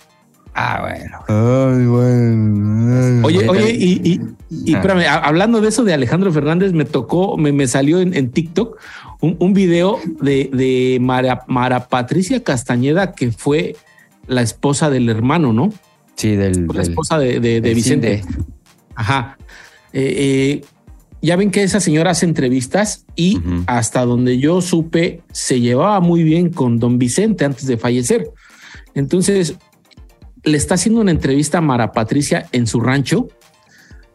Ah, 0.62 0.82
bueno. 0.82 1.20
Ay, 1.30 1.86
bueno. 1.86 3.26
Oye, 3.26 3.48
oye, 3.48 3.72
y, 3.72 4.20
y, 4.50 4.74
espérame, 4.74 5.06
hablando 5.08 5.62
de 5.62 5.70
eso 5.70 5.86
de 5.86 5.94
Alejandro 5.94 6.34
Fernández, 6.34 6.74
me 6.74 6.84
tocó, 6.84 7.38
me, 7.38 7.54
me 7.54 7.66
salió 7.66 8.02
en, 8.02 8.14
en 8.14 8.30
TikTok 8.30 8.78
un, 9.22 9.38
un, 9.40 9.54
video 9.54 10.00
de, 10.20 10.50
de 10.52 10.98
Mara, 11.00 11.46
Mara, 11.48 11.88
Patricia 11.88 12.44
Castañeda, 12.44 13.14
que 13.14 13.32
fue 13.32 13.78
la 14.28 14.42
esposa 14.42 14.90
del 14.90 15.08
hermano, 15.08 15.54
¿no? 15.54 15.72
Sí, 16.16 16.36
del. 16.36 16.68
La 16.68 16.82
esposa 16.82 17.18
de, 17.18 17.40
de, 17.40 17.74
Vicente. 17.74 18.22
Ajá. 18.96 19.38
Eh, 19.94 20.62
eh, 20.62 20.66
ya 21.22 21.38
ven 21.38 21.52
que 21.52 21.64
esa 21.64 21.80
señora 21.80 22.12
hace 22.12 22.26
entrevistas 22.26 23.06
y 23.16 23.40
hasta 23.66 24.04
donde 24.04 24.40
yo 24.40 24.62
supe 24.62 25.22
se 25.32 25.62
llevaba 25.62 26.02
muy 26.02 26.24
bien 26.24 26.50
con 26.50 26.80
don 26.80 27.00
Vicente 27.00 27.46
antes 27.46 27.66
de 27.66 27.78
fallecer. 27.78 28.30
Entonces 28.94 29.56
le 30.52 30.58
está 30.58 30.76
haciendo 30.76 31.02
una 31.02 31.12
entrevista 31.12 31.60
a 31.60 31.62
Mara 31.62 31.92
Patricia 31.92 32.48
en 32.52 32.68
su 32.68 32.82
rancho, 32.82 33.28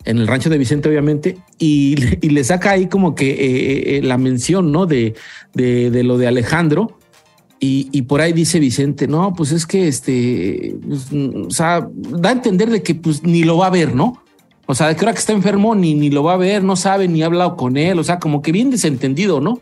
en 0.05 0.19
el 0.19 0.27
rancho 0.27 0.51
de 0.51 0.59
Vicente 0.59 0.89
obviamente, 0.89 1.39
y, 1.59 1.97
le 1.97 2.45
saca 2.45 2.73
ahí 2.73 2.89
como 2.89 3.15
que 3.15 3.31
eh, 3.31 3.97
eh, 3.97 4.03
la 4.03 4.19
mención, 4.19 4.71
¿no? 4.71 4.87
De, 4.87 5.15
de, 5.55 6.03
lo 6.03 6.19
de 6.19 6.27
Alejandro. 6.27 6.99
Y, 7.67 8.03
por 8.03 8.21
ahí 8.21 8.35
dice 8.35 8.61
Vicente, 8.61 9.09
no, 9.09 9.33
pues 9.33 9.51
es 9.51 9.65
que 9.65 9.89
este, 9.89 10.77
pues, 10.87 11.07
o 11.47 11.51
sea, 11.51 11.89
da 11.95 12.29
a 12.29 12.33
entender 12.33 12.69
de 12.69 12.83
que 12.83 12.95
pues 12.95 13.23
ni 13.23 13.43
lo 13.43 13.57
va 13.57 13.69
a 13.69 13.71
ver, 13.71 13.95
¿no? 13.95 14.23
O 14.67 14.75
sea, 14.75 14.89
de 14.89 14.97
que 14.97 15.01
ahora 15.01 15.15
que 15.15 15.21
está 15.21 15.33
enfermo 15.33 15.75
ni, 15.75 15.95
ni 15.95 16.11
lo 16.11 16.23
va 16.23 16.35
a 16.35 16.37
ver, 16.37 16.63
no 16.63 16.77
sabe, 16.77 17.09
ni 17.09 17.23
ha 17.23 17.27
hablado 17.27 17.57
con 17.57 17.79
él. 17.79 17.99
O 17.99 18.05
sea, 18.05 18.19
como 18.19 18.43
que 18.43 18.53
bien 18.53 18.71
desentendido, 18.71 19.41
¿no? 19.41 19.61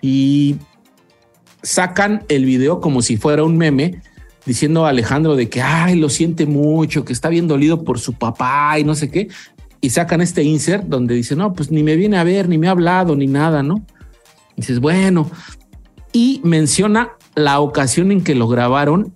Y 0.00 0.56
sacan 1.62 2.24
el 2.28 2.44
video 2.44 2.80
como 2.80 3.02
si 3.02 3.16
fuera 3.16 3.44
un 3.44 3.56
meme 3.56 4.02
diciendo 4.46 4.86
a 4.86 4.90
Alejandro 4.90 5.36
de 5.36 5.48
que, 5.48 5.62
ay, 5.62 5.96
lo 5.96 6.08
siente 6.08 6.46
mucho, 6.46 7.04
que 7.04 7.12
está 7.12 7.28
bien 7.28 7.48
dolido 7.48 7.84
por 7.84 7.98
su 7.98 8.14
papá 8.14 8.78
y 8.78 8.84
no 8.84 8.94
sé 8.94 9.10
qué. 9.10 9.28
Y 9.80 9.90
sacan 9.90 10.20
este 10.20 10.42
insert 10.42 10.84
donde 10.84 11.14
dice, 11.14 11.36
no, 11.36 11.52
pues 11.52 11.70
ni 11.70 11.82
me 11.82 11.96
viene 11.96 12.18
a 12.18 12.24
ver, 12.24 12.48
ni 12.48 12.58
me 12.58 12.68
ha 12.68 12.72
hablado, 12.72 13.16
ni 13.16 13.26
nada, 13.26 13.62
¿no? 13.62 13.84
Y 14.56 14.62
dices, 14.62 14.80
bueno. 14.80 15.30
Y 16.12 16.40
menciona 16.44 17.12
la 17.34 17.60
ocasión 17.60 18.12
en 18.12 18.22
que 18.22 18.34
lo 18.34 18.48
grabaron 18.48 19.12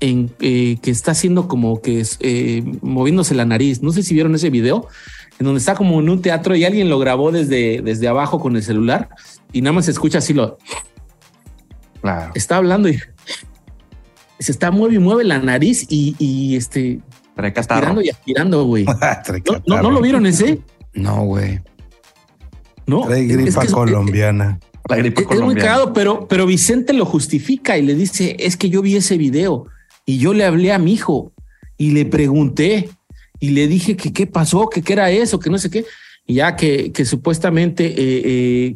en 0.00 0.30
eh, 0.40 0.76
que 0.82 0.90
está 0.90 1.12
haciendo 1.12 1.48
como 1.48 1.80
que 1.80 2.00
es, 2.00 2.18
eh, 2.20 2.62
moviéndose 2.82 3.34
la 3.34 3.44
nariz. 3.44 3.82
No 3.82 3.92
sé 3.92 4.02
si 4.02 4.14
vieron 4.14 4.34
ese 4.34 4.50
video 4.50 4.88
en 5.38 5.46
donde 5.46 5.58
está 5.58 5.74
como 5.74 5.98
en 6.00 6.08
un 6.08 6.22
teatro 6.22 6.54
y 6.54 6.64
alguien 6.64 6.88
lo 6.88 6.98
grabó 6.98 7.32
desde, 7.32 7.80
desde 7.82 8.08
abajo 8.08 8.38
con 8.38 8.56
el 8.56 8.62
celular 8.62 9.08
y 9.52 9.62
nada 9.62 9.74
más 9.74 9.86
se 9.86 9.90
escucha 9.90 10.18
así 10.18 10.34
lo. 10.34 10.58
Claro. 12.00 12.32
Está 12.34 12.56
hablando 12.56 12.88
y 12.88 12.98
se 14.38 14.52
está 14.52 14.70
mueve 14.70 14.96
y 14.96 14.98
mueve 14.98 15.24
la 15.24 15.38
nariz 15.38 15.86
y, 15.88 16.14
y 16.18 16.56
este. 16.56 17.00
Aspirando 17.36 18.00
y 18.00 18.08
aspirando, 18.08 18.64
güey. 18.64 18.84
¿No, 19.66 19.82
¿No, 19.82 19.90
lo 19.90 20.00
vieron 20.00 20.24
ese? 20.24 20.60
No, 20.94 21.24
güey. 21.24 21.60
No. 22.86 23.02
Trae 23.02 23.24
gripa 23.24 23.66
colombiana. 23.66 24.58
La 24.88 24.96
gripa 24.96 25.20
es, 25.20 25.26
colombiana. 25.26 25.50
Es 25.50 25.54
muy 25.54 25.62
cagado, 25.62 25.92
pero, 25.92 26.26
pero 26.28 26.46
Vicente 26.46 26.94
lo 26.94 27.04
justifica 27.04 27.76
y 27.76 27.82
le 27.82 27.94
dice: 27.94 28.36
Es 28.38 28.56
que 28.56 28.70
yo 28.70 28.80
vi 28.80 28.96
ese 28.96 29.18
video 29.18 29.66
y 30.06 30.18
yo 30.18 30.32
le 30.32 30.44
hablé 30.44 30.72
a 30.72 30.78
mi 30.78 30.94
hijo 30.94 31.32
y 31.76 31.90
le 31.90 32.06
pregunté 32.06 32.88
y 33.38 33.50
le 33.50 33.68
dije 33.68 33.96
que 33.96 34.12
qué 34.12 34.26
pasó, 34.26 34.68
que 34.68 34.82
qué 34.82 34.94
era 34.94 35.10
eso, 35.10 35.38
que 35.38 35.50
no 35.50 35.58
sé 35.58 35.70
qué. 35.70 35.84
Y 36.26 36.34
ya 36.34 36.56
que, 36.56 36.90
que 36.92 37.04
supuestamente, 37.04 37.86
eh, 37.86 37.94
eh, 38.24 38.74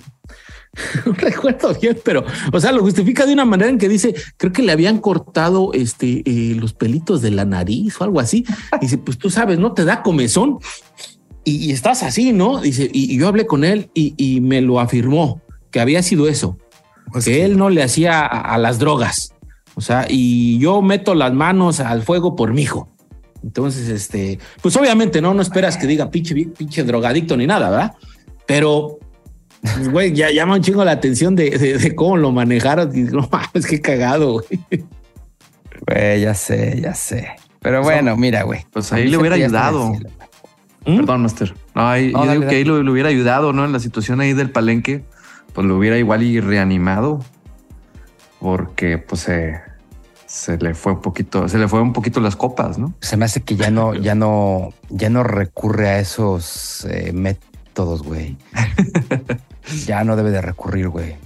no 1.07 1.12
recuerdo 1.12 1.75
bien, 1.81 1.99
pero, 2.05 2.25
o 2.53 2.61
sea, 2.61 2.73
lo 2.73 2.83
justifica 2.83 3.27
de 3.27 3.33
una 3.33 3.45
manera 3.45 3.71
en 3.71 3.79
que 3.79 3.89
dice, 3.89 4.14
creo 4.37 4.53
que 4.53 4.62
le 4.62 4.73
habían 4.73 4.99
cortado 4.99 5.73
este, 5.73 6.23
eh, 6.25 6.55
los 6.55 6.73
pelitos 6.73 7.23
de 7.23 7.31
la 7.31 7.45
nariz 7.45 8.01
o 8.01 8.05
algo 8.05 8.21
así. 8.21 8.45
Y 8.81 8.81
dice, 8.83 8.99
pues 8.99 9.18
tú 9.18 9.31
sabes, 9.31 9.59
¿no? 9.59 9.73
Te 9.73 9.85
da 9.85 10.03
comezón 10.03 10.59
y, 11.45 11.73
estás 11.73 12.03
así, 12.03 12.33
¿no? 12.33 12.61
Dice, 12.61 12.89
y, 12.93 13.18
yo 13.18 13.29
hablé 13.29 13.47
con 13.47 13.64
él 13.64 13.91
y, 13.95 14.41
me 14.41 14.61
lo 14.61 14.81
afirmó, 14.81 15.43
que 15.71 15.81
había 15.81 16.03
sido 16.03 16.29
eso, 16.29 16.57
pues 17.12 17.25
que, 17.25 17.45
él 17.45 17.57
no 17.57 17.71
le 17.71 17.83
hacía 17.83 18.25
a 18.25 18.59
las 18.59 18.79
drogas. 18.79 19.35
O 19.75 19.81
sea, 19.81 20.07
y 20.09 20.59
yo 20.59 20.83
meto 20.83 21.14
las 21.14 21.33
manos 21.33 21.81
al 21.81 22.03
fuego 22.03 22.37
por 22.37 22.53
mi 22.53 22.62
hijo. 22.62 22.89
Entonces, 23.43 23.89
este, 23.89 24.39
pues 24.61 24.77
obviamente 24.77 25.21
no, 25.21 25.33
no 25.33 25.43
esperas 25.43 25.77
que 25.77 25.87
diga 25.87 26.11
pinche, 26.11 26.35
pinche 26.35 26.85
drogadicto 26.85 27.37
ni 27.37 27.47
nada, 27.47 27.71
¿verdad? 27.71 27.93
Pero, 28.47 28.99
pues, 29.63 29.91
güey, 29.91 30.13
ya 30.13 30.31
llama 30.31 30.55
un 30.55 30.63
chingo 30.63 30.85
la 30.85 30.93
atención 30.93 31.37
de, 31.37 31.93
cómo 31.97 32.17
lo 32.17 32.33
manejaron. 32.33 32.97
Y 32.97 33.03
no 33.03 33.29
mames, 33.31 33.67
qué 33.67 33.81
cagado, 33.81 34.35
güey. 34.35 34.85
Güey, 35.87 36.21
ya 36.21 36.35
sé, 36.35 36.81
ya 36.81 36.95
sé. 36.95 37.29
Pero 37.61 37.83
bueno, 37.83 38.17
mira, 38.17 38.43
güey. 38.43 38.65
Pues 38.73 38.93
ahí 38.93 39.09
le 39.09 39.19
hubiera 39.19 39.37
ayudado. 39.37 39.93
¿Mm? 40.87 40.97
Perdón, 40.97 41.23
Master. 41.23 41.55
No, 41.75 41.97
yo 41.99 42.33
digo 42.33 42.47
que 42.49 42.57
ahí 42.57 42.65
le, 42.65 42.91
hubiera 42.91 43.11
ayudado, 43.11 43.53
¿no? 43.53 43.65
En 43.65 43.73
la 43.73 43.81
situación 43.81 44.21
ahí 44.21 44.33
del 44.33 44.51
palenque, 44.51 45.05
pues 45.53 45.67
lo 45.67 45.77
hubiera 45.77 45.99
igual 45.99 46.23
y 46.23 46.41
reanimado. 46.41 47.21
Porque, 48.41 48.97
pues, 48.97 49.29
eh, 49.29 49.61
se 50.25 50.57
le 50.57 50.73
fue 50.75 50.93
un 50.93 51.03
poquito, 51.03 51.49
se 51.49 51.59
le 51.59 51.69
fue 51.69 51.83
un 51.83 51.93
poquito 51.93 52.21
las 52.21 52.37
copas, 52.37 52.79
¿no? 52.79 52.95
Se 53.01 53.19
me 53.19 53.27
hace 53.27 53.43
que 53.43 53.57
ya 53.57 53.71
no, 53.71 53.95
ya 53.95 54.15
no, 54.15 54.73
ya 54.89 55.11
no 55.11 55.23
recurre 55.23 55.89
a 55.89 55.99
esos 55.99 56.87
eh, 56.89 57.13
métodos, 57.71 58.03
güey. 58.03 58.37
ya 59.87 60.03
no 60.05 60.16
debe 60.16 60.31
de 60.31 60.43
recurrir, 60.43 60.89
güey. 60.89 61.16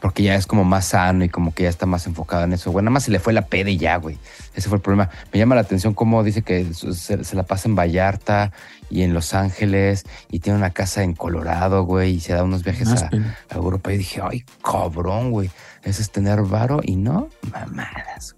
Porque 0.00 0.22
ya 0.22 0.34
es 0.34 0.46
como 0.46 0.64
más 0.64 0.86
sano 0.86 1.24
y 1.24 1.28
como 1.28 1.54
que 1.54 1.64
ya 1.64 1.68
está 1.68 1.86
más 1.86 2.06
enfocado 2.06 2.44
en 2.44 2.52
eso. 2.52 2.70
Güey, 2.70 2.84
nada 2.84 2.92
más 2.92 3.04
se 3.04 3.10
le 3.10 3.18
fue 3.18 3.32
la 3.32 3.46
peda 3.46 3.70
y 3.70 3.78
ya, 3.78 3.96
güey. 3.96 4.18
Ese 4.54 4.68
fue 4.68 4.76
el 4.76 4.82
problema. 4.82 5.10
Me 5.32 5.38
llama 5.38 5.54
la 5.54 5.62
atención 5.62 5.94
cómo 5.94 6.22
dice 6.22 6.42
que 6.42 6.66
se, 6.74 7.34
la 7.34 7.42
pasa 7.44 7.68
en 7.68 7.76
Vallarta 7.76 8.52
y 8.90 9.02
en 9.02 9.14
Los 9.14 9.34
Ángeles 9.34 10.04
y 10.30 10.40
tiene 10.40 10.58
una 10.58 10.70
casa 10.70 11.02
en 11.02 11.14
Colorado, 11.14 11.84
güey, 11.84 12.16
y 12.16 12.20
se 12.20 12.34
da 12.34 12.44
unos 12.44 12.62
viajes 12.62 12.88
a, 12.88 13.10
a, 13.50 13.54
Europa. 13.54 13.92
Y 13.92 13.98
dije, 13.98 14.20
ay, 14.22 14.44
cabrón, 14.62 15.30
güey. 15.30 15.50
Eso 15.82 16.02
es 16.02 16.10
tener 16.10 16.42
varo 16.42 16.80
y 16.82 16.96
no 16.96 17.28
mamadas. 17.50 18.36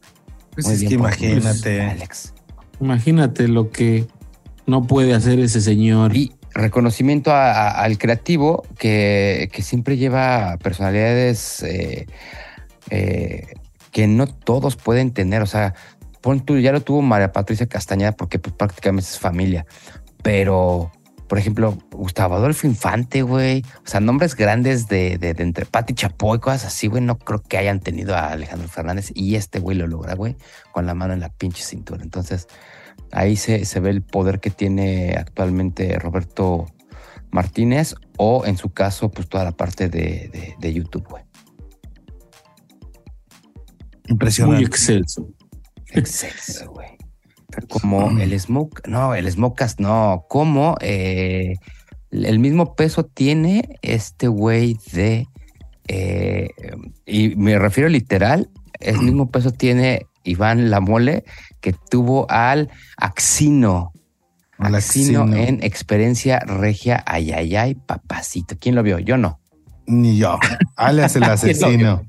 Pues 0.52 0.68
es 0.68 0.88
que 0.88 0.94
imagínate. 0.94 1.82
Alex. 1.82 2.34
Imagínate 2.80 3.48
lo 3.48 3.70
que 3.70 4.06
no 4.66 4.86
puede 4.86 5.14
hacer 5.14 5.40
ese 5.40 5.60
señor. 5.60 6.16
Y 6.16 6.37
reconocimiento 6.58 7.32
al 7.34 7.98
creativo 7.98 8.64
que, 8.78 9.50
siempre 9.60 9.96
lleva 9.96 10.56
personalidades 10.62 11.62
eh, 11.62 12.06
eh, 12.90 13.46
que 13.92 14.06
no 14.06 14.26
todos 14.26 14.76
pueden 14.76 15.12
tener. 15.12 15.42
O 15.42 15.46
sea, 15.46 15.74
pon 16.20 16.44
ya 16.60 16.72
lo 16.72 16.80
tuvo 16.80 17.02
María 17.02 17.32
Patricia 17.32 17.66
Castañeda 17.66 18.12
porque 18.12 18.38
pues, 18.38 18.54
prácticamente 18.54 19.08
es 19.10 19.18
familia, 19.18 19.66
pero 20.22 20.90
por 21.28 21.38
ejemplo, 21.38 21.76
Gustavo 21.90 22.36
Adolfo 22.36 22.66
Infante, 22.66 23.20
güey. 23.20 23.62
O 23.84 23.86
sea, 23.86 24.00
nombres 24.00 24.34
grandes 24.34 24.88
de, 24.88 25.18
de, 25.18 25.34
entre 25.42 25.66
Pati 25.66 25.92
Chapoy, 25.92 26.38
cosas 26.38 26.64
así, 26.64 26.86
güey. 26.86 27.02
No 27.02 27.18
creo 27.18 27.42
que 27.42 27.58
hayan 27.58 27.80
tenido 27.80 28.16
a 28.16 28.28
Alejandro 28.30 28.66
Fernández 28.66 29.12
y 29.14 29.34
este 29.34 29.60
güey 29.60 29.76
lo 29.76 29.86
logra, 29.86 30.14
güey, 30.14 30.36
con 30.72 30.86
la 30.86 30.94
mano 30.94 31.12
en 31.12 31.20
la 31.20 31.28
pinche 31.28 31.62
cintura. 31.62 32.02
Entonces, 32.02 32.48
ahí 33.12 33.36
se, 33.36 33.64
se 33.64 33.80
ve 33.80 33.90
el 33.90 34.02
poder 34.02 34.40
que 34.40 34.50
tiene 34.50 35.14
actualmente 35.16 35.98
Roberto 35.98 36.66
Martínez 37.30 37.94
o 38.16 38.44
en 38.46 38.56
su 38.56 38.70
caso, 38.70 39.10
pues 39.10 39.28
toda 39.28 39.44
la 39.44 39.52
parte 39.52 39.88
de, 39.88 40.54
de 40.58 40.72
YouTube, 40.72 41.06
güey. 41.08 41.24
Impresionante. 44.06 44.60
Muy 44.60 44.66
excelso. 44.66 45.28
Excelso, 45.92 46.70
güey 46.72 46.98
como 47.66 48.18
el 48.18 48.38
smoke, 48.38 48.86
no, 48.86 49.14
el 49.14 49.30
smokecast 49.30 49.80
no, 49.80 50.24
como 50.28 50.76
eh, 50.80 51.54
el 52.10 52.38
mismo 52.38 52.74
peso 52.74 53.04
tiene 53.04 53.78
este 53.82 54.28
güey 54.28 54.76
de, 54.92 55.26
eh, 55.88 56.48
y 57.06 57.34
me 57.36 57.58
refiero 57.58 57.88
literal, 57.88 58.50
el 58.80 58.98
mismo 59.00 59.30
peso 59.30 59.50
tiene 59.50 60.06
Iván 60.28 60.70
Lamole 60.70 61.24
que 61.60 61.72
tuvo 61.72 62.30
al 62.30 62.70
Axino. 62.96 63.92
Al 64.58 64.74
Axino, 64.74 65.24
en 65.34 65.62
experiencia 65.62 66.40
regia, 66.40 67.02
ayayay, 67.06 67.74
papacito. 67.74 68.56
¿Quién 68.58 68.74
lo 68.74 68.82
vio? 68.82 68.98
Yo 68.98 69.16
no. 69.16 69.40
Ni 69.86 70.18
yo. 70.18 70.38
Alias 70.76 71.16
el 71.16 71.22
asesino. 71.24 72.02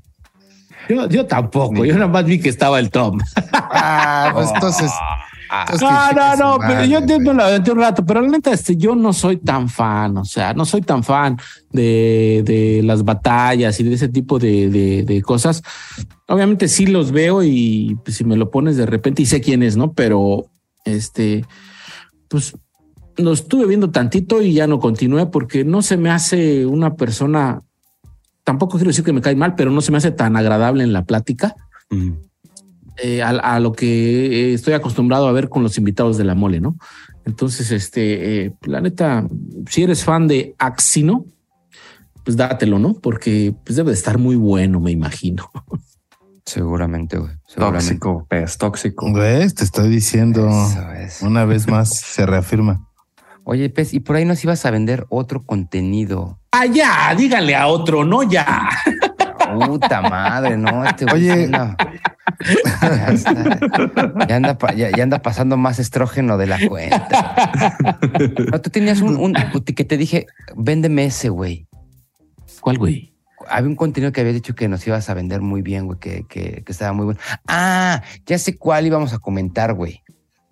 Yo, 0.88 1.08
yo 1.08 1.26
tampoco, 1.26 1.84
yo 1.84 1.94
nada 1.94 2.08
más 2.08 2.24
vi 2.24 2.40
que 2.40 2.48
estaba 2.48 2.80
el 2.80 2.90
Tom. 2.90 3.18
Ah, 3.52 4.30
pues 4.34 4.50
entonces. 4.54 4.90
Entonces 5.50 5.80
No, 5.80 6.12
no, 6.12 6.36
no, 6.36 6.58
pero 6.60 6.80
yo 6.82 6.86
güey. 6.88 6.94
entiendo 6.94 7.32
la 7.32 7.46
aventé 7.46 7.72
un 7.72 7.78
rato, 7.78 8.04
pero 8.06 8.20
la 8.20 8.28
neta, 8.28 8.52
este, 8.52 8.76
yo 8.76 8.94
no 8.94 9.12
soy 9.12 9.36
tan 9.38 9.68
fan, 9.68 10.16
o 10.18 10.24
sea, 10.24 10.54
no 10.54 10.64
soy 10.64 10.82
tan 10.82 11.02
fan 11.02 11.36
de, 11.72 12.42
de 12.44 12.82
las 12.84 13.04
batallas 13.04 13.78
y 13.80 13.84
de 13.84 13.94
ese 13.94 14.08
tipo 14.08 14.38
de, 14.38 14.68
de, 14.70 15.02
de 15.02 15.22
cosas. 15.22 15.62
Obviamente 16.28 16.68
sí 16.68 16.86
los 16.86 17.10
veo 17.10 17.42
y 17.42 17.98
pues, 18.04 18.16
si 18.16 18.24
me 18.24 18.36
lo 18.36 18.50
pones 18.50 18.76
de 18.76 18.86
repente 18.86 19.22
y 19.22 19.26
sé 19.26 19.40
quién 19.40 19.62
es, 19.62 19.76
¿no? 19.76 19.92
Pero 19.92 20.46
este, 20.84 21.44
pues 22.28 22.54
lo 23.16 23.32
estuve 23.32 23.66
viendo 23.66 23.90
tantito 23.90 24.40
y 24.40 24.52
ya 24.54 24.66
no 24.66 24.78
continué 24.78 25.26
porque 25.26 25.64
no 25.64 25.82
se 25.82 25.96
me 25.96 26.10
hace 26.10 26.64
una 26.64 26.94
persona, 26.94 27.60
tampoco 28.44 28.76
quiero 28.78 28.88
decir 28.90 29.04
que 29.04 29.12
me 29.12 29.20
cae 29.20 29.34
mal, 29.36 29.54
pero 29.56 29.70
no 29.70 29.80
se 29.80 29.90
me 29.92 29.98
hace 29.98 30.10
tan 30.12 30.36
agradable 30.36 30.84
en 30.84 30.92
la 30.92 31.04
plática 31.04 31.54
Mm. 31.92 32.12
Eh, 33.02 33.22
a, 33.22 33.30
a 33.30 33.60
lo 33.60 33.72
que 33.72 33.86
eh, 34.50 34.54
estoy 34.54 34.74
acostumbrado 34.74 35.28
a 35.28 35.32
ver 35.32 35.48
con 35.48 35.62
los 35.62 35.76
invitados 35.78 36.18
de 36.18 36.24
la 36.24 36.34
mole, 36.34 36.60
¿no? 36.60 36.76
Entonces, 37.24 37.70
este, 37.70 38.46
eh, 38.46 38.52
la 38.62 38.80
neta, 38.80 39.26
si 39.68 39.82
eres 39.82 40.04
fan 40.04 40.26
de 40.26 40.54
Axino, 40.58 41.24
pues 42.24 42.36
dátelo, 42.36 42.78
¿no? 42.78 42.94
Porque 42.94 43.54
pues 43.64 43.76
debe 43.76 43.90
de 43.90 43.96
estar 43.96 44.18
muy 44.18 44.36
bueno, 44.36 44.80
me 44.80 44.90
imagino. 44.90 45.50
Seguramente, 46.44 47.18
güey. 47.18 47.32
Tóxico, 47.54 48.26
pez, 48.28 48.58
tóxico. 48.58 49.12
¿Ves? 49.12 49.54
Te 49.54 49.64
estoy 49.64 49.88
diciendo. 49.88 50.48
Eso 50.48 50.92
es. 50.92 51.22
Una 51.22 51.44
vez 51.44 51.68
más 51.68 51.90
se 51.90 52.26
reafirma. 52.26 52.88
Oye, 53.44 53.68
Pez, 53.70 53.94
y 53.94 54.00
por 54.00 54.16
ahí 54.16 54.24
nos 54.24 54.42
ibas 54.44 54.64
a 54.66 54.70
vender 54.70 55.06
otro 55.08 55.44
contenido. 55.44 56.38
Ah, 56.52 56.66
ya, 56.66 57.14
díganle 57.16 57.56
a 57.56 57.66
otro, 57.68 58.04
no 58.04 58.22
ya. 58.22 58.68
Puta 59.58 60.00
madre, 60.02 60.56
¿no? 60.56 60.84
Este 60.84 61.04
güey 61.06 61.30
Oye. 61.30 61.44
anda- 61.46 61.76
Ya, 62.86 63.08
está. 63.12 64.26
Ya 64.28 64.36
anda, 64.36 64.58
ya 64.74 65.02
anda 65.02 65.22
pasando 65.22 65.56
más 65.56 65.78
estrógeno 65.78 66.38
de 66.38 66.46
la 66.46 66.58
cuenta. 66.68 67.58
No, 68.50 68.60
tú 68.60 68.70
tenías 68.70 69.00
un, 69.00 69.16
un 69.16 69.34
que 69.34 69.84
te 69.84 69.96
dije, 69.96 70.26
véndeme 70.56 71.04
ese, 71.06 71.28
güey. 71.28 71.66
¿Cuál, 72.60 72.78
güey? 72.78 73.14
Había 73.48 73.68
un 73.68 73.76
contenido 73.76 74.12
que 74.12 74.20
había 74.20 74.32
dicho 74.32 74.54
que 74.54 74.68
nos 74.68 74.86
ibas 74.86 75.08
a 75.10 75.14
vender 75.14 75.40
muy 75.40 75.62
bien, 75.62 75.86
güey, 75.86 75.98
que, 75.98 76.24
que, 76.28 76.62
que 76.64 76.72
estaba 76.72 76.92
muy 76.92 77.04
bueno. 77.06 77.20
Ah, 77.48 78.02
ya 78.26 78.38
sé 78.38 78.56
cuál 78.56 78.86
íbamos 78.86 79.12
a 79.12 79.18
comentar, 79.18 79.74
güey. 79.74 80.02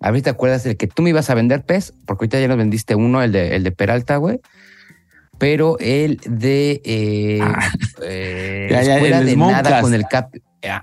A 0.01 0.11
ver, 0.11 0.21
¿te 0.21 0.29
acuerdas 0.29 0.63
del 0.63 0.75
que 0.77 0.87
tú 0.87 1.01
me 1.03 1.09
ibas 1.11 1.29
a 1.29 1.33
vender, 1.35 1.63
pez? 1.65 1.93
Porque 2.05 2.23
ahorita 2.23 2.39
ya 2.39 2.47
nos 2.47 2.57
vendiste 2.57 2.95
uno, 2.95 3.21
el 3.21 3.31
de, 3.31 3.55
el 3.55 3.63
de 3.63 3.71
Peralta, 3.71 4.15
güey. 4.17 4.39
Pero 5.39 5.77
el 5.79 6.19
de 6.29 6.81
eh, 6.85 7.39
Ah. 7.41 7.71
eh, 8.03 8.67
Ya, 8.69 8.83
ya, 8.83 8.95
Escuela 8.95 9.19
el 9.19 9.25
de 9.25 9.35
Nada 9.37 9.81
con 9.81 9.93
el 9.93 10.05
cap. 10.05 10.29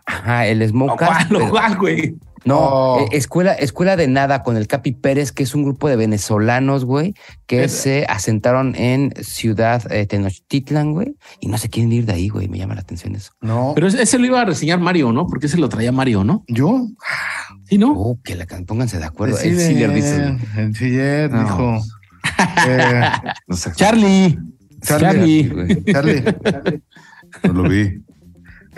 Ajá, 0.07 0.47
el 0.47 0.67
Smokecast. 0.69 1.13
¿Cuál, 1.13 1.27
pero- 1.29 1.51
cuál, 1.51 1.77
güey? 1.77 2.15
no, 2.47 2.59
Oh. 2.59 3.01
eh, 3.01 3.09
escuela, 3.13 3.53
escuela 3.55 3.97
de 3.97 4.07
nada 4.09 4.43
con 4.43 4.57
el 4.57 4.67
Capi 4.69 4.93
Pérez, 4.93 5.33
que 5.33 5.43
es 5.43 5.55
un 5.55 5.65
grupo 5.65 5.89
de 5.89 5.97
venezolanos, 5.97 6.85
güey, 6.87 7.13
que 7.47 7.65
Es- 7.65 7.73
se 7.73 8.07
asentaron 8.09 8.75
en 8.77 9.13
Ciudad 9.23 9.83
eh, 9.93 10.07
Tenochtitlan, 10.07 10.93
güey, 10.95 11.17
y 11.41 11.49
no 11.49 11.59
se 11.59 11.69
quieren 11.69 11.93
ir 11.93 12.07
de 12.07 12.13
ahí, 12.15 12.29
güey. 12.29 12.49
Me 12.49 12.57
llama 12.57 12.75
la 12.75 12.81
atención 12.83 13.15
eso. 13.17 13.33
No. 13.43 13.73
Pero 13.75 13.89
ese, 13.89 14.01
ese 14.01 14.19
lo 14.19 14.27
iba 14.27 14.41
a 14.41 14.45
reseñar 14.47 14.79
Mario, 14.81 15.13
¿no? 15.13 15.27
Porque 15.27 15.47
ese 15.47 15.59
lo 15.59 15.69
traía 15.69 15.93
Mario, 15.93 16.25
¿no? 16.25 16.45
¿Yo? 16.49 16.87
Sí, 17.65 17.77
¿no? 17.79 17.93
Oh, 17.93 18.19
que 18.25 18.35
la 18.37 18.47
can- 18.47 18.65
pónganse 18.65 18.99
de 18.99 19.05
acuerdo. 19.07 19.37
Sí, 19.37 19.49
el 19.49 19.59
Siller 19.61 19.93
dice. 19.93 20.17
güey. 20.55 20.65
El 20.67 20.77
Siller 20.77 21.31
No. 21.33 21.43
dijo. 21.43 21.81
Eh, 22.69 23.03
No 23.47 23.57
sé. 23.57 23.73
Charlie. 23.75 24.39
Charlie. 24.83 25.51
Charlie. 25.93 26.25
Charlie. 26.45 26.83
No 27.45 27.53
lo 27.53 27.69
vi. 27.69 28.03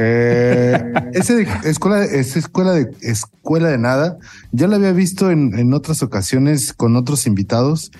Eh, 0.00 0.92
ese 1.12 1.34
de 1.34 1.48
escuela, 1.64 2.04
esa 2.04 2.38
escuela 2.38 2.72
de 2.72 2.88
escuela 3.02 3.68
de 3.68 3.78
nada, 3.78 4.16
ya 4.52 4.68
la 4.68 4.76
había 4.76 4.92
visto 4.92 5.30
en, 5.30 5.58
en 5.58 5.74
otras 5.74 6.02
ocasiones 6.02 6.72
con 6.72 6.96
otros 6.96 7.26
invitados. 7.26 7.90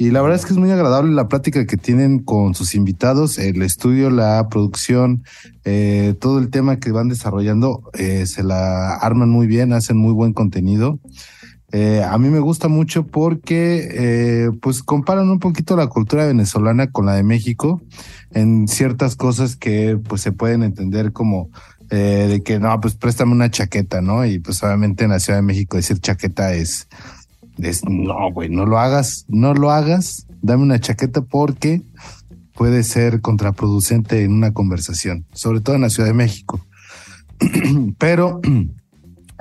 Y 0.00 0.12
la 0.12 0.22
verdad 0.22 0.38
es 0.38 0.46
que 0.46 0.52
es 0.52 0.58
muy 0.58 0.70
agradable 0.70 1.12
la 1.12 1.26
plática 1.26 1.66
que 1.66 1.76
tienen 1.76 2.20
con 2.20 2.54
sus 2.54 2.76
invitados, 2.76 3.36
el 3.36 3.60
estudio, 3.62 4.10
la 4.10 4.46
producción, 4.48 5.24
eh, 5.64 6.14
todo 6.20 6.38
el 6.38 6.50
tema 6.50 6.78
que 6.78 6.92
van 6.92 7.08
desarrollando, 7.08 7.82
eh, 7.94 8.24
se 8.26 8.44
la 8.44 8.94
arman 8.94 9.28
muy 9.28 9.48
bien, 9.48 9.72
hacen 9.72 9.96
muy 9.96 10.12
buen 10.12 10.32
contenido. 10.32 11.00
Eh, 11.70 12.02
a 12.02 12.16
mí 12.16 12.30
me 12.30 12.40
gusta 12.40 12.68
mucho 12.68 13.06
porque 13.06 13.88
eh, 13.92 14.50
pues 14.62 14.82
comparan 14.82 15.28
un 15.28 15.38
poquito 15.38 15.76
la 15.76 15.86
cultura 15.88 16.26
venezolana 16.26 16.90
con 16.90 17.04
la 17.04 17.14
de 17.14 17.22
México 17.22 17.82
en 18.32 18.68
ciertas 18.68 19.16
cosas 19.16 19.54
que 19.54 19.98
pues 20.08 20.22
se 20.22 20.32
pueden 20.32 20.62
entender 20.62 21.12
como 21.12 21.50
eh, 21.90 22.26
de 22.28 22.42
que 22.42 22.58
no, 22.58 22.80
pues 22.80 22.94
préstame 22.94 23.32
una 23.32 23.50
chaqueta, 23.50 24.00
¿no? 24.00 24.24
Y 24.24 24.38
pues 24.38 24.62
obviamente 24.62 25.04
en 25.04 25.10
la 25.10 25.20
Ciudad 25.20 25.38
de 25.38 25.42
México 25.42 25.76
decir 25.76 25.98
chaqueta 26.00 26.54
es, 26.54 26.88
es 27.58 27.84
no, 27.84 28.32
güey, 28.32 28.48
no 28.48 28.64
lo 28.64 28.78
hagas, 28.78 29.26
no 29.28 29.52
lo 29.52 29.70
hagas, 29.70 30.26
dame 30.40 30.62
una 30.62 30.80
chaqueta 30.80 31.20
porque 31.20 31.82
puede 32.54 32.82
ser 32.82 33.20
contraproducente 33.20 34.24
en 34.24 34.32
una 34.32 34.52
conversación, 34.52 35.26
sobre 35.32 35.60
todo 35.60 35.76
en 35.76 35.82
la 35.82 35.90
Ciudad 35.90 36.08
de 36.08 36.14
México. 36.14 36.60
Pero 37.98 38.40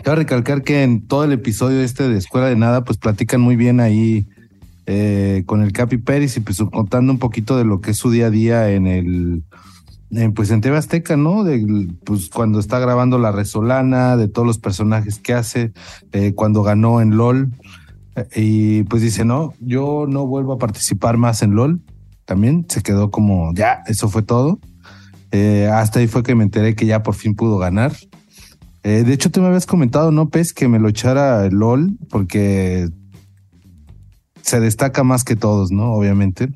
Cabe 0.04 0.18
recalcar 0.18 0.62
que 0.62 0.84
en 0.84 1.08
todo 1.08 1.24
el 1.24 1.32
episodio 1.32 1.82
este 1.82 2.08
de 2.08 2.18
Escuela 2.18 2.48
de 2.48 2.56
Nada, 2.56 2.84
pues 2.84 2.98
platican 2.98 3.41
muy 3.41 3.56
bien 3.56 3.80
ahí 3.80 4.28
eh, 4.86 5.43
con 5.45 5.64
el 5.64 5.74
Capi 5.74 5.98
Pérez 5.98 6.38
y 6.38 6.39
pues 6.39 6.60
contando 6.72 7.12
un 7.12 7.20
poquito 7.20 7.58
de 7.58 7.66
lo 7.66 7.82
que 7.82 7.91
es 7.91 7.98
su 7.98 8.12
día 8.12 8.28
a 8.28 8.30
día 8.30 8.72
en 8.72 8.88
el, 8.88 9.43
pues 10.34 10.52
en 10.52 10.62
TV 10.62 10.78
Azteca, 10.78 11.18
¿no? 11.18 11.43
De, 11.43 11.89
pues 12.06 12.30
cuando 12.30 12.60
está 12.60 12.80
grabando 12.80 13.18
La 13.18 13.32
Resolana, 13.32 14.16
de 14.16 14.28
todos 14.28 14.48
los 14.48 14.60
personajes 14.60 15.20
que 15.20 15.34
hace, 15.34 15.74
eh, 16.14 16.34
cuando 16.34 16.64
ganó 16.64 17.02
en 17.02 17.18
LOL. 17.18 17.52
Eh, 18.16 18.28
y 18.36 18.84
pues 18.84 19.02
dice, 19.02 19.26
no, 19.26 19.54
yo 19.60 20.06
no 20.08 20.26
vuelvo 20.26 20.54
a 20.54 20.58
participar 20.58 21.18
más 21.18 21.41
en 21.41 21.56
LOL. 21.56 21.82
También 22.24 22.66
se 22.70 22.82
quedó 22.82 23.10
como, 23.10 23.54
ya, 23.56 23.82
eso 23.88 24.08
fue 24.10 24.22
todo. 24.22 24.60
Hasta 25.72 26.00
ahí 26.00 26.08
fue 26.08 26.24
que 26.24 26.34
me 26.34 26.43
enteré 26.43 26.76
que 26.76 26.86
ya 26.86 27.04
por 27.04 27.14
fin 27.14 27.36
pudo 27.36 27.58
ganar. 27.58 27.91
Eh, 28.88 29.03
de 29.03 29.13
hecho, 29.13 29.29
tú 29.29 29.41
me 29.41 29.47
habías 29.47 29.65
comentado, 29.65 30.13
¿no, 30.13 30.29
Pez? 30.29 30.53
Que 30.53 30.69
me 30.69 30.79
lo 30.79 30.88
echara 30.88 31.49
LOL, 31.49 31.97
porque 32.09 32.88
se 34.41 34.61
destaca 34.61 35.03
más 35.03 35.25
que 35.25 35.35
todos, 35.35 35.71
¿no? 35.71 35.91
Obviamente. 35.91 36.47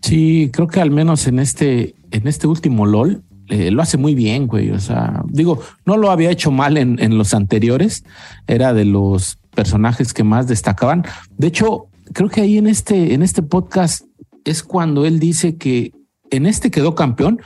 Sí, 0.00 0.48
creo 0.50 0.68
que 0.68 0.80
al 0.80 0.90
menos 0.90 1.26
en 1.26 1.38
este, 1.38 1.94
en 2.12 2.28
este 2.28 2.46
último 2.46 2.86
LOL 2.86 3.24
eh, 3.48 3.70
lo 3.70 3.82
hace 3.82 3.98
muy 3.98 4.14
bien, 4.14 4.46
güey. 4.46 4.70
O 4.70 4.80
sea, 4.80 5.22
digo, 5.26 5.60
no 5.84 5.98
lo 5.98 6.10
había 6.10 6.30
hecho 6.30 6.50
mal 6.50 6.78
en, 6.78 6.98
en 6.98 7.18
los 7.18 7.34
anteriores. 7.34 8.04
Era 8.46 8.72
de 8.72 8.86
los 8.86 9.36
personajes 9.54 10.14
que 10.14 10.24
más 10.24 10.46
destacaban. 10.46 11.04
De 11.36 11.48
hecho, 11.48 11.88
creo 12.14 12.30
que 12.30 12.40
ahí 12.40 12.56
en 12.56 12.66
este, 12.66 13.12
en 13.12 13.22
este 13.22 13.42
podcast 13.42 14.02
es 14.46 14.62
cuando 14.62 15.04
él 15.04 15.20
dice 15.20 15.58
que 15.58 15.92
en 16.30 16.46
este 16.46 16.70
quedó 16.70 16.94
campeón, 16.94 17.38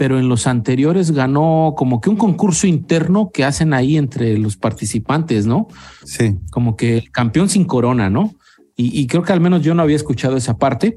pero 0.00 0.18
en 0.18 0.30
los 0.30 0.46
anteriores 0.46 1.10
ganó 1.10 1.74
como 1.76 2.00
que 2.00 2.08
un 2.08 2.16
concurso 2.16 2.66
interno 2.66 3.30
que 3.30 3.44
hacen 3.44 3.74
ahí 3.74 3.98
entre 3.98 4.38
los 4.38 4.56
participantes, 4.56 5.44
¿no? 5.44 5.68
Sí. 6.06 6.38
como 6.50 6.74
que 6.74 6.96
el 6.96 7.10
campeón 7.12 7.50
sin 7.50 7.66
corona, 7.66 8.08
¿no? 8.08 8.34
Y, 8.76 8.98
y 8.98 9.06
creo 9.08 9.22
que 9.22 9.34
al 9.34 9.42
menos 9.42 9.60
yo 9.60 9.74
no 9.74 9.82
había 9.82 9.96
escuchado 9.96 10.38
esa 10.38 10.56
parte 10.56 10.96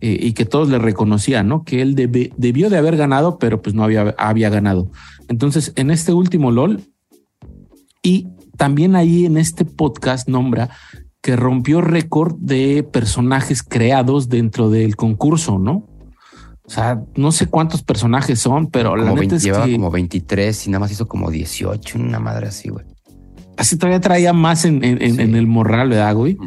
eh, 0.00 0.16
y 0.18 0.32
que 0.32 0.46
todos 0.46 0.70
le 0.70 0.78
reconocían, 0.78 1.46
¿no? 1.46 1.62
Que 1.62 1.82
él 1.82 1.94
debe- 1.94 2.32
debió 2.38 2.70
de 2.70 2.78
haber 2.78 2.96
ganado, 2.96 3.38
pero 3.38 3.60
pues 3.60 3.74
no 3.74 3.84
había, 3.84 4.14
había 4.16 4.48
ganado. 4.48 4.90
Entonces, 5.28 5.74
en 5.76 5.90
este 5.90 6.14
último 6.14 6.50
LOL 6.50 6.80
y 8.02 8.28
también 8.56 8.96
ahí 8.96 9.26
en 9.26 9.36
este 9.36 9.66
podcast 9.66 10.26
nombra 10.26 10.70
que 11.20 11.36
rompió 11.36 11.82
récord 11.82 12.34
de 12.38 12.82
personajes 12.82 13.62
creados 13.62 14.30
dentro 14.30 14.70
del 14.70 14.96
concurso, 14.96 15.58
¿no? 15.58 15.86
O 16.72 16.74
sea, 16.74 17.02
no 17.16 17.32
sé 17.32 17.48
cuántos 17.48 17.82
personajes 17.82 18.38
son, 18.38 18.68
pero 18.68 18.96
la 18.96 19.02
Como 19.02 19.16
neta 19.16 19.20
20 19.20 19.36
es 19.36 19.42
llevaba 19.42 19.66
que 19.66 19.72
como 19.74 19.90
23 19.90 20.66
y 20.66 20.70
nada 20.70 20.80
más 20.80 20.90
hizo 20.90 21.06
como 21.06 21.30
18, 21.30 21.98
una 21.98 22.18
madre 22.18 22.46
así, 22.46 22.70
güey. 22.70 22.86
así 23.58 23.76
todavía 23.76 24.00
traía 24.00 24.32
más 24.32 24.64
en, 24.64 24.82
en- 24.82 25.02
en- 25.02 25.16
Sí. 25.16 25.20
en 25.20 25.36
el 25.36 25.46
morral, 25.46 25.90
¿verdad, 25.90 26.14
güey? 26.14 26.38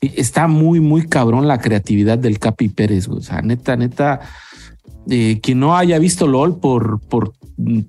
Sí, 0.00 0.12
está 0.16 0.48
muy, 0.48 0.80
muy 0.80 1.06
cabrón 1.06 1.46
la 1.46 1.58
creatividad 1.58 2.16
del 2.16 2.38
Capi 2.38 2.70
Pérez. 2.70 3.06
güey. 3.06 3.18
O 3.18 3.22
sea, 3.22 3.42
neta, 3.42 3.76
neta, 3.76 4.20
eh, 5.10 5.40
quien 5.42 5.60
no 5.60 5.76
haya 5.76 5.98
visto 5.98 6.26
LOL 6.26 6.58
por, 6.58 6.98
por 7.00 7.34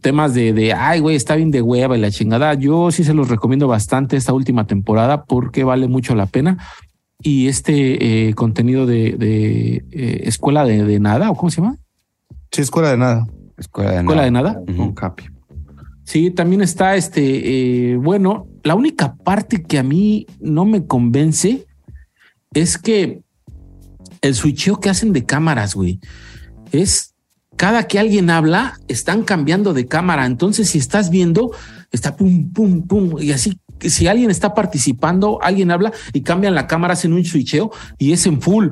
temas 0.02 0.34
de, 0.34 0.52
de, 0.52 0.74
ay, 0.74 1.00
güey, 1.00 1.16
está 1.16 1.36
bien 1.38 1.52
de 1.52 1.62
hueva 1.62 1.98
y 1.98 2.02
la 2.02 2.12
chingada, 2.12 2.54
yo 2.56 2.92
sí 2.92 3.06
se 3.06 3.14
los 3.14 3.30
recomiendo 3.30 3.70
bastante 3.70 4.18
esta 4.18 4.34
última 4.34 4.68
temporada 4.68 5.24
porque 5.24 5.64
vale 5.64 5.88
mucho 5.88 6.16
la 6.16 6.26
pena. 6.26 6.58
Y 7.24 7.48
este 7.48 8.30
eh, 8.30 8.34
contenido 8.34 8.86
de, 8.86 9.14
de, 9.14 9.86
eh, 9.92 10.22
escuela 10.26 10.66
de, 10.66 10.84
de 10.84 11.00
nada, 11.00 11.30
o 11.30 11.36
cómo 11.36 11.50
se 11.50 11.62
llama? 11.62 11.78
Sí, 12.52 12.62
escuela 12.62 12.92
de 12.92 12.98
nada. 12.98 13.28
Escuela 13.58 13.92
de 13.92 13.98
Escuela 14.00 14.24
de 14.24 14.32
nada. 14.32 14.54
nada. 14.54 14.64
Ujú. 14.68 14.84
Un 14.84 14.94
capi. 14.94 15.26
Sí, 16.04 16.32
también 16.32 16.62
está 16.62 16.96
este, 16.96 17.92
eh, 17.92 17.96
bueno, 17.96 18.48
la 18.64 18.76
única 18.76 19.16
parte 19.16 19.64
que 19.64 19.80
a 19.80 19.84
mí 19.84 20.26
no 20.40 20.66
me 20.66 20.86
convence 20.86 21.66
es 22.54 22.78
que 22.78 23.22
el 24.22 24.36
switcheo 24.36 24.80
que 24.80 24.90
hacen 24.90 25.14
de 25.14 25.26
cámaras, 25.26 25.74
güey, 25.74 26.00
es 26.72 27.14
cada 27.56 27.88
que 27.88 28.00
alguien 28.00 28.30
habla, 28.30 28.80
están 28.88 29.24
cambiando 29.24 29.74
de 29.74 29.86
cámara. 29.86 30.26
Entonces, 30.26 30.70
si 30.70 30.80
estás 30.80 31.10
viendo, 31.10 31.52
está 31.92 32.16
pum, 32.16 32.52
pum, 32.52 32.88
pum. 32.88 33.16
Y 33.20 33.32
así, 33.32 33.60
si 33.90 34.08
alguien 34.08 34.30
está 34.30 34.54
participando, 34.54 35.40
alguien 35.42 35.72
habla 35.72 35.92
y 36.14 36.22
cambian 36.22 36.56
la 36.56 36.68
cámara, 36.68 36.94
hacen 36.94 37.14
un 37.14 37.24
switcheo 37.26 37.72
y 37.98 38.12
es 38.14 38.26
en 38.26 38.42
full. 38.42 38.70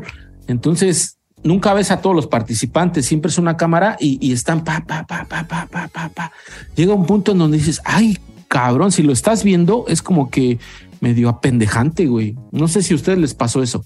Entonces, 0.47 1.18
nunca 1.43 1.74
ves 1.74 1.91
a 1.91 2.01
todos 2.01 2.16
los 2.16 2.28
participantes, 2.28 3.05
siempre 3.05 3.30
es 3.30 3.38
una 3.38 3.57
cámara 3.57 3.97
y, 3.99 4.32
están 4.32 4.64
pa, 4.64 4.84
pa, 4.86 5.05
pa, 5.05 5.26
pa, 5.26 5.47
pa, 5.47 5.68
pa, 5.68 5.88
pa, 5.88 6.10
pa. 6.10 6.32
Llega 6.76 6.93
un 6.93 7.05
punto 7.05 7.32
en 7.32 7.39
donde 7.39 7.57
dices, 7.57 7.82
ay, 7.86 8.18
cabrón, 8.47 8.91
si 8.91 9.03
lo 9.03 9.14
estás 9.14 9.43
viendo, 9.43 9.86
es 9.88 10.01
como 10.01 10.30
que 10.30 10.60
medio 11.01 11.30
apendejante, 11.30 12.07
güey. 12.07 12.36
No 12.51 12.68
sé 12.68 12.84
si 12.84 12.93
a 12.93 12.95
ustedes 12.95 13.20
les 13.20 13.34
pasó 13.34 13.64
eso. 13.64 13.86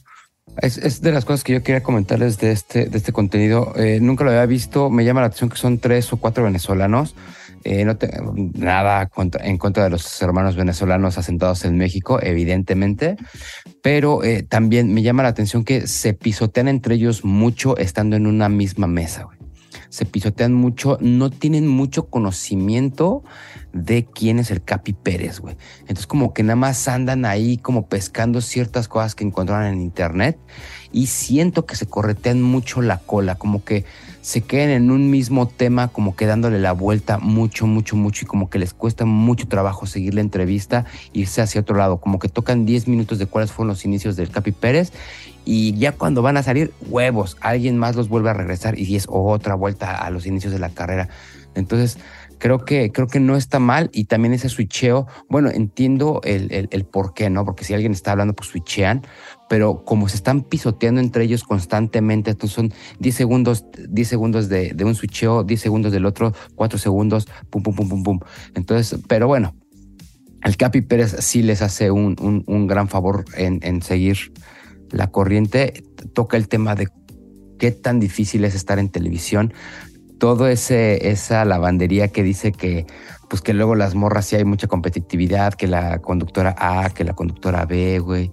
Es, 0.58 1.02
de 1.02 1.12
las 1.12 1.26
cosas 1.26 1.44
que 1.44 1.54
yo 1.54 1.64
quería 1.64 1.82
comentarles 1.82 2.38
de 2.38 2.52
este, 2.52 2.86
de 2.86 2.98
este 2.98 3.12
contenido. 3.12 3.74
Eh, 3.76 4.00
nunca 4.02 4.24
lo 4.24 4.30
había 4.30 4.46
visto. 4.46 4.90
Me 4.90 5.04
llama 5.04 5.22
la 5.22 5.28
atención 5.28 5.50
que 5.50 5.58
son 5.58 5.80
tres 5.80 6.12
o 6.14 6.18
cuatro 6.18 6.44
venezolanos. 6.44 7.16
Eh, 7.64 7.86
no 7.86 7.96
tengo 7.98 8.34
nada 8.36 9.10
en 9.42 9.58
contra 9.58 9.84
de 9.86 9.90
los 9.90 10.22
hermanos 10.22 10.56
venezolanos 10.56 11.18
asentados 11.18 11.64
en 11.64 11.78
México, 11.78 12.20
evidentemente, 12.22 13.16
pero 13.82 14.24
eh, 14.24 14.44
también 14.44 14.94
me 14.94 15.02
llama 15.02 15.24
la 15.24 15.30
atención 15.30 15.64
que 15.64 15.88
se 15.88 16.14
pisotean 16.14 16.68
entre 16.68 16.96
ellos 16.96 17.24
mucho 17.24 17.78
estando 17.78 18.16
en 18.16 18.28
una 18.28 18.50
misma 18.50 18.88
mesa. 18.88 19.28
Se 19.90 20.06
pisotean 20.06 20.54
mucho, 20.54 20.98
no 21.02 21.30
tienen 21.30 21.68
mucho 21.68 22.08
conocimiento 22.08 23.24
de 23.74 24.06
quién 24.06 24.40
es 24.40 24.52
el 24.52 24.64
Capi 24.64 24.94
Pérez, 24.94 25.40
güey. 25.40 25.56
Entonces 25.82 26.08
como 26.08 26.34
que 26.34 26.44
nada 26.44 26.56
más 26.56 26.88
andan 26.88 27.26
ahí 27.26 27.58
como 27.58 27.88
pescando 27.88 28.42
ciertas 28.42 28.88
cosas 28.88 29.16
que 29.16 29.24
encontraron 29.24 29.68
en 29.68 29.82
internet 29.82 30.38
y 30.92 31.08
siento 31.08 31.66
que 31.66 31.76
se 31.76 31.86
corretean 31.86 32.42
mucho 32.42 32.82
la 32.82 32.98
cola, 33.00 33.36
como 33.36 33.64
que 33.64 33.86
se 34.24 34.40
queden 34.40 34.70
en 34.70 34.90
un 34.90 35.12
mismo 35.12 35.50
tema, 35.50 35.90
como 35.90 36.16
que 36.16 36.26
dándole 36.26 36.58
la 36.58 36.72
vuelta 36.72 37.18
mucho, 37.18 37.68
mucho, 37.68 37.98
mucho 37.98 38.24
y 38.24 38.26
como 38.26 38.50
que 38.50 38.58
les 38.58 38.74
cuesta 38.74 39.04
mucho 39.04 39.50
trabajo 39.50 39.86
seguir 39.86 40.14
la 40.14 40.22
entrevista 40.22 40.86
irse 41.12 41.42
hacia 41.42 41.60
otro 41.60 41.76
lado, 41.76 42.00
como 42.00 42.20
que 42.20 42.30
tocan 42.30 42.66
10 42.66 42.88
minutos 42.88 43.20
de 43.20 43.26
cuáles 43.26 43.52
fueron 43.52 43.68
los 43.68 43.84
inicios 43.84 44.16
del 44.16 44.30
Capi 44.30 44.54
Pérez 44.54 44.94
y 45.44 45.78
ya 45.78 45.92
cuando 45.92 46.22
van 46.22 46.38
a 46.38 46.44
salir, 46.44 46.72
huevos, 46.88 47.36
alguien 47.42 47.78
más 47.78 47.98
los 47.98 48.08
vuelve 48.08 48.30
a 48.30 48.34
regresar 48.34 48.80
y 48.80 48.96
es 48.96 49.08
otra 49.10 49.56
vuelta 49.56 49.94
a 49.94 50.10
los 50.10 50.26
inicios 50.26 50.54
de 50.54 50.60
la 50.60 50.70
carrera. 50.70 51.10
Entonces, 51.54 51.98
creo 52.38 52.64
que, 52.64 52.94
creo 52.94 53.08
que 53.08 53.20
no 53.20 53.36
está 53.36 53.60
mal 53.60 53.90
y 53.92 54.06
también 54.06 54.34
ese 54.34 54.48
switcheo, 54.48 55.06
bueno, 55.28 55.50
entiendo 55.50 56.22
el, 56.24 56.70
el, 56.72 56.86
por 56.86 57.14
qué, 57.14 57.30
¿no? 57.30 57.44
Porque 57.44 57.66
si 57.66 57.74
alguien 57.74 57.92
está 57.92 58.14
hablando, 58.14 58.34
pues 58.34 58.50
switchean, 58.50 59.02
pero 59.54 59.86
como 59.86 60.10
se 60.10 60.16
están 60.16 60.42
pisoteando 60.42 61.00
entre 61.00 61.26
ellos 61.26 61.44
constantemente, 61.44 62.32
entonces 62.32 62.56
son 62.56 62.74
10 62.98 63.14
segundos, 63.16 63.66
10 63.88 64.08
segundos 64.08 64.50
de, 64.50 64.74
de 64.74 64.84
un 64.84 64.96
switcheo, 64.96 65.44
10 65.44 65.62
segundos 65.62 65.92
del 65.92 66.08
otro, 66.08 66.34
4 66.56 66.80
segundos, 66.80 67.28
pum, 67.52 67.62
pum, 67.62 67.76
pum, 67.76 67.88
pum, 67.88 68.02
pum. 68.02 68.20
Entonces, 68.56 69.00
pero 69.08 69.28
bueno, 69.28 69.56
el 70.44 70.58
Capi 70.58 70.82
Pérez 70.82 71.18
sí 71.20 71.44
les 71.44 71.62
hace 71.62 71.92
un, 71.92 72.44
un, 72.48 72.66
gran 72.66 72.90
favor 72.90 73.26
en, 73.38 73.60
en 73.62 73.84
seguir 73.84 74.34
la 74.90 75.12
corriente, 75.12 75.84
toca 76.14 76.36
el 76.36 76.48
tema 76.48 76.74
de 76.74 76.88
qué 77.60 77.70
tan 77.70 78.00
difícil 78.00 78.46
es 78.46 78.56
estar 78.56 78.80
en 78.80 78.90
televisión. 78.90 79.54
Todo 80.18 80.48
ese 80.48 81.12
esa 81.12 81.46
lavandería 81.46 82.08
que 82.08 82.24
dice 82.24 82.54
que 82.54 82.88
pues 83.30 83.44
que 83.44 83.54
luego 83.54 83.76
las 83.76 83.94
morras 83.94 84.26
sí 84.26 84.36
hay 84.36 84.46
mucha 84.46 84.66
competitividad, 84.66 85.54
que 85.54 85.68
la 85.68 86.00
conductora 86.00 86.56
A, 86.58 86.90
que 86.90 87.04
la 87.04 87.14
conductora 87.14 87.68
B, 87.68 88.00
güey, 88.00 88.32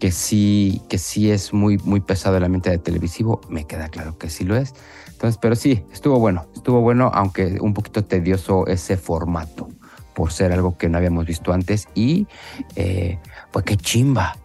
que 0.00 0.10
sí 0.10 0.82
que 0.88 0.98
sí 0.98 1.30
es 1.30 1.52
muy 1.52 1.78
muy 1.78 2.00
pesado 2.00 2.36
el 2.36 2.44
ambiente 2.44 2.70
de 2.70 2.78
televisivo, 2.78 3.40
me 3.48 3.66
queda 3.66 3.88
claro 3.88 4.18
que 4.18 4.28
sí 4.30 4.44
lo 4.44 4.56
es. 4.56 4.74
Entonces, 5.08 5.38
pero 5.40 5.54
sí, 5.54 5.84
estuvo 5.92 6.18
bueno, 6.18 6.46
estuvo 6.54 6.80
bueno, 6.80 7.10
aunque 7.14 7.58
un 7.60 7.74
poquito 7.74 8.02
tedioso 8.04 8.66
ese 8.66 8.96
formato 8.96 9.68
por 10.14 10.32
ser 10.32 10.52
algo 10.52 10.76
que 10.76 10.88
no 10.88 10.98
habíamos 10.98 11.26
visto 11.26 11.52
antes 11.52 11.86
y 11.94 12.26
eh, 12.74 13.18
pues 13.52 13.64
qué 13.64 13.76
chimba. 13.76 14.36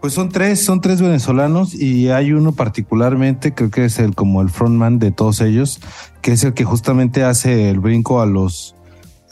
Pues 0.00 0.12
son 0.12 0.28
tres, 0.28 0.62
son 0.62 0.82
tres 0.82 1.00
venezolanos 1.00 1.74
y 1.74 2.10
hay 2.10 2.32
uno 2.32 2.52
particularmente, 2.52 3.54
creo 3.54 3.70
que 3.70 3.86
es 3.86 3.98
el 3.98 4.14
como 4.14 4.42
el 4.42 4.50
frontman 4.50 4.98
de 4.98 5.12
todos 5.12 5.40
ellos, 5.40 5.80
que 6.20 6.32
es 6.32 6.44
el 6.44 6.52
que 6.52 6.64
justamente 6.64 7.24
hace 7.24 7.70
el 7.70 7.80
brinco 7.80 8.20
a 8.20 8.26
los 8.26 8.76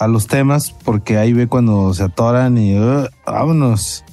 a 0.02 0.08
los 0.08 0.26
temas, 0.26 0.72
porque 0.84 1.18
ahí 1.18 1.32
ve 1.32 1.46
cuando 1.46 1.92
se 1.94 2.02
atoran 2.02 2.58
y 2.58 2.78
uh, 2.78 3.06
vámonos. 3.26 4.04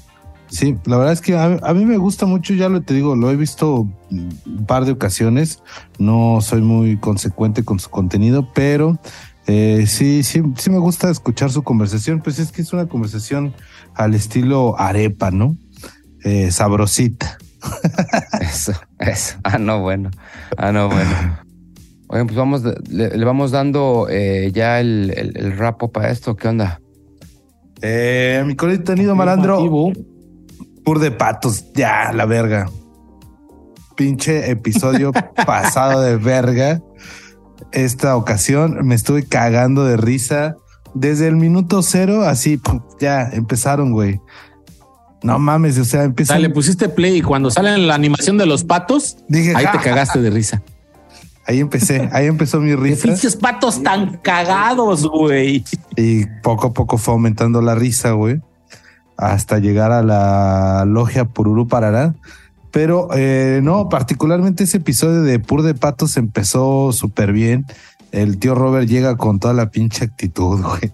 Sí, 0.47 0.75
la 0.85 0.97
verdad 0.97 1.13
es 1.13 1.21
que 1.21 1.37
a, 1.37 1.73
mí 1.75 1.85
me 1.85 1.97
gusta 1.97 2.25
mucho, 2.25 2.55
ya 2.55 2.69
lo 2.69 2.81
te 2.81 2.95
digo, 2.95 3.15
lo 3.15 3.29
he 3.29 3.35
visto 3.35 3.87
un 4.09 4.65
par 4.65 4.85
de 4.85 4.93
ocasiones, 4.93 5.61
no 5.99 6.39
soy 6.41 6.61
muy 6.61 6.97
consecuente 6.97 7.63
con 7.63 7.79
su 7.79 7.91
contenido, 7.91 8.51
pero 8.55 8.97
eh, 9.45 9.85
sí, 9.87 10.23
sí, 10.23 10.41
sí 10.57 10.69
me 10.71 10.79
gusta 10.79 11.11
escuchar 11.11 11.51
su 11.51 11.61
conversación, 11.61 12.21
pues 12.21 12.39
es 12.39 12.51
que 12.51 12.63
es 12.63 12.73
una 12.73 12.87
conversación 12.87 13.53
al 13.93 14.15
estilo 14.15 14.75
arepa, 14.79 15.29
¿no? 15.29 15.55
eh, 16.23 16.51
sabrosita. 16.51 17.37
eso, 18.41 18.73
eso. 18.99 19.37
Ah, 19.43 19.57
no, 19.57 19.81
bueno. 19.81 20.11
Ah, 20.57 20.71
no, 20.71 20.89
bueno. 20.89 21.39
Oye, 22.11 22.25
pues 22.25 22.35
vamos, 22.35 22.63
le, 22.89 23.23
vamos 23.23 23.51
dando 23.51 24.07
eh, 24.09 24.51
ya 24.51 24.79
el, 24.79 25.13
el, 25.15 25.55
rapo 25.55 25.91
para 25.91 26.09
esto. 26.09 26.35
¿Qué 26.35 26.47
onda? 26.47 26.81
Eh, 27.83 28.43
mi 28.47 28.55
tenido 28.55 29.15
malandro. 29.15 29.59
Pur 30.83 30.97
de 30.99 31.11
patos, 31.11 31.71
ya, 31.73 32.11
la 32.11 32.25
verga. 32.25 32.67
Pinche 33.95 34.49
episodio 34.49 35.11
pasado 35.45 36.01
de 36.01 36.17
verga. 36.17 36.81
Esta 37.71 38.15
ocasión 38.15 38.87
me 38.87 38.95
estuve 38.95 39.27
cagando 39.27 39.85
de 39.85 39.95
risa. 39.95 40.55
Desde 40.95 41.27
el 41.27 41.35
minuto 41.35 41.83
cero, 41.83 42.23
así, 42.23 42.59
ya 42.99 43.29
empezaron, 43.31 43.91
güey. 43.91 44.19
No 45.21 45.37
mames, 45.37 45.77
o 45.77 45.85
sea, 45.85 46.05
empieza. 46.05 46.39
le 46.39 46.49
pusiste 46.49 46.89
play 46.89 47.17
y 47.17 47.21
cuando 47.21 47.51
sale 47.51 47.77
la 47.77 47.93
animación 47.93 48.39
de 48.39 48.47
los 48.47 48.63
patos, 48.63 49.17
dije, 49.27 49.53
ahí 49.55 49.67
te 49.71 49.77
cagaste 49.77 50.21
de 50.21 50.31
risa. 50.31 50.63
Ahí 51.49 51.61
empecé, 51.61 52.07
ahí 52.11 52.27
empezó 52.27 52.61
mi 52.61 52.75
risa. 52.75 53.07
Pinches 53.07 53.35
patos 53.35 53.81
tan 53.81 54.17
cagados, 54.17 55.07
güey. 55.07 55.65
Y 55.95 56.27
poco 56.43 56.67
a 56.67 56.73
poco 56.73 56.99
fue 56.99 57.15
aumentando 57.15 57.59
la 57.63 57.73
risa, 57.73 58.11
güey. 58.11 58.39
Hasta 59.17 59.57
llegar 59.57 59.91
a 59.91 60.03
la 60.03 60.85
logia 60.85 61.25
Pururú 61.25 61.67
Parará. 61.67 62.13
Pero 62.69 63.09
eh, 63.15 63.61
no, 63.63 63.89
particularmente 63.89 64.65
ese 64.65 64.77
episodio 64.77 65.23
de 65.23 65.39
Pur 65.39 65.63
de 65.63 65.73
Patos 65.73 66.17
empezó 66.17 66.91
súper 66.91 67.33
bien. 67.33 67.65
El 68.11 68.37
tío 68.37 68.53
Robert 68.53 68.87
llega 68.87 69.17
con 69.17 69.39
toda 69.39 69.55
la 69.55 69.71
pinche 69.71 70.05
actitud, 70.05 70.61
güey 70.63 70.93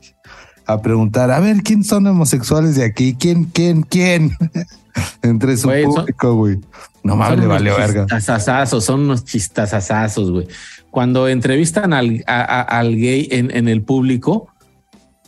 a 0.67 0.81
preguntar, 0.81 1.31
a 1.31 1.39
ver, 1.39 1.57
¿quién 1.61 1.83
son 1.83 2.07
homosexuales 2.07 2.75
de 2.75 2.85
aquí? 2.85 3.15
¿Quién, 3.19 3.45
quién, 3.45 3.83
quién? 3.83 4.31
Entre 5.21 5.57
su 5.57 5.69
público, 5.69 6.33
güey. 6.33 6.59
No 7.05 7.15
mames, 7.15 7.47
vale 7.47 7.69
verga. 7.69 8.07
Chistazazos, 8.07 8.83
son 8.83 9.01
unos 9.01 9.25
chistazazazos, 9.25 10.31
güey. 10.31 10.47
Cuando 10.89 11.27
entrevistan 11.27 11.93
al, 11.93 12.23
al 12.25 12.95
gay 12.95 13.27
en, 13.29 13.55
en, 13.55 13.67
el 13.67 13.83
público, 13.83 14.47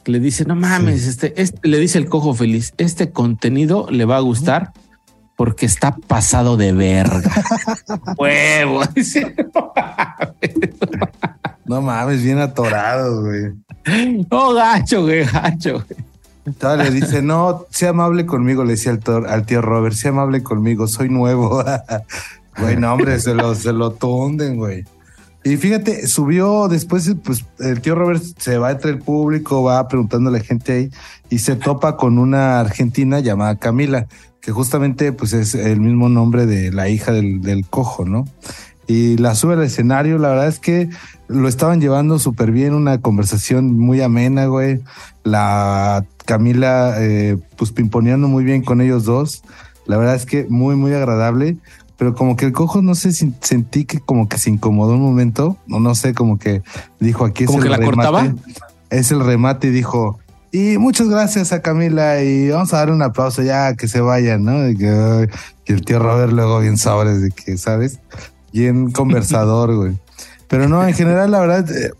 le 0.05 0.19
dice, 0.19 0.43
no 0.45 0.55
mames, 0.55 1.05
este, 1.05 1.39
este, 1.39 1.59
le 1.67 1.77
dice 1.77 1.99
el 1.99 2.09
cojo 2.09 2.33
feliz, 2.33 2.73
este 2.79 3.11
contenido 3.11 3.85
le 3.91 4.05
va 4.05 4.17
a 4.17 4.21
gustar 4.21 4.71
porque 5.35 5.67
está 5.67 5.95
pasado 5.95 6.57
de 6.57 6.73
verga. 6.73 7.31
Huevo. 8.17 8.81
no 11.65 11.81
mames, 11.83 12.23
bien 12.23 12.39
atorado, 12.39 13.21
güey. 13.21 13.53
No, 14.31 14.55
gacho, 14.55 15.03
güey, 15.03 15.25
gacho. 15.25 15.85
Le 16.77 16.91
dice, 16.91 17.21
no, 17.21 17.65
sea 17.69 17.89
amable 17.89 18.25
conmigo, 18.25 18.63
le 18.63 18.71
decía 18.71 18.97
al, 19.27 19.45
tío 19.45 19.61
Robert, 19.61 19.95
sea 19.95 20.11
amable 20.11 20.43
conmigo, 20.43 20.87
soy 20.87 21.09
nuevo. 21.09 21.63
Güey, 22.59 22.75
no, 22.75 22.91
hombre, 22.91 23.19
se 23.19 23.35
lo, 23.35 23.53
se 23.53 23.71
lo 23.71 23.91
tunden, 23.91 24.57
güey. 24.57 24.83
Y 25.43 25.57
fíjate, 25.57 26.07
subió 26.07 26.67
después, 26.67 27.15
pues 27.23 27.45
el 27.59 27.81
tío 27.81 27.93
Robert 27.93 28.23
se 28.39 28.57
va 28.57 28.71
entre 28.71 28.89
el 28.89 28.97
público, 28.97 29.61
va 29.61 29.87
preguntando 29.87 30.31
a 30.31 30.33
la 30.33 30.39
gente 30.39 30.73
ahí 30.73 30.91
y 31.29 31.37
se 31.37 31.55
topa 31.55 31.97
con 31.97 32.17
una 32.17 32.59
argentina 32.59 33.19
llamada 33.19 33.57
Camila, 33.57 34.07
que 34.41 34.51
justamente 34.51 35.11
pues 35.11 35.33
es 35.33 35.53
el 35.53 35.79
mismo 35.79 36.09
nombre 36.09 36.47
de 36.47 36.71
la 36.71 36.89
hija 36.89 37.11
del, 37.11 37.41
del 37.43 37.67
cojo, 37.67 38.05
¿no? 38.05 38.25
Y 38.87 39.17
la 39.17 39.35
sube 39.35 39.53
al 39.53 39.63
escenario, 39.63 40.17
la 40.17 40.29
verdad 40.29 40.47
es 40.47 40.59
que 40.59 40.89
lo 41.27 41.47
estaban 41.47 41.79
llevando 41.79 42.19
súper 42.19 42.51
bien, 42.51 42.73
una 42.73 43.01
conversación 43.01 43.77
muy 43.77 44.01
amena, 44.01 44.45
güey. 44.45 44.81
La 45.23 46.05
Camila, 46.27 46.95
eh, 46.99 47.37
pues 47.57 47.71
pimponeando 47.71 48.27
muy 48.27 48.43
bien 48.43 48.61
con 48.63 48.81
ellos 48.81 49.05
dos. 49.05 49.41
La 49.87 49.97
verdad 49.97 50.13
es 50.13 50.27
que 50.27 50.45
muy, 50.49 50.75
muy 50.75 50.93
agradable. 50.93 51.57
Pero 51.97 52.13
como 52.13 52.35
que 52.35 52.45
el 52.45 52.51
cojo, 52.51 52.83
no 52.83 52.93
sé, 52.93 53.11
si 53.11 53.33
sentí 53.41 53.85
que 53.85 53.99
como 53.99 54.29
que 54.29 54.37
se 54.37 54.51
incomodó 54.51 54.93
un 54.93 55.01
momento, 55.01 55.57
o 55.71 55.79
no 55.79 55.95
sé, 55.95 56.13
como 56.13 56.37
que 56.37 56.61
dijo 56.99 57.25
aquí 57.25 57.45
es 57.45 57.49
el 57.49 57.63
que 57.63 57.69
la 57.69 57.77
remate. 57.77 57.95
Cortaba? 57.95 58.35
Es 58.91 59.11
el 59.11 59.25
remate 59.25 59.69
y 59.69 59.71
dijo, 59.71 60.19
y 60.51 60.77
muchas 60.77 61.09
gracias 61.09 61.51
a 61.53 61.63
Camila 61.63 62.21
y 62.21 62.49
vamos 62.49 62.71
a 62.73 62.77
dar 62.77 62.91
un 62.91 63.01
aplauso 63.01 63.41
ya 63.41 63.73
que 63.73 63.87
se 63.87 63.99
vayan, 63.99 64.43
¿no? 64.43 64.69
Y, 64.69 64.77
que, 64.77 65.29
el 65.65 65.83
tío 65.83 65.97
Robert 65.97 66.31
luego 66.31 66.59
bien 66.59 66.77
sabres 66.77 67.19
de 67.19 67.31
que, 67.31 67.57
¿sabes? 67.57 67.99
bien 68.51 68.91
conversador, 68.91 69.75
güey. 69.75 69.97
Pero 70.47 70.67
no, 70.69 70.87
en 70.87 70.93
general, 70.93 71.31
la 71.31 71.39
verdad, 71.39 71.69
eh, 71.71 71.91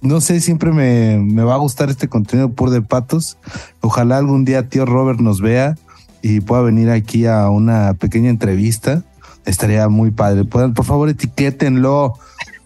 no 0.00 0.20
sé, 0.20 0.40
siempre 0.40 0.72
me, 0.72 1.18
me 1.18 1.42
va 1.42 1.54
a 1.54 1.58
gustar 1.58 1.90
este 1.90 2.08
contenido 2.08 2.50
por 2.50 2.70
de 2.70 2.82
patos. 2.82 3.38
Ojalá 3.80 4.18
algún 4.18 4.44
día 4.44 4.68
tío 4.68 4.84
Robert 4.84 5.20
nos 5.20 5.40
vea 5.40 5.76
y 6.22 6.40
pueda 6.40 6.62
venir 6.62 6.90
aquí 6.90 7.26
a 7.26 7.48
una 7.48 7.94
pequeña 7.94 8.30
entrevista. 8.30 9.02
Estaría 9.44 9.88
muy 9.88 10.10
padre. 10.10 10.44
Puedan, 10.44 10.74
por 10.74 10.84
favor, 10.84 11.08
etiquétenlo. 11.08 12.14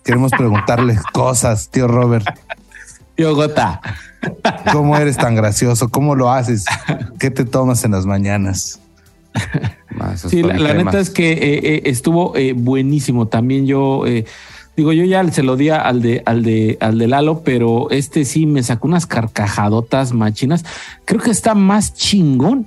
Queremos 0.04 0.30
preguntarle 0.32 0.98
cosas, 1.12 1.68
tío 1.68 1.86
Robert. 1.86 2.26
Tío 3.14 3.34
Gota. 3.34 3.80
¿Cómo 4.72 4.96
eres 4.96 5.16
tan 5.16 5.34
gracioso? 5.34 5.88
¿Cómo 5.88 6.14
lo 6.14 6.30
haces? 6.30 6.64
¿Qué 7.18 7.30
te 7.30 7.44
tomas 7.44 7.84
en 7.84 7.92
las 7.92 8.06
mañanas? 8.06 8.80
Sí, 10.28 10.42
la, 10.42 10.72
neta 10.72 10.98
es 10.98 11.10
que 11.10 11.32
eh, 11.32 11.60
eh, 11.62 11.82
estuvo 11.86 12.34
eh, 12.36 12.54
buenísimo. 12.54 13.28
También 13.28 13.66
yo 13.66 14.06
eh, 14.06 14.24
digo, 14.76 14.92
yo 14.92 15.04
ya 15.04 15.26
se 15.30 15.42
lo 15.42 15.56
di 15.56 15.68
al 15.70 16.02
de, 16.02 16.22
al 16.26 16.42
de, 16.42 16.78
al 16.80 16.98
de 16.98 17.08
Lalo, 17.08 17.42
pero 17.42 17.90
este 17.90 18.24
sí 18.24 18.46
me 18.46 18.62
sacó 18.62 18.88
unas 18.88 19.06
carcajadotas 19.06 20.12
machinas. 20.12 20.64
Creo 21.04 21.20
que 21.20 21.30
está 21.30 21.54
más 21.54 21.94
chingón 21.94 22.66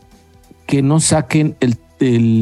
que 0.66 0.82
no 0.82 1.00
saquen 1.00 1.56
el, 1.60 1.78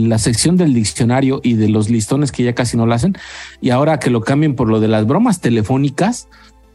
la 0.09 0.18
sección 0.18 0.57
del 0.57 0.74
diccionario 0.74 1.39
y 1.43 1.53
de 1.53 1.70
los 1.70 1.89
listones 1.89 2.32
que 2.32 2.43
ya 2.43 2.53
casi 2.53 2.78
no 2.78 2.86
lo 2.86 2.93
hacen. 2.93 3.16
Y 3.62 3.70
ahora 3.70 3.99
que 3.99 4.09
lo 4.09 4.22
cambien 4.22 4.55
por 4.55 4.70
lo 4.70 4.80
de 4.80 4.88
las 4.88 5.05
bromas 5.05 5.41
telefónicas, 5.41 6.28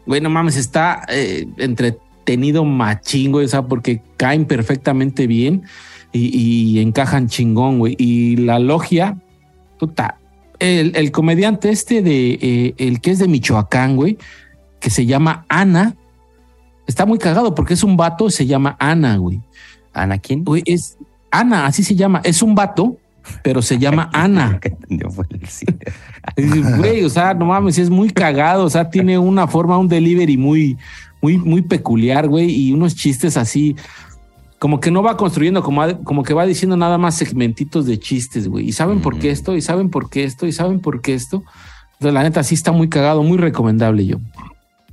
güey, 0.07 0.21
no 0.21 0.31
mames, 0.31 0.57
está 0.57 1.03
eh, 1.09 1.47
entretenido 1.59 2.65
machingo, 2.65 3.39
o 3.39 3.49
sea, 3.49 3.63
porque 3.63 4.03
caen 4.17 4.45
perfectamente 4.45 5.27
bien 5.27 5.63
y, 6.13 6.37
y 6.37 6.81
encajan 6.81 7.29
chingón, 7.29 7.79
güey. 7.79 7.97
Y 7.99 8.37
la 8.37 8.59
logia, 8.59 9.19
puta, 9.79 10.19
el, 10.59 10.97
el 10.97 11.11
comediante 11.11 11.71
este 11.71 12.03
de, 12.03 12.39
eh, 12.41 12.75
el 12.79 13.01
que 13.01 13.11
es 13.11 13.19
de 13.19 13.29
Michoacán, 13.29 13.97
güey, 13.97 14.19
que 14.81 14.91
se 14.91 15.07
llama 15.07 15.45
Ana, 15.49 15.97
está 16.87 17.07
muy 17.07 17.19
cagado 17.19 17.55
porque 17.55 17.75
es 17.75 17.83
un 17.83 17.97
vato, 17.97 18.31
se 18.31 18.47
llama 18.47 18.77
Ana, 18.79 19.17
güey. 19.17 19.41
Anakin. 19.93 20.45
Güey, 20.45 20.63
es 20.67 20.97
Ana, 21.31 21.67
así 21.67 21.83
se 21.83 21.95
llama, 21.95 22.21
es 22.25 22.43
un 22.43 22.55
vato, 22.55 22.97
pero 23.43 23.63
se 23.63 23.79
llama 23.79 24.11
Ana. 24.15 24.61
Güey, 26.77 27.05
o 27.05 27.09
sea, 27.09 27.35
no 27.35 27.47
mames, 27.47 27.79
es 27.79 27.89
muy 27.89 28.11
cagado, 28.11 28.65
o 28.65 28.71
sea, 28.71 28.91
tiene 28.91 29.17
una 29.19 29.47
forma, 29.47 29.79
un 29.79 29.89
delivery 29.89 30.37
muy, 30.37 30.77
muy, 31.23 31.39
muy 31.39 31.63
peculiar, 31.63 32.29
güey, 32.29 32.51
y 32.51 32.73
unos 32.73 32.95
chistes 32.95 33.37
así, 33.37 33.77
como 34.59 34.81
que 34.81 34.91
no 34.91 35.03
va 35.03 35.17
construyendo, 35.17 35.63
como, 35.63 36.03
como 36.05 36.23
que 36.23 36.35
va 36.35 36.47
diciendo 36.47 36.77
nada 36.77 36.99
más 36.99 37.17
segmentitos 37.17 37.87
de 37.87 37.99
chistes, 37.99 38.49
güey, 38.49 38.69
y 38.69 38.73
saben 38.73 39.01
por 39.03 39.19
qué 39.19 39.31
esto, 39.31 39.55
y 39.55 39.61
saben 39.63 39.91
por 39.91 40.09
qué 40.11 40.25
esto, 40.25 40.47
y 40.47 40.53
saben 40.53 40.81
por 40.81 41.01
qué 41.03 41.15
esto. 41.15 41.43
Entonces, 41.95 42.15
la 42.15 42.23
neta, 42.23 42.43
sí 42.43 42.55
está 42.55 42.73
muy 42.73 42.89
cagado, 42.89 43.23
muy 43.23 43.39
recomendable 43.39 44.07
yo. 44.07 44.19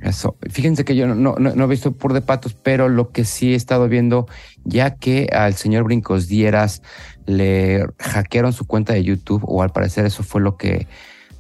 Eso. 0.02 0.36
Fíjense 0.50 0.84
que 0.84 0.96
yo 0.98 1.08
no, 1.08 1.16
no, 1.16 1.36
no- 1.40 1.56
no 1.56 1.64
he 1.64 1.68
visto 1.68 1.94
Pur 1.94 2.12
de 2.12 2.22
Patos, 2.22 2.56
pero 2.62 2.90
lo 2.90 3.12
que 3.12 3.24
sí 3.24 3.54
he 3.54 3.56
estado 3.56 3.88
viendo, 3.88 4.28
ya 4.66 4.96
que 4.96 5.30
al 5.32 5.54
señor 5.54 5.86
Brincos 5.86 6.28
Dieras 6.28 6.82
le 7.26 7.86
hackearon 8.00 8.52
su 8.52 8.66
cuenta 8.66 8.92
de 8.94 9.04
YouTube, 9.04 9.44
o 9.48 9.64
al 9.64 9.70
parecer 9.72 10.06
eso 10.06 10.24
fue 10.24 10.42
lo 10.42 10.58
que, 10.58 10.88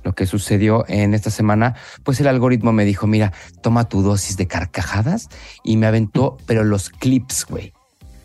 lo 0.06 0.16
que 0.16 0.26
sucedió 0.26 0.86
en 0.88 1.14
esta 1.14 1.30
semana, 1.30 1.76
pues 2.04 2.22
el 2.22 2.28
algoritmo 2.28 2.72
me 2.72 2.86
dijo, 2.86 3.06
mira, 3.06 3.34
toma 3.62 3.90
tu 3.90 4.02
dosis 4.02 4.38
de 4.38 4.48
carcajadas 4.48 5.28
y 5.66 5.76
me 5.76 5.86
aventó, 5.88 6.38
pero 6.46 6.64
los 6.64 6.90
clips, 6.90 7.46
güey, 7.50 7.74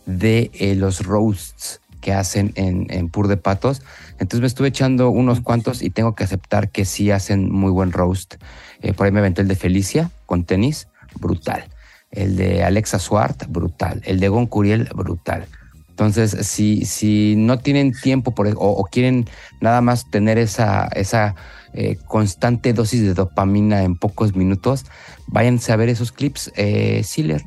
de 0.08 0.50
eh, 0.54 0.74
los 0.74 1.04
roasts 1.04 1.80
que 2.00 2.12
hacen 2.12 2.52
en, 2.54 2.86
en 2.90 3.10
Pur 3.10 3.28
de 3.28 3.36
Patos. 3.36 3.82
Entonces 4.12 4.40
me 4.40 4.46
estuve 4.46 4.68
echando 4.68 5.10
unos 5.10 5.40
cuantos 5.40 5.82
y 5.82 5.90
tengo 5.90 6.14
que 6.14 6.24
aceptar 6.24 6.70
que 6.70 6.84
sí 6.84 7.10
hacen 7.10 7.52
muy 7.52 7.70
buen 7.70 7.92
roast. 7.92 8.36
Eh, 8.80 8.94
por 8.94 9.06
ahí 9.06 9.12
me 9.12 9.20
aventé 9.20 9.42
el 9.42 9.48
de 9.48 9.56
Felicia 9.56 10.10
con 10.26 10.44
tenis, 10.44 10.88
brutal. 11.20 11.68
El 12.10 12.36
de 12.36 12.64
Alexa 12.64 12.98
Swart, 12.98 13.44
brutal. 13.48 14.00
El 14.04 14.18
de 14.18 14.28
Gon 14.28 14.46
Curiel, 14.46 14.88
brutal. 14.94 15.46
Entonces, 15.90 16.46
si, 16.46 16.86
si 16.86 17.34
no 17.36 17.58
tienen 17.58 17.92
tiempo 17.92 18.30
por, 18.30 18.46
o, 18.46 18.52
o 18.54 18.84
quieren 18.84 19.28
nada 19.60 19.80
más 19.80 20.08
tener 20.10 20.38
esa, 20.38 20.86
esa 20.94 21.34
eh, 21.74 21.98
constante 22.06 22.72
dosis 22.72 23.02
de 23.02 23.14
dopamina 23.14 23.82
en 23.82 23.96
pocos 23.96 24.34
minutos, 24.34 24.86
váyanse 25.26 25.72
a 25.72 25.76
ver 25.76 25.88
esos 25.88 26.12
clips. 26.12 26.52
Eh, 26.56 27.02
Sealer, 27.04 27.42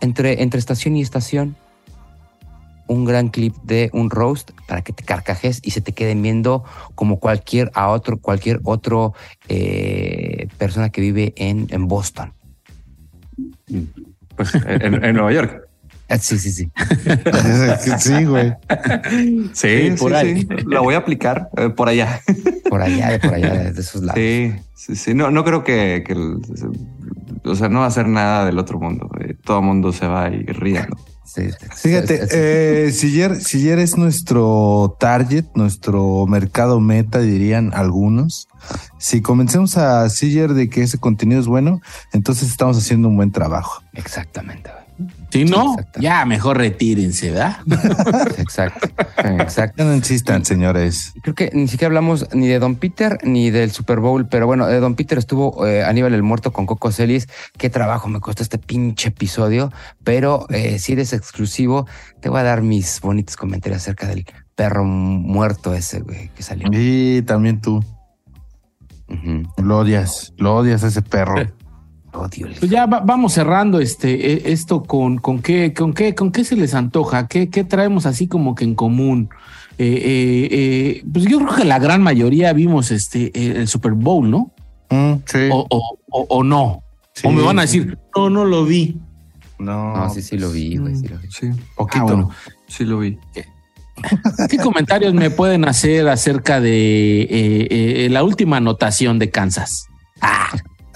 entre, 0.00 0.42
entre 0.42 0.58
estación 0.58 0.96
y 0.96 1.02
estación, 1.02 1.56
un 2.86 3.04
gran 3.04 3.28
clip 3.28 3.54
de 3.64 3.90
un 3.92 4.08
roast 4.10 4.50
para 4.66 4.80
que 4.82 4.92
te 4.94 5.04
carcajes 5.04 5.60
y 5.62 5.72
se 5.72 5.80
te 5.82 5.92
queden 5.92 6.22
viendo 6.22 6.64
como 6.94 7.20
cualquier 7.20 7.70
a 7.74 7.88
otro, 7.88 8.18
cualquier 8.18 8.60
otro 8.64 9.12
eh, 9.48 10.48
persona 10.56 10.88
que 10.88 11.00
vive 11.02 11.34
en, 11.36 11.66
en 11.70 11.86
Boston. 11.86 12.32
Pues 14.36 14.54
en, 14.54 15.04
en 15.04 15.14
Nueva 15.14 15.32
York. 15.32 15.62
Ah, 16.10 16.16
Sí, 16.16 16.38
sí, 16.38 16.50
sí. 16.50 16.70
sí, 17.98 18.24
güey. 18.24 18.54
Sí, 19.52 19.90
por 19.98 20.10
sí, 20.12 20.16
ahí. 20.16 20.40
sí. 20.40 20.48
La 20.66 20.80
voy 20.80 20.94
a 20.94 20.98
aplicar 20.98 21.50
eh, 21.58 21.68
por 21.68 21.90
allá. 21.90 22.22
Por 22.70 22.80
allá, 22.80 23.18
por 23.20 23.34
allá, 23.34 23.70
de 23.70 23.78
esos 23.80 24.02
lados. 24.02 24.18
Sí, 24.18 24.54
sí, 24.74 24.96
sí. 24.96 25.12
No, 25.14 25.30
no 25.30 25.44
creo 25.44 25.62
que, 25.64 26.02
que 26.06 26.14
el- 26.14 26.40
o 27.44 27.54
sea, 27.54 27.68
no 27.68 27.80
va 27.80 27.86
a 27.86 27.90
ser 27.90 28.08
nada 28.08 28.44
del 28.44 28.58
otro 28.58 28.78
mundo. 28.78 29.10
eh, 29.20 29.34
Todo 29.44 29.60
el 29.60 29.64
mundo 29.64 29.92
se 29.92 30.06
va 30.06 30.24
a 30.24 30.28
ir 30.30 30.58
riendo. 30.58 30.96
Sí, 31.24 31.50
sí, 31.50 31.88
Fíjate, 31.88 32.22
sí, 32.22 32.26
sí. 32.28 33.68
eh, 33.68 33.78
es 33.78 33.98
nuestro 33.98 34.96
target, 34.98 35.44
nuestro 35.54 36.26
mercado 36.26 36.80
meta, 36.80 37.18
dirían 37.20 37.72
algunos. 37.74 38.48
Si 38.98 39.20
convencemos 39.20 39.76
a 39.76 40.08
Siller 40.08 40.54
de 40.54 40.70
que 40.70 40.82
ese 40.82 40.98
contenido 40.98 41.40
es 41.40 41.46
bueno, 41.46 41.80
entonces 42.12 42.48
estamos 42.50 42.78
haciendo 42.78 43.08
un 43.08 43.16
buen 43.16 43.30
trabajo. 43.30 43.82
Exactamente. 43.92 44.70
Si 45.30 45.44
no, 45.44 45.74
exacto. 45.74 46.00
ya 46.00 46.24
mejor 46.24 46.58
retírense, 46.58 47.30
¿verdad? 47.30 47.58
Exacto. 48.38 48.88
Exacto. 49.18 49.84
No 49.84 49.94
insistan, 49.94 50.44
señores. 50.44 51.12
Creo 51.22 51.34
que 51.34 51.50
ni 51.52 51.68
siquiera 51.68 51.88
hablamos 51.88 52.26
ni 52.34 52.48
de 52.48 52.58
Don 52.58 52.76
Peter 52.76 53.18
ni 53.22 53.50
del 53.50 53.70
Super 53.70 54.00
Bowl, 54.00 54.26
pero 54.28 54.46
bueno, 54.46 54.66
de 54.66 54.80
Don 54.80 54.96
Peter 54.96 55.18
estuvo 55.18 55.66
eh, 55.66 55.84
Aníbal 55.84 56.14
el 56.14 56.22
Muerto 56.22 56.52
con 56.52 56.66
Coco 56.66 56.90
Celis. 56.90 57.28
Qué 57.56 57.70
trabajo 57.70 58.08
me 58.08 58.20
costó 58.20 58.42
este 58.42 58.58
pinche 58.58 59.08
episodio, 59.08 59.72
pero 60.02 60.46
eh, 60.50 60.78
si 60.78 60.94
eres 60.94 61.12
exclusivo, 61.12 61.86
te 62.20 62.28
voy 62.28 62.40
a 62.40 62.44
dar 62.44 62.62
mis 62.62 63.00
bonitos 63.00 63.36
comentarios 63.36 63.82
acerca 63.82 64.06
del 64.06 64.26
perro 64.54 64.84
muerto 64.84 65.74
ese, 65.74 66.00
güey, 66.00 66.30
que 66.30 66.42
salió. 66.42 66.68
Y 66.72 67.22
también 67.22 67.60
tú 67.60 67.84
lo 69.56 69.78
odias, 69.78 70.32
lo 70.36 70.56
odias 70.56 70.84
a 70.84 70.88
ese 70.88 71.02
perro. 71.02 71.36
Odio 72.12 72.46
el- 72.46 72.54
Pues 72.54 72.70
ya 72.70 72.86
va- 72.86 73.00
vamos 73.00 73.32
cerrando 73.34 73.80
este 73.80 74.32
eh, 74.32 74.42
esto 74.52 74.82
con, 74.82 75.18
con 75.18 75.40
qué, 75.40 75.72
con 75.74 75.92
qué, 75.92 76.14
con 76.14 76.32
qué 76.32 76.44
se 76.44 76.56
les 76.56 76.74
antoja, 76.74 77.28
qué, 77.28 77.48
qué 77.50 77.64
traemos 77.64 78.06
así 78.06 78.26
como 78.28 78.54
que 78.54 78.64
en 78.64 78.74
común. 78.74 79.28
Eh, 79.78 79.86
eh, 79.86 80.48
eh, 80.50 81.02
pues 81.12 81.26
yo 81.26 81.38
creo 81.38 81.54
que 81.54 81.64
la 81.64 81.78
gran 81.78 82.02
mayoría 82.02 82.52
vimos 82.52 82.90
este 82.90 83.26
eh, 83.34 83.54
el 83.60 83.68
Super 83.68 83.92
Bowl, 83.92 84.28
¿no? 84.28 84.50
Mm, 84.90 85.14
sí. 85.26 85.38
O, 85.52 85.66
o, 85.70 85.98
o- 86.10 86.26
o 86.28 86.42
no. 86.42 86.82
Sí. 87.14 87.26
O 87.26 87.30
me 87.32 87.42
van 87.42 87.58
a 87.58 87.62
decir, 87.62 87.98
no, 88.16 88.30
no 88.30 88.44
lo 88.44 88.64
vi. 88.64 88.96
No, 89.58 89.96
No, 89.96 90.10
sí, 90.10 90.22
sí 90.22 90.38
lo 90.38 90.50
vi, 90.50 90.76
güey, 90.76 90.94
sí 90.96 91.08
lo 91.08 91.18
vi. 91.18 91.30
Sí, 91.30 91.50
Poquito. 91.76 92.00
Ah, 92.00 92.04
bueno. 92.04 92.30
sí 92.68 92.84
lo 92.84 93.00
vi. 93.00 93.18
¿Qué 94.48 94.56
comentarios 94.58 95.12
me 95.14 95.30
pueden 95.30 95.64
hacer 95.66 96.08
acerca 96.08 96.60
de 96.60 97.22
eh, 97.22 97.68
eh, 97.70 98.08
la 98.10 98.22
última 98.22 98.58
anotación 98.58 99.18
de 99.18 99.30
Kansas? 99.30 99.86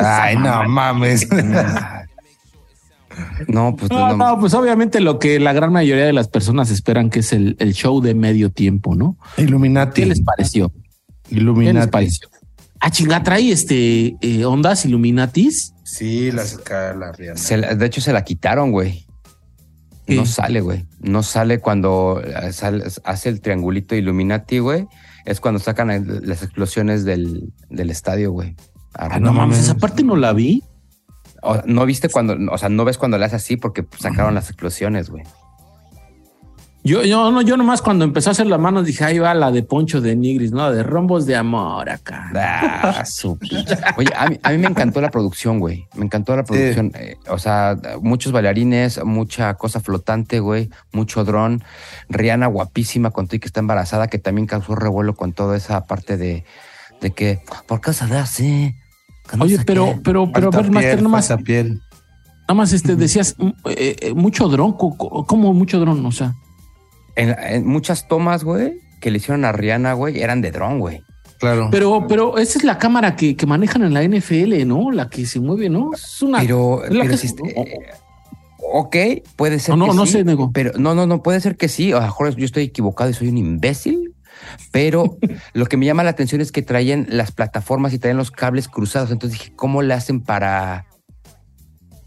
Ay, 0.05 0.36
no 0.36 0.68
mames. 0.68 1.28
No, 3.46 3.76
pues 3.76 3.90
No, 3.90 4.09
no, 4.09 4.16
no, 4.16 4.40
pues 4.40 4.55
obviamente 4.55 4.98
lo 5.00 5.18
que 5.18 5.38
la 5.38 5.53
gran 5.53 5.70
mayoría 5.70 6.07
de 6.07 6.14
las 6.14 6.28
personas 6.28 6.70
esperan 6.70 7.11
que 7.11 7.20
es 7.20 7.32
el, 7.34 7.57
el 7.59 7.74
show 7.74 8.00
de 8.00 8.14
medio 8.14 8.50
tiempo, 8.50 8.94
¿no? 8.94 9.18
Illuminati. 9.36 10.00
¿Qué 10.03 10.07
les 10.07 10.22
pareció? 10.22 10.70
¿Qué 10.70 11.34
les 11.34 11.42
Illuminati. 11.42 11.90
pareció? 11.90 12.28
Ah, 12.80 12.90
chinga, 12.90 13.22
trae 13.22 13.53
este 13.53 14.16
eh, 14.22 14.44
ondas 14.46 14.86
Illuminatis. 14.86 15.74
Sí, 15.84 16.32
la 16.32 16.44
saca 16.46 16.94
la 16.94 17.12
Rihanna. 17.12 17.36
se 17.38 17.57
la- 17.59 17.74
de 17.74 17.84
hecho 17.86 18.00
se 18.00 18.14
la 18.14 18.24
quitaron, 18.24 18.72
güey. 18.72 19.05
¿Qué? 20.07 20.16
No 20.16 20.24
sale, 20.24 20.62
güey. 20.62 20.86
No 21.00 21.22
sale 21.22 21.59
cuando 21.61 22.22
eh, 22.24 22.53
sale- 22.55 22.84
hace 23.05 23.28
el 23.28 23.40
triangulito 23.42 23.94
Illuminati, 23.94 24.59
güey. 24.59 24.86
Es 25.26 25.38
cuando 25.38 25.61
sacan 25.61 26.22
las 26.24 26.42
explosiones 26.42 27.05
del, 27.05 27.53
del 27.68 27.90
estadio, 27.90 28.32
güey. 28.32 28.57
Ah, 28.95 29.18
no 29.18 29.32
mames, 29.32 29.59
esa 29.59 29.76
parte 29.76 30.03
no 30.03 30.16
la 30.16 30.32
vi. 30.32 30.62
O- 31.43 31.62
no 31.66 31.86
viste 31.86 32.09
cuando, 32.09 32.36
o 32.53 32.59
sea, 32.59 32.68
no 32.68 32.84
ves 32.84 32.99
cuando 32.99 33.18
le 33.18 33.24
hace 33.24 33.36
así 33.36 33.57
porque 33.57 33.84
sacaron 33.99 34.34
las 34.34 34.49
explosiones, 34.49 35.11
güey. 35.11 35.24
Yo, 36.84 37.05
yo, 37.05 37.30
no, 37.30 37.43
yo 37.43 37.57
nomás 37.57 37.80
cuando 37.80 38.05
empezó 38.05 38.30
a 38.30 38.32
hacer 38.32 38.47
las 38.49 38.59
manos 38.59 38.84
dije, 38.84 39.05
ahí 39.05 39.20
va 39.20 39.34
la 39.34 39.53
de 39.53 39.62
Poncho 39.62 40.01
de 40.01 40.16
Nigris, 40.16 40.51
¿no? 40.51 40.72
De 40.72 40.82
rombos 40.82 41.26
de 41.26 41.36
amor 41.36 41.88
acá. 41.88 42.28
Ah, 42.34 43.05
Oye, 43.97 44.11
a 44.16 44.28
mí, 44.28 44.40
a 44.43 44.51
mí 44.51 44.59
me 44.59 44.66
encantó 44.66 45.01
la 45.01 45.09
producción, 45.12 45.61
güey. 45.61 45.86
Me 45.95 46.05
encantó 46.05 46.34
la 46.34 46.43
producción. 46.43 46.90
Eh, 46.97 47.18
o 47.28 47.38
sea, 47.38 47.76
muchos 48.01 48.32
bailarines, 48.32 49.05
mucha 49.05 49.55
cosa 49.55 49.78
flotante, 49.78 50.40
güey. 50.40 50.70
Mucho 50.90 51.24
dron. 51.24 51.62
Rihanna 52.09 52.49
guapísima 52.49 53.12
con 53.12 53.28
y 53.30 53.38
que 53.38 53.47
está 53.47 53.61
embarazada, 53.61 54.09
que 54.09 54.18
también 54.18 54.49
causó 54.49 54.74
revuelo 54.74 55.14
con 55.14 55.32
toda 55.32 55.57
esa 55.57 55.86
parte 55.86 56.16
de, 56.16 56.45
de 57.01 57.11
que, 57.12 57.45
¿por 57.68 57.80
qué 57.80 57.93
se 57.93 58.07
ve 58.07 58.16
así? 58.18 58.74
No 59.36 59.44
Oye, 59.44 59.58
pero, 59.64 59.86
qué". 59.86 60.00
pero, 60.04 60.30
pero, 60.32 60.48
a 60.48 60.56
ver, 60.56 60.70
Master, 60.70 60.92
piel, 60.94 61.02
nomás, 61.04 61.28
falta 61.28 61.44
piel. 61.44 61.80
nada 62.42 62.54
más 62.54 62.72
este, 62.72 62.96
decías 62.96 63.34
mm, 63.38 63.48
eh, 63.66 63.96
eh, 64.00 64.14
mucho 64.14 64.48
dron, 64.48 64.72
¿cómo 64.72 65.52
mucho 65.54 65.78
dron? 65.80 66.04
O 66.04 66.12
sea, 66.12 66.34
En, 67.16 67.34
en 67.38 67.66
muchas 67.66 68.08
tomas, 68.08 68.44
güey, 68.44 68.74
que 69.00 69.10
le 69.10 69.18
hicieron 69.18 69.44
a 69.44 69.52
Rihanna, 69.52 69.92
güey, 69.94 70.20
eran 70.20 70.40
de 70.40 70.50
dron, 70.50 70.78
güey. 70.80 71.02
Claro. 71.38 71.68
pero, 71.72 72.06
pero 72.06 72.38
esa 72.38 72.58
es 72.58 72.64
la 72.64 72.78
cámara 72.78 73.16
que, 73.16 73.34
que 73.36 73.46
manejan 73.46 73.82
en 73.82 73.92
la 73.94 74.02
NFL, 74.04 74.64
¿no? 74.64 74.92
La 74.92 75.08
que 75.10 75.26
se 75.26 75.40
mueve, 75.40 75.68
¿no? 75.68 75.90
Es 75.92 76.22
una. 76.22 76.38
Pero, 76.40 76.84
es 76.84 76.92
la 76.94 77.00
pero 77.02 77.10
que- 77.10 77.16
si 77.18 77.26
est- 77.26 77.40
eh, 77.44 77.78
ok, 78.72 78.96
puede 79.34 79.58
ser. 79.58 79.76
No, 79.76 79.86
no, 79.86 79.92
que 79.92 79.96
no 79.96 80.06
sí, 80.06 80.12
sé, 80.12 80.24
nego. 80.24 80.50
Pero 80.52 80.72
no, 80.78 80.94
no, 80.94 81.06
no, 81.06 81.20
puede 81.22 81.40
ser 81.40 81.56
que 81.56 81.68
sí. 81.68 81.90
A 81.92 81.96
lo 81.96 82.02
mejor 82.02 82.36
yo 82.36 82.44
estoy 82.44 82.64
equivocado 82.64 83.10
y 83.10 83.14
soy 83.14 83.28
un 83.28 83.38
imbécil. 83.38 84.11
Pero 84.70 85.16
lo 85.55 85.66
que 85.66 85.76
me 85.76 85.86
llama 85.86 86.03
la 86.05 86.11
atención 86.11 86.40
es 86.40 86.53
que 86.53 86.62
traían 86.62 87.07
las 87.09 87.32
plataformas 87.32 87.93
y 87.93 87.99
traían 87.99 88.16
los 88.18 88.30
cables 88.30 88.68
cruzados. 88.68 89.11
Entonces 89.11 89.38
dije, 89.38 89.53
¿cómo 89.57 89.82
le 89.82 89.95
hacen 89.95 90.20
para 90.20 90.86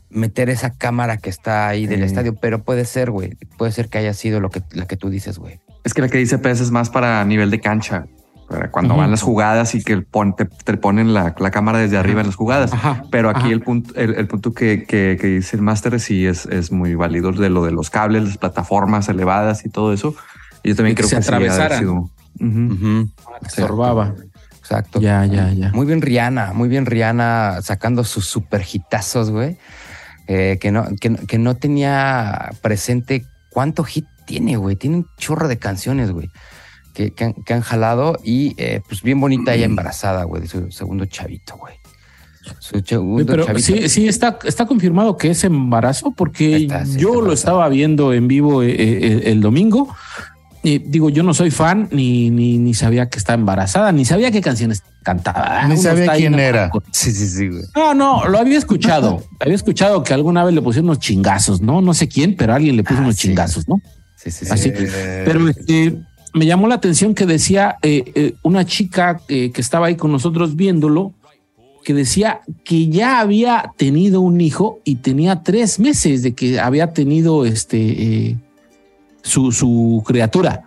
meter 0.09 0.49
esa 0.49 0.71
cámara 0.71 1.17
que 1.17 1.29
está 1.29 1.67
ahí 1.67 1.87
del 1.87 1.99
Sí. 1.99 2.05
estadio? 2.05 2.35
Pero 2.35 2.63
puede 2.63 2.85
ser, 2.85 3.11
güey. 3.11 3.35
Puede 3.57 3.71
ser 3.71 3.89
que 3.89 3.97
haya 3.97 4.13
sido 4.13 4.39
lo 4.39 4.49
que, 4.49 4.61
la 4.71 4.85
que 4.87 4.97
tú 4.97 5.09
dices, 5.09 5.37
güey. 5.39 5.59
Es 5.83 5.93
que 5.93 6.01
la 6.01 6.07
que 6.09 6.17
dice 6.17 6.37
Pez 6.37 6.61
es 6.61 6.71
más 6.71 6.89
para 6.89 7.23
nivel 7.25 7.51
de 7.51 7.59
cancha. 7.59 8.05
Para 8.47 8.69
cuando 8.69 8.95
van 8.95 9.09
las 9.09 9.23
jugadas 9.23 9.73
y 9.73 9.83
que 9.83 9.97
pon- 10.03 10.35
te, 10.35 10.45
te 10.45 10.77
ponen 10.77 11.15
la, 11.15 11.33
la 11.39 11.49
cámara 11.49 11.79
desde 11.79 11.97
arriba 11.97 12.21
en 12.21 12.27
las 12.27 12.35
jugadas. 12.35 12.71
Ajá, 12.73 13.03
Pero 13.09 13.31
aquí 13.31 13.39
ajá. 13.45 13.49
el 13.49 13.61
punto, 13.61 13.95
el, 13.95 14.13
el 14.13 14.27
punto 14.27 14.53
que, 14.53 14.83
que, 14.83 15.17
que 15.19 15.25
dice 15.27 15.55
el 15.55 15.63
máster 15.63 15.99
sí 15.99 16.27
es, 16.27 16.45
es 16.45 16.71
muy 16.71 16.93
válido 16.93 17.31
de 17.31 17.49
lo 17.49 17.65
de 17.65 17.71
los 17.71 17.89
cables, 17.89 18.23
las 18.23 18.37
plataformas 18.37 19.09
elevadas 19.09 19.65
y 19.65 19.69
todo 19.69 19.93
eso. 19.93 20.13
Y 20.61 20.69
yo 20.69 20.75
también 20.75 20.95
que 20.95 21.01
creo 21.01 21.09
se 21.09 21.15
que 21.15 21.21
sí 21.23 21.27
atravesaran. 21.27 21.79
sido- 21.79 22.11
Estorbaba. 23.45 24.15
Exacto. 24.59 24.99
Ya, 24.99 25.25
ya, 25.25 25.51
ya. 25.53 25.71
Muy 25.73 25.85
bien 25.85 26.01
Rihanna, 26.01 26.53
muy 26.53 26.67
bien 26.69 26.85
Rihanna 26.85 27.59
sacando 27.61 28.03
sus 28.03 28.25
super 28.25 28.61
hitazos, 28.63 29.29
güey. 29.29 29.57
Eh, 30.27 30.57
que, 30.59 30.71
no, 30.71 30.85
que, 30.99 31.11
no- 31.11 31.19
que 31.27 31.37
no 31.37 31.55
tenía 31.55 32.49
presente 32.61 33.25
cuánto 33.51 33.83
hit 33.83 34.05
tiene, 34.25 34.57
güey. 34.57 34.75
Tiene 34.75 34.97
un 34.97 35.07
chorro 35.17 35.47
de 35.47 35.57
canciones, 35.59 36.11
güey. 36.11 36.29
Que, 36.95 37.11
que 37.11 37.25
han, 37.25 37.33
que 37.33 37.53
han 37.53 37.61
jalado 37.61 38.17
y 38.23 38.55
eh, 38.57 38.81
pues 38.87 39.03
bien 39.03 39.19
bonita 39.19 39.53
ella 39.53 39.65
embarazada, 39.65 40.23
güey, 40.23 40.41
de 40.41 40.47
su 40.47 40.71
segundo 40.71 41.05
chavito, 41.05 41.57
güey. 41.57 41.75
Su 42.59 42.79
segundo 42.79 43.17
Oye, 43.17 43.25
pero 43.25 43.45
chavito. 43.45 43.65
sí, 43.65 43.89
sí 43.89 44.07
está, 44.07 44.39
está 44.45 44.65
confirmado 44.65 45.17
que 45.17 45.31
es 45.31 45.43
embarazo 45.43 46.11
porque 46.15 46.55
Está, 46.57 46.85
sí, 46.85 46.97
yo 46.99 47.13
está 47.15 47.21
lo 47.25 47.33
estaba 47.33 47.69
viendo 47.69 48.13
en 48.13 48.27
vivo 48.27 48.63
eh, 48.63 48.69
eh, 48.79 49.21
el 49.25 49.41
domingo. 49.41 49.93
Digo, 50.65 51.09
yo 51.09 51.21
no 51.23 51.33
soy 51.33 51.51
fan 51.51 51.87
ni, 51.91 52.29
ni, 52.31 52.57
ni 52.57 52.73
sabía 52.73 53.07
que 53.07 53.17
estaba 53.19 53.39
embarazada, 53.39 53.91
ni 53.91 54.03
sabía 54.03 54.31
qué 54.31 54.41
canciones 54.41 54.81
cantaba. 55.03 55.63
Ni 55.67 55.73
Uno 55.73 55.81
sabía 55.81 56.13
quién 56.13 56.33
era. 56.39 56.71
Sí, 56.91 57.11
sí, 57.11 57.27
sí, 57.27 57.47
güey. 57.49 57.63
No, 57.75 57.93
no, 57.93 58.27
lo 58.27 58.39
había 58.39 58.57
escuchado. 58.57 59.23
había 59.39 59.55
escuchado 59.55 60.03
que 60.03 60.13
alguna 60.13 60.43
vez 60.43 60.55
le 60.55 60.61
pusieron 60.61 60.89
unos 60.89 60.99
chingazos, 60.99 61.61
¿no? 61.61 61.81
No 61.81 61.93
sé 61.93 62.07
quién, 62.07 62.35
pero 62.35 62.53
alguien 62.53 62.75
le 62.75 62.83
puso 62.83 62.99
Ah, 62.99 63.03
unos 63.03 63.15
sí. 63.15 63.27
chingazos, 63.27 63.67
¿no? 63.67 63.79
Sí, 64.15 64.31
sí, 64.31 64.45
sí. 64.45 64.51
Así. 64.51 64.71
Eh, 64.73 65.21
Pero 65.25 65.47
este, 65.47 65.99
me 66.33 66.45
llamó 66.47 66.67
la 66.67 66.75
atención 66.75 67.13
que 67.13 67.25
decía 67.27 67.77
eh, 67.83 68.11
eh, 68.15 68.33
una 68.41 68.65
chica 68.65 69.21
eh, 69.27 69.51
que 69.51 69.61
estaba 69.61 69.85
ahí 69.87 69.95
con 69.95 70.11
nosotros 70.11 70.55
viéndolo, 70.55 71.13
que 71.83 71.93
decía 71.93 72.41
que 72.63 72.87
ya 72.87 73.19
había 73.19 73.71
tenido 73.77 74.19
un 74.21 74.41
hijo 74.41 74.79
y 74.83 74.95
tenía 74.95 75.43
tres 75.43 75.79
meses 75.79 76.23
de 76.23 76.33
que 76.33 76.59
había 76.59 76.93
tenido 76.93 77.45
este 77.45 77.77
eh, 78.31 78.37
su, 79.25 79.51
su 79.51 80.03
criatura. 80.05 80.63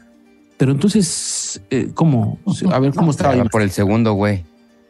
Pero 0.56 0.72
entonces, 0.72 1.62
eh, 1.70 1.90
¿cómo? 1.94 2.38
A 2.72 2.78
ver 2.80 2.92
cómo 2.92 3.10
estaba. 3.12 3.44
Por 3.44 3.62
el 3.62 3.70
segundo, 3.70 4.12
güey. 4.14 4.44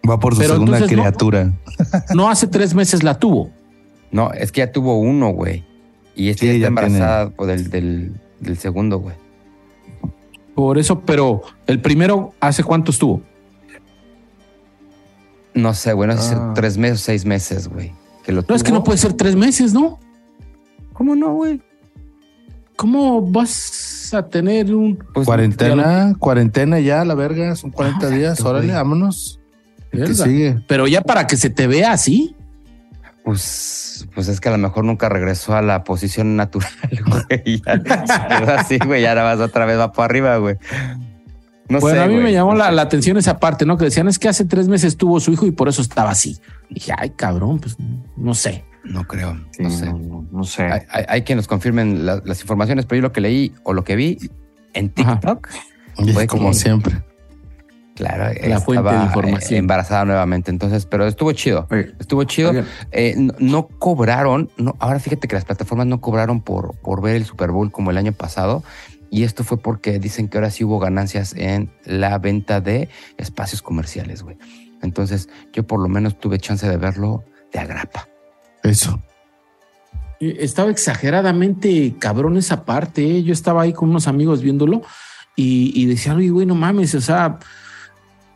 Va 0.08 0.18
por 0.18 0.34
su 0.34 0.40
Pero 0.40 0.54
segunda 0.54 0.78
entonces 0.78 0.96
criatura. 0.96 1.52
No 2.14 2.28
hace 2.30 2.46
tres 2.46 2.74
meses 2.74 3.02
la 3.02 3.18
tuvo. 3.18 3.50
No, 4.10 4.32
es 4.32 4.50
que 4.52 4.60
ya 4.60 4.72
tuvo 4.72 4.98
uno, 4.98 5.30
güey. 5.30 5.64
Y 6.16 6.30
este 6.30 6.46
Sí, 6.46 6.46
ya 6.46 6.54
está 6.54 6.68
embarazada 6.68 7.30
por 7.30 7.46
del, 7.46 7.68
del, 7.70 8.12
del 8.40 8.56
segundo, 8.56 8.98
güey. 8.98 9.14
Por 10.54 10.78
eso, 10.78 11.00
pero 11.02 11.42
el 11.66 11.80
primero, 11.80 12.32
¿hace 12.40 12.64
cuánto 12.64 12.90
estuvo? 12.90 13.22
No 15.54 15.74
sé, 15.74 15.92
güey, 15.92 16.08
no 16.08 16.16
sé 16.16 16.30
si 16.30 16.34
Ah. 16.34 16.52
tres 16.54 16.78
meses 16.78 17.00
o 17.00 17.04
seis 17.04 17.24
meses, 17.24 17.68
güey. 17.68 17.92
Que 18.24 18.32
lo 18.32 18.42
No, 18.48 18.54
es 18.54 18.62
que 18.62 18.72
no 18.72 18.82
puede 18.84 18.98
ser 18.98 19.12
tres 19.12 19.36
meses, 19.36 19.72
¿no? 19.72 19.98
¿Cómo 20.92 21.14
no, 21.14 21.34
güey? 21.34 21.60
¿Cómo 22.79 23.20
vas 23.22 24.14
a 24.14 24.22
tener 24.29 24.72
un 24.72 24.97
Pues, 25.12 25.26
Cuarentena, 25.26 26.14
cuarentena 26.16 26.79
ya, 26.79 27.05
la 27.05 27.14
verga, 27.16 27.57
son 27.57 27.72
40 27.72 28.07
Ah, 28.07 28.11
días, 28.11 28.41
órale, 28.41 28.72
vámonos. 28.72 29.41
¿Qué 29.91 29.99
Verga. 29.99 30.14
sigue? 30.14 30.62
Pero 30.68 30.87
ya 30.87 31.01
para 31.03 31.26
que 31.26 31.37
se 31.37 31.51
te 31.51 31.66
vea 31.66 31.91
así. 31.91 32.37
Pues, 33.24 34.07
pues 34.14 34.29
es 34.29 34.41
que 34.41 34.49
a 34.49 34.53
lo 34.53 34.59
mejor 34.59 34.85
nunca 34.85 35.09
regresó 35.09 35.57
a 35.57 35.61
la 35.62 35.83
posición 35.83 36.37
natural, 36.37 36.70
güey. 37.07 37.61
Ya, 37.66 37.83
quedó 37.83 38.53
así, 38.57 38.79
güey, 38.79 39.03
ya 39.03 39.14
nada 39.16 39.35
más 39.35 39.45
otra 39.47 39.66
vez 39.66 39.76
va 39.76 39.91
para 39.93 40.05
arriba, 40.07 40.37
güey. 40.37 40.55
No 41.68 41.81
bueno, 41.81 41.99
sé, 41.99 42.05
a 42.05 42.07
mí 42.09 42.14
me 42.14 42.33
llamó 42.33 42.55
la, 42.55 42.70
la 42.70 42.83
atención 42.83 43.16
esa 43.18 43.39
parte, 43.41 43.66
¿no? 43.66 43.76
Que 43.76 43.87
decían 43.87 44.09
es 44.09 44.18
que 44.20 44.29
hace 44.29 44.45
tres 44.47 44.68
meses 44.68 44.97
tuvo 44.97 45.18
su 45.20 45.33
hijo 45.33 45.47
y 45.47 45.51
por 45.51 45.68
eso 45.68 45.83
estaba 45.83 46.11
así. 46.11 46.39
dije, 46.70 46.93
ay, 46.97 47.11
cabrón, 47.11 47.59
pues 47.59 47.76
no 48.16 48.33
sé. 48.35 48.64
No 48.89 49.05
creo, 49.05 49.39
Sí, 49.53 49.62
no 49.62 49.70
sé. 49.70 49.86
no, 49.86 49.99
no- 49.99 50.26
no 50.30 50.45
sé. 50.45 50.62
Hay, 50.64 50.80
hay- 50.91 51.05
hay 51.09 51.22
que 51.22 51.34
nos 51.34 51.47
confirmen 51.47 52.07
la- 52.07 52.22
las 52.24 52.41
informaciones, 52.41 52.86
pero 52.86 52.97
yo 52.99 53.03
lo 53.03 53.12
que 53.12 53.20
leí 53.20 53.53
o 53.64 53.72
lo 53.74 53.84
que 53.84 53.97
vi 53.97 54.18
en 54.74 54.93
Ajá. 54.97 55.20
TikTok, 55.20 55.49
Y 55.99 56.12
Fue 56.12 56.26
como 56.28 56.51
que- 56.51 56.55
siempre. 56.55 57.03
claro, 57.97 58.32
La 58.47 58.61
fuente 58.61 58.82
de 58.84 58.89
estaba, 58.91 59.05
información. 59.07 59.55
eh, 59.55 59.59
embarazada 59.59 60.05
nuevamente. 60.05 60.51
Entonces, 60.51 60.86
pero 60.86 61.07
estuvo 61.07 61.32
chido. 61.32 61.66
Oye, 61.70 61.93
Estuvo 61.99 62.22
chido. 62.24 62.53
Eh, 62.93 63.14
no, 63.16 63.34
no 63.41 63.66
cobraron, 63.66 64.49
no, 64.57 64.76
ahora 64.78 65.01
fíjate 65.01 65.26
que 65.26 65.34
las 65.34 65.45
plataformas 65.45 65.86
no 65.89 66.01
cobraron 66.01 66.41
por, 66.41 66.76
por 66.80 67.03
ver 67.03 67.16
el 67.16 67.24
Super 67.24 67.51
Bowl 67.51 67.72
como 67.72 67.91
el 67.91 67.99
año 67.99 68.12
pasado. 68.12 68.62
Y 69.11 69.24
esto 69.24 69.43
fue 69.43 69.59
porque 69.59 69.99
dicen 69.99 70.28
que 70.28 70.39
ahora 70.39 70.51
sí 70.51 70.62
hubo 70.64 70.78
ganancias 70.78 71.34
en 71.36 71.70
la 71.84 72.16
venta 72.18 72.61
de 72.61 72.89
espacios 73.16 73.61
comerciales, 73.62 74.22
güey. 74.22 74.36
Entonces, 74.82 75.28
yo 75.53 75.66
por 75.66 75.80
lo 75.80 75.89
menos 75.89 76.18
tuve 76.20 76.39
chance 76.39 76.68
de 76.68 76.76
verlo 76.76 77.24
de 77.53 77.59
agrapa. 77.59 78.07
Eso. 78.68 79.00
Estaba 80.20 80.70
exageradamente 80.70 81.94
cabrón 81.98 82.36
esa 82.36 82.64
parte. 82.64 83.18
¿eh? 83.18 83.22
Yo 83.22 83.32
estaba 83.32 83.62
ahí 83.62 83.72
con 83.72 83.90
unos 83.90 84.08
amigos 84.08 84.42
viéndolo 84.42 84.82
y, 85.36 85.72
y 85.80 85.86
decían, 85.86 86.16
oye, 86.16 86.30
güey, 86.30 86.46
no 86.46 86.56
mames, 86.56 86.94
o 86.94 87.00
sea, 87.00 87.38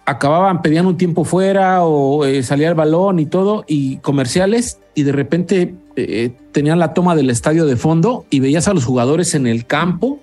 acababan, 0.04 0.62
pedían 0.62 0.86
un 0.86 0.96
tiempo 0.96 1.24
fuera 1.24 1.82
o 1.82 2.24
eh, 2.24 2.42
salía 2.42 2.68
el 2.68 2.74
balón 2.74 3.18
y 3.18 3.26
todo, 3.26 3.64
y 3.66 3.96
comerciales, 3.98 4.78
y 4.94 5.02
de 5.04 5.12
repente 5.12 5.74
eh, 5.96 6.32
tenían 6.52 6.78
la 6.78 6.94
toma 6.94 7.14
del 7.14 7.30
estadio 7.30 7.66
de 7.66 7.76
fondo 7.76 8.26
y 8.30 8.40
veías 8.40 8.68
a 8.68 8.74
los 8.74 8.84
jugadores 8.84 9.34
en 9.34 9.46
el 9.46 9.66
campo 9.66 10.20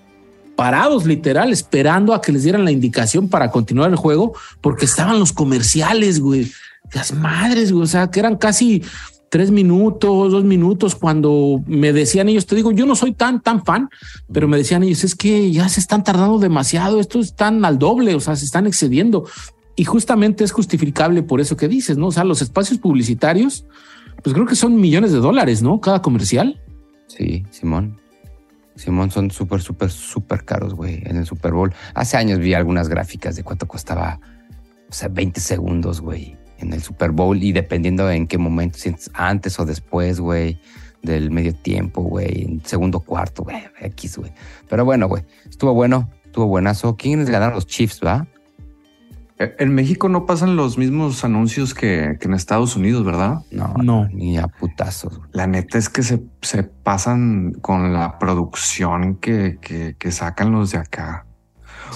parados 0.55 1.05
literal, 1.05 1.53
esperando 1.53 2.13
a 2.13 2.21
que 2.21 2.33
les 2.33 2.43
dieran 2.43 2.65
la 2.65 2.71
indicación 2.71 3.29
para 3.29 3.49
continuar 3.49 3.89
el 3.89 3.95
juego, 3.95 4.33
porque 4.59 4.83
estaban 4.83 5.17
los 5.17 5.31
comerciales, 5.31 6.19
güey. 6.19 6.51
Las 6.91 7.13
madres, 7.13 7.71
güey. 7.71 7.83
O 7.85 7.87
sea, 7.87 8.11
que 8.11 8.19
eran 8.19 8.35
casi 8.35 8.83
tres 9.29 9.51
minutos, 9.51 10.31
dos 10.31 10.43
minutos, 10.43 10.95
cuando 10.95 11.63
me 11.67 11.93
decían 11.93 12.29
ellos, 12.29 12.45
te 12.45 12.55
digo, 12.55 12.71
yo 12.71 12.85
no 12.85 12.95
soy 12.95 13.13
tan, 13.13 13.41
tan 13.41 13.63
fan, 13.63 13.89
pero 14.31 14.47
me 14.47 14.57
decían 14.57 14.83
ellos, 14.83 15.03
es 15.03 15.15
que 15.15 15.51
ya 15.51 15.69
se 15.69 15.79
están 15.79 16.03
tardando 16.03 16.39
demasiado, 16.39 16.99
esto 16.99 17.19
están 17.19 17.63
al 17.63 17.79
doble, 17.79 18.15
o 18.15 18.19
sea, 18.19 18.35
se 18.35 18.45
están 18.45 18.67
excediendo. 18.67 19.25
Y 19.75 19.85
justamente 19.85 20.43
es 20.43 20.51
justificable 20.51 21.23
por 21.23 21.39
eso 21.39 21.55
que 21.55 21.67
dices, 21.67 21.97
¿no? 21.97 22.07
O 22.07 22.11
sea, 22.11 22.23
los 22.23 22.41
espacios 22.41 22.79
publicitarios, 22.79 23.65
pues 24.23 24.33
creo 24.33 24.45
que 24.45 24.55
son 24.55 24.75
millones 24.75 25.11
de 25.11 25.19
dólares, 25.19 25.61
¿no? 25.61 25.79
Cada 25.79 26.01
comercial. 26.01 26.59
Sí, 27.07 27.45
Simón. 27.51 27.97
Simón 28.75 29.11
son 29.11 29.29
súper, 29.29 29.61
súper, 29.61 29.91
súper 29.91 30.43
caros, 30.43 30.73
güey, 30.73 31.01
en 31.05 31.17
el 31.17 31.25
Super 31.25 31.53
Bowl. 31.53 31.73
Hace 31.93 32.17
años 32.17 32.39
vi 32.39 32.53
algunas 32.53 32.89
gráficas 32.89 33.35
de 33.35 33.43
cuánto 33.43 33.67
costaba, 33.67 34.19
o 34.89 34.93
sea, 34.93 35.09
20 35.09 35.39
segundos, 35.39 36.01
güey, 36.01 36.37
en 36.59 36.73
el 36.73 36.81
Super 36.81 37.11
Bowl 37.11 37.41
y 37.41 37.51
dependiendo 37.51 38.09
en 38.09 38.27
qué 38.27 38.37
momento, 38.37 38.77
si 38.77 38.89
es 38.89 39.09
antes 39.13 39.59
o 39.59 39.65
después, 39.65 40.19
güey, 40.19 40.59
del 41.01 41.31
medio 41.31 41.53
tiempo, 41.55 42.01
güey, 42.01 42.43
en 42.43 42.65
segundo 42.65 42.99
cuarto, 42.99 43.43
güey, 43.43 43.57
X, 43.81 44.17
güey. 44.17 44.31
Pero 44.69 44.85
bueno, 44.85 45.07
güey, 45.07 45.23
estuvo 45.49 45.73
bueno, 45.73 46.09
estuvo 46.25 46.47
buenazo. 46.47 46.95
¿Quiénes 46.97 47.29
ganaron 47.29 47.55
los 47.55 47.65
Chiefs, 47.67 48.01
va? 48.05 48.27
eh, 49.41 49.55
en 49.59 49.73
México 49.73 50.09
no 50.09 50.25
pasan 50.25 50.57
los 50.57 50.77
mismos 50.77 51.23
anuncios 51.23 51.73
que, 51.73 52.17
que 52.19 52.27
en 52.27 52.33
Estados 52.33 52.75
Unidos, 52.75 53.05
¿verdad? 53.05 53.39
No, 53.51 53.73
No. 53.81 54.09
ni 54.11 54.37
a 54.37 54.47
putazos, 54.49 55.17
güey. 55.17 55.29
La 55.31 55.47
neta 55.47 55.77
es 55.77 55.87
que 55.87 56.03
se, 56.03 56.21
se 56.41 56.63
pasan 56.63 57.53
con 57.61 57.93
la 57.93 58.19
producción 58.19 59.15
que, 59.15 59.57
que, 59.61 59.95
que 59.97 60.11
sacan 60.11 60.51
los 60.51 60.71
de 60.71 60.79
acá. 60.79 61.25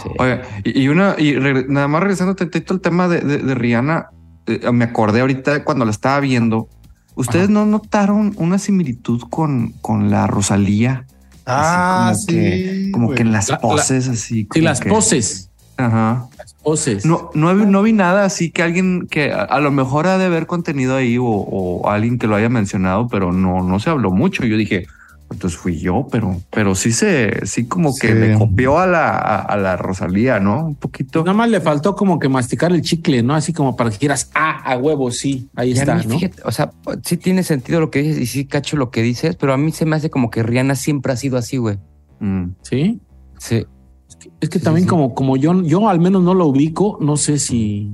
Sí. 0.01 0.09
Oye, 0.20 0.39
y, 0.64 0.84
y 0.84 0.88
una, 0.88 1.16
y 1.20 1.34
nada 1.68 1.88
más 1.89 2.01
regresando 2.01 2.36
tantito 2.36 2.74
al 2.74 2.80
tema 2.82 3.07
de, 3.09 3.20
de, 3.20 3.38
de 3.39 3.55
Rihanna, 3.55 4.09
eh, 4.48 4.72
me 4.72 4.86
acordé 4.86 5.22
ahorita 5.22 5.64
cuando 5.64 5.86
la 5.86 5.91
estaba 5.91 6.20
viendo. 6.20 6.68
¿Ustedes 7.16 7.50
no 7.50 7.66
notaron 7.66 8.34
una 8.38 8.58
similitud 8.58 9.22
con, 9.30 9.74
con 9.82 10.10
la 10.10 10.26
Rosalía? 10.28 11.06
Ah, 11.46 12.14
como 12.14 12.26
que- 12.28 12.84
sí. 12.86 12.91
Como 12.91 13.06
güey. 13.08 13.16
que 13.18 13.22
en 13.24 13.32
las 13.32 13.50
La- 13.50 13.56
la- 13.56 13.62
poses, 13.62 14.08
así. 14.08 14.39
Y 14.39 14.46
como 14.46 14.64
las 14.66 14.80
que- 14.80 14.89
poses. 14.89 15.50
Ajá. 15.78 16.28
Las 16.38 16.54
poses. 16.54 17.06
No, 17.06 17.30
no, 17.34 17.56
vi- 17.56 17.66
no 17.66 17.82
vi 17.82 17.94
nada 17.94 18.26
así 18.26 18.52
que 18.52 18.62
alguien 18.64 19.08
que 19.10 19.32
a, 19.32 19.41
a 19.44 19.60
lo 19.60 19.72
mejor 19.72 20.08
ha 20.08 20.18
de 20.18 20.26
haber 20.26 20.46
contenido 20.48 20.96
ahí 20.96 21.18
o, 21.18 21.26
o 21.26 21.89
alguien 21.89 22.18
que 22.20 22.28
lo 22.28 22.36
haya 22.36 22.50
mencionado, 22.50 23.08
pero 23.08 23.32
no, 23.32 23.64
no 23.64 23.80
se 23.80 23.89
habló 23.89 24.12
mucho. 24.12 24.46
Yo 24.46 24.56
dije, 24.58 24.86
entonces 25.34 25.60
fui 25.60 25.78
yo, 25.80 26.08
pero, 26.12 26.42
pero 26.50 26.74
sí 26.76 26.92
se, 26.92 27.46
sí 27.46 27.66
como 27.66 27.94
que 27.96 28.08
Sí. 28.08 28.14
le 28.14 28.38
copió 28.38 28.80
a 28.80 28.88
la, 28.88 29.10
a, 29.10 29.42
a 29.42 29.58
la 29.58 29.76
Rosalía, 29.76 30.40
¿no? 30.40 30.68
Un 30.68 30.76
poquito. 30.76 31.20
Nada 31.24 31.34
más 31.34 31.50
le 31.50 31.60
faltó 31.62 31.96
como 31.96 32.20
que 32.20 32.30
masticar 32.30 32.72
el 32.72 32.82
chicle, 32.82 33.22
¿no? 33.24 33.34
Así 33.36 33.52
como 33.54 33.76
para 33.76 33.90
que 33.90 33.98
dijeras, 33.98 34.32
ah, 34.36 34.62
a 34.64 34.78
huevo, 34.78 35.12
sí, 35.12 35.50
ahí 35.56 35.72
está, 35.74 35.96
mí, 35.96 36.06
¿no? 36.08 36.16
fíjate, 36.20 36.42
o 36.46 36.52
sea, 36.52 36.72
sí 37.04 37.18
tiene 37.18 37.44
sentido 37.44 37.80
lo 37.80 37.92
que 37.92 38.02
dices 38.02 38.20
y 38.20 38.26
sí 38.26 38.46
cacho 38.46 38.78
lo 38.78 38.90
que 38.92 39.02
dices, 39.02 39.36
pero 39.36 39.54
a 39.54 39.58
mí 39.58 39.72
se 39.72 39.86
me 39.86 39.96
hace 39.96 40.10
como 40.10 40.30
que 40.30 40.44
Rihanna 40.44 40.76
siempre 40.76 41.12
ha 41.14 41.18
sido 41.18 41.38
así, 41.38 41.58
güey. 41.58 41.78
Mm. 42.20 42.46
Sí. 42.62 43.02
Sí. 43.40 43.66
Es 44.08 44.16
que, 44.16 44.30
es 44.40 44.50
que 44.50 44.60
Sí, 44.60 44.64
también 44.66 44.86
sí. 44.86 44.90
como, 44.90 45.14
como 45.16 45.36
yo, 45.38 45.62
yo 45.64 45.90
al 45.90 46.00
menos 46.00 46.22
no 46.24 46.34
lo 46.34 46.46
ubico, 46.48 46.98
no 47.02 47.18
sé 47.18 47.40
si. 47.40 47.92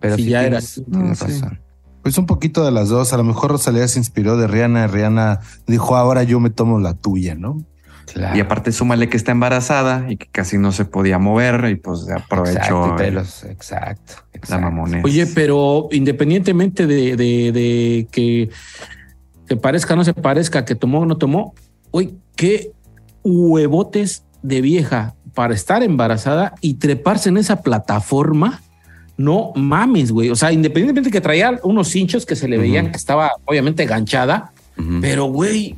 Pero 0.00 0.16
sí, 0.16 0.24
ya 0.26 0.40
tienes, 0.42 0.78
era. 0.78 0.86
tienes 0.86 1.08
No, 1.08 1.14
sí. 1.14 1.24
razón. 1.40 1.60
Pues 2.08 2.16
un 2.16 2.24
poquito 2.24 2.64
de 2.64 2.70
las 2.70 2.88
dos. 2.88 3.12
A 3.12 3.18
lo 3.18 3.22
mejor 3.22 3.50
Rosalía 3.50 3.86
se 3.86 3.98
inspiró 3.98 4.38
de 4.38 4.46
Rihanna. 4.46 4.86
Rihanna 4.86 5.40
dijo, 5.66 5.94
ahora 5.94 6.22
yo 6.22 6.40
me 6.40 6.48
tomo 6.48 6.80
la 6.80 6.94
tuya, 6.94 7.34
¿no? 7.34 7.62
Claro. 8.10 8.34
Y 8.34 8.40
aparte, 8.40 8.72
súmale 8.72 9.10
que 9.10 9.18
está 9.18 9.30
embarazada 9.32 10.10
y 10.10 10.16
que 10.16 10.26
casi 10.32 10.56
no 10.56 10.72
se 10.72 10.86
podía 10.86 11.18
mover 11.18 11.68
y 11.68 11.74
pues 11.74 12.08
aprovechó 12.08 12.96
Exacto, 12.96 13.10
los- 13.10 13.44
exacto. 13.44 14.14
Oye, 15.04 15.26
pero 15.26 15.88
independientemente 15.92 16.86
de, 16.86 17.14
de, 17.14 17.52
de 17.52 18.08
que 18.10 18.48
te 19.46 19.56
parezca 19.56 19.92
o 19.92 19.96
no 19.98 20.04
se 20.04 20.14
parezca, 20.14 20.64
que 20.64 20.74
tomó 20.74 21.00
o 21.00 21.04
no 21.04 21.18
tomó, 21.18 21.52
uy, 21.90 22.14
qué 22.36 22.72
huevotes 23.22 24.24
de 24.40 24.62
vieja 24.62 25.14
para 25.34 25.52
estar 25.52 25.82
embarazada 25.82 26.54
y 26.62 26.76
treparse 26.76 27.28
en 27.28 27.36
esa 27.36 27.56
plataforma. 27.60 28.62
No 29.18 29.52
mames, 29.56 30.10
güey. 30.12 30.30
O 30.30 30.36
sea, 30.36 30.50
independientemente 30.52 31.10
que 31.10 31.20
traía 31.20 31.58
unos 31.64 31.94
hinchos 31.94 32.24
que 32.24 32.34
se 32.36 32.48
le 32.48 32.56
veían 32.56 32.90
que 32.90 32.96
estaba 32.96 33.32
obviamente 33.44 33.84
ganchada, 33.84 34.52
pero 35.00 35.24
güey, 35.26 35.74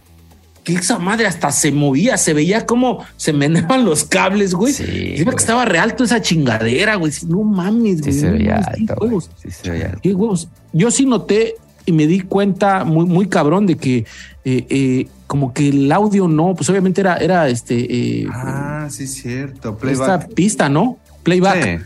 que 0.63 0.75
esa 0.75 0.99
madre 0.99 1.27
hasta 1.27 1.51
se 1.51 1.73
movía, 1.73 2.19
se 2.19 2.35
veía 2.35 2.67
como 2.67 3.03
se 3.17 3.33
meneaban 3.33 3.85
los 3.87 4.05
cables, 4.05 4.55
güey. 4.55 4.75
Sí, 4.75 4.85
que 4.85 5.25
estaba 5.37 5.65
real 5.65 5.97
toda 5.97 6.05
esa 6.05 6.21
chingadera, 6.23 6.97
güey. 6.97 7.11
No 7.27 7.43
mames, 7.43 7.97
Sí 7.99 8.11
güey. 8.11 8.13
se 8.21 8.31
veía 8.31 8.57
alto, 8.57 8.95
güey. 8.99 9.09
huevos. 9.09 9.31
Sí 9.43 9.51
se 9.51 9.71
veía 9.71 9.87
alto. 9.87 10.01
Qué 10.03 10.13
huevos. 10.15 10.49
Yo 10.75 10.91
sí 10.91 11.07
noté 11.07 11.55
y 11.87 11.93
me 11.93 12.07
di 12.07 12.21
cuenta 12.21 12.85
muy, 12.85 13.07
muy 13.07 13.27
cabrón 13.27 13.67
de 13.67 13.77
que 13.79 14.05
eh, 14.45 14.67
eh, 14.69 15.09
como 15.27 15.55
que 15.55 15.71
el 15.71 15.91
audio 15.93 16.29
no, 16.29 16.55
pues 16.55 16.69
obviamente 16.69 17.01
era, 17.01 17.17
era 17.17 17.49
este 17.49 18.21
eh, 18.21 18.27
Ah, 18.31 18.87
sí, 18.91 19.07
cierto. 19.07 19.71
esta 19.71 19.79
Playback. 19.79 20.35
pista, 20.35 20.69
¿no? 20.69 20.99
Playback. 21.23 21.65
Sí. 21.79 21.85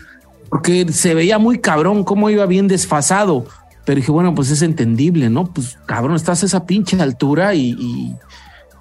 Porque 0.55 0.85
se 0.93 1.13
veía 1.13 1.37
muy 1.37 1.59
cabrón 1.59 2.05
cómo 2.05 2.29
iba 2.29 2.45
bien 2.45 2.69
desfasado. 2.69 3.45
Pero 3.83 3.97
dije, 3.97 4.09
bueno, 4.09 4.33
pues 4.33 4.49
es 4.51 4.61
entendible, 4.61 5.29
¿no? 5.29 5.43
Pues 5.53 5.77
cabrón, 5.85 6.15
estás 6.15 6.43
a 6.43 6.45
esa 6.45 6.65
pinche 6.65 6.99
altura 7.01 7.53
y, 7.55 7.71
y 7.77 8.15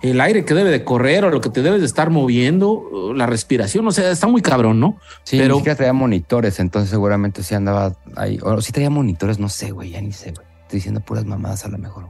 el 0.02 0.20
aire 0.20 0.44
que 0.44 0.54
debe 0.54 0.70
de 0.70 0.84
correr 0.84 1.24
o 1.24 1.30
lo 1.30 1.40
que 1.40 1.50
te 1.50 1.62
debes 1.62 1.80
de 1.80 1.86
estar 1.86 2.10
moviendo, 2.10 3.12
la 3.16 3.26
respiración, 3.26 3.86
o 3.88 3.90
sea, 3.90 4.08
está 4.12 4.28
muy 4.28 4.40
cabrón, 4.40 4.78
¿no? 4.78 4.98
Sí, 5.24 5.36
Pero- 5.36 5.56
ni 5.56 5.62
traía 5.64 5.92
monitores, 5.92 6.60
entonces 6.60 6.90
seguramente 6.90 7.42
sí 7.42 7.56
andaba 7.56 7.96
ahí. 8.14 8.38
O 8.42 8.60
sí 8.60 8.70
traía 8.70 8.88
monitores, 8.90 9.40
no 9.40 9.48
sé, 9.48 9.72
güey, 9.72 9.90
ya 9.90 10.00
ni 10.00 10.12
sé, 10.12 10.30
güey. 10.30 10.46
Estoy 10.62 10.76
diciendo 10.78 11.00
puras 11.00 11.24
mamadas 11.24 11.64
a 11.64 11.68
lo 11.70 11.78
mejor. 11.78 12.06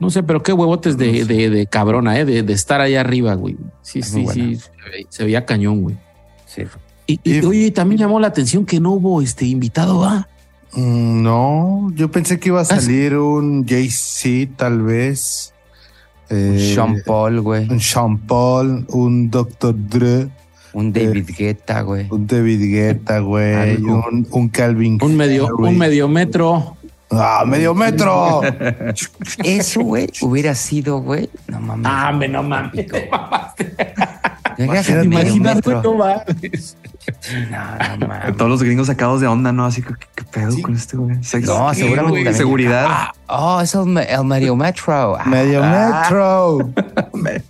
No 0.00 0.10
sé, 0.10 0.24
pero 0.24 0.42
qué 0.42 0.52
huevotes 0.52 0.98
de, 0.98 1.24
de, 1.24 1.50
de 1.50 1.66
cabrona, 1.68 2.18
¿eh? 2.18 2.24
De, 2.24 2.42
de 2.42 2.52
estar 2.52 2.80
allá 2.80 3.00
arriba, 3.00 3.34
güey. 3.34 3.56
Sí, 3.80 4.00
Es 4.00 4.08
sí, 4.08 4.26
sí. 4.26 4.56
Se 4.56 4.90
veía, 4.90 5.06
se 5.08 5.24
veía 5.24 5.46
cañón, 5.46 5.82
güey. 5.82 5.96
Sí. 6.46 6.62
Y, 7.08 7.18
y, 7.24 7.38
Y- 7.38 7.44
oye, 7.44 7.70
también 7.72 7.98
llamó 8.00 8.20
la 8.20 8.28
atención 8.28 8.64
que 8.64 8.78
no 8.78 8.92
hubo 8.92 9.20
este 9.22 9.46
invitado, 9.46 9.98
¿va? 10.00 10.28
Mm, 10.74 11.22
No, 11.22 11.90
yo 11.94 12.10
pensé 12.10 12.38
que 12.38 12.50
iba 12.50 12.60
a 12.60 12.62
Ah, 12.62 12.66
sí. 12.66 12.80
salir 12.82 13.16
un 13.16 13.66
Jay-Z, 13.66 14.52
tal 14.56 14.82
vez. 14.82 15.52
Eh, 16.30 16.72
Sean 16.74 17.02
Paul, 17.06 17.40
güey. 17.40 17.66
Un 17.70 17.80
Sean 17.80 18.18
Paul, 18.18 18.84
un 18.90 19.30
Dr. 19.30 19.74
Dre, 19.88 20.28
Un 20.74 20.92
David 20.92 21.30
Guetta, 21.36 21.80
güey. 21.80 22.06
un 22.10 22.26
David 22.26 22.60
Guetta, 22.70 23.20
güey, 23.20 23.76
un, 23.82 24.28
un 24.30 24.48
Calvin. 24.50 24.98
Un 25.02 25.16
medio, 25.16 25.48
un 25.56 25.78
medio 25.78 26.06
metro. 26.06 26.76
¡Ah, 27.10 27.42
medio 27.46 27.74
metro! 27.74 28.42
Eso, 29.42 29.80
güey, 29.80 30.08
hubiera 30.20 30.54
sido, 30.54 31.00
güey. 31.00 31.30
No 31.46 31.58
mames. 31.58 31.86
Ah, 31.90 32.12
me 32.12 32.28
no 32.28 32.42
mames. 32.42 32.84
Imagínate, 34.58 35.08
medio 35.08 35.34
Imagínate, 35.34 35.54
metro. 35.70 35.82
no 35.82 35.94
mames. 35.94 36.76
No, 37.50 37.96
no 37.98 38.08
mames. 38.08 38.36
Todos 38.36 38.50
los 38.50 38.62
gringos 38.62 38.86
sacados 38.88 39.20
de 39.20 39.26
onda, 39.26 39.52
¿no? 39.52 39.64
Así 39.66 39.82
que, 39.82 39.94
¿qué, 39.94 40.06
qué 40.16 40.24
pedo 40.24 40.50
Sí. 40.52 40.62
con 40.62 40.74
este 40.74 40.96
güey? 40.96 41.22
Sexo. 41.24 41.58
No, 41.58 41.70
¿Qué, 41.70 41.76
seguramente. 41.76 42.34
Seguridad. 42.34 42.86
Ah, 42.88 43.12
oh, 43.28 43.60
es 43.60 43.74
el, 43.74 43.86
me- 43.86 44.04
el 44.04 44.24
medio 44.24 44.54
metro. 44.56 45.16
Ah, 45.16 45.24
medio 45.24 45.60
ah. 45.62 46.02
metro. 46.02 46.70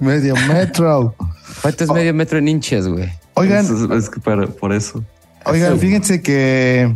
medio 0.00 0.34
metro. 0.48 1.14
¿Cuánto 1.62 1.84
es 1.84 1.90
medio 1.90 2.12
metro 2.14 2.38
en 2.38 2.48
inches, 2.48 2.86
güey? 2.88 3.10
Oigan, 3.34 3.64
Es, 3.64 3.70
es- 3.70 3.90
es 3.90 4.10
que 4.10 4.20
por, 4.20 4.54
por 4.56 4.72
eso. 4.72 5.02
Oigan, 5.44 5.78
fíjense 5.78 6.20
que 6.22 6.92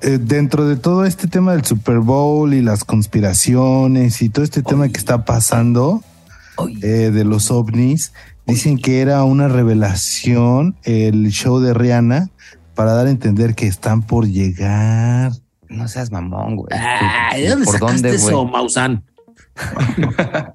eh, 0.00 0.18
dentro 0.20 0.66
de 0.66 0.76
todo 0.76 1.04
este 1.04 1.28
tema 1.28 1.52
del 1.52 1.64
Super 1.64 1.98
Bowl 1.98 2.54
y 2.54 2.62
las 2.62 2.84
conspiraciones 2.84 4.22
y 4.22 4.28
todo 4.30 4.44
este 4.44 4.62
tema 4.62 4.88
que 4.88 4.96
está 4.98 5.24
pasando 5.24 6.02
eh, 6.82 7.10
de 7.12 7.24
los 7.24 7.50
ovnis, 7.50 8.12
dicen 8.46 8.78
que 8.78 9.00
era 9.00 9.24
una 9.24 9.48
revelación 9.48 10.76
el 10.84 11.28
show 11.30 11.60
de 11.60 11.74
Rihanna 11.74 12.30
para 12.74 12.92
dar 12.92 13.06
a 13.06 13.10
entender 13.10 13.54
que 13.54 13.66
están 13.66 14.02
por 14.02 14.26
llegar. 14.26 15.32
No 15.68 15.88
seas 15.88 16.12
mamón, 16.12 16.56
güey. 16.56 16.68
Ay, 16.78 17.42
¿de 17.42 17.50
dónde 17.50 17.64
¿Por 17.64 17.74
sacaste 17.74 18.08
dónde, 18.08 18.14
eso, 18.14 18.42
güey? 18.42 18.52
Maussan? 18.52 19.04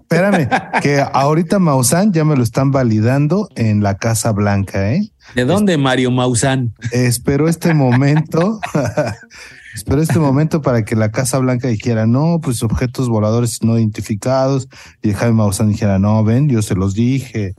Espérame, 0.01 0.47
que 0.81 1.03
ahorita 1.13 1.59
Maussan 1.59 2.13
ya 2.13 2.23
me 2.23 2.35
lo 2.35 2.43
están 2.43 2.71
validando 2.71 3.49
en 3.55 3.81
la 3.81 3.97
Casa 3.97 4.31
Blanca, 4.31 4.93
¿eh? 4.93 5.11
¿De 5.35 5.45
dónde, 5.45 5.77
Mario 5.77 6.11
Maussan? 6.11 6.73
Espero 6.91 7.47
este 7.49 7.73
momento. 7.73 8.59
Espero 9.73 10.01
este 10.01 10.19
momento 10.19 10.61
para 10.61 10.83
que 10.83 10.95
la 10.95 11.11
Casa 11.11 11.37
Blanca 11.39 11.69
dijera, 11.69 12.05
no, 12.05 12.39
pues 12.41 12.61
objetos 12.61 13.07
voladores 13.07 13.63
no 13.63 13.77
identificados. 13.77 14.67
Y 15.01 15.13
Jaime 15.13 15.35
Maussan 15.35 15.69
dijera, 15.69 15.97
no, 15.97 16.23
ven, 16.23 16.49
yo 16.49 16.61
se 16.61 16.75
los 16.75 16.93
dije. 16.93 17.55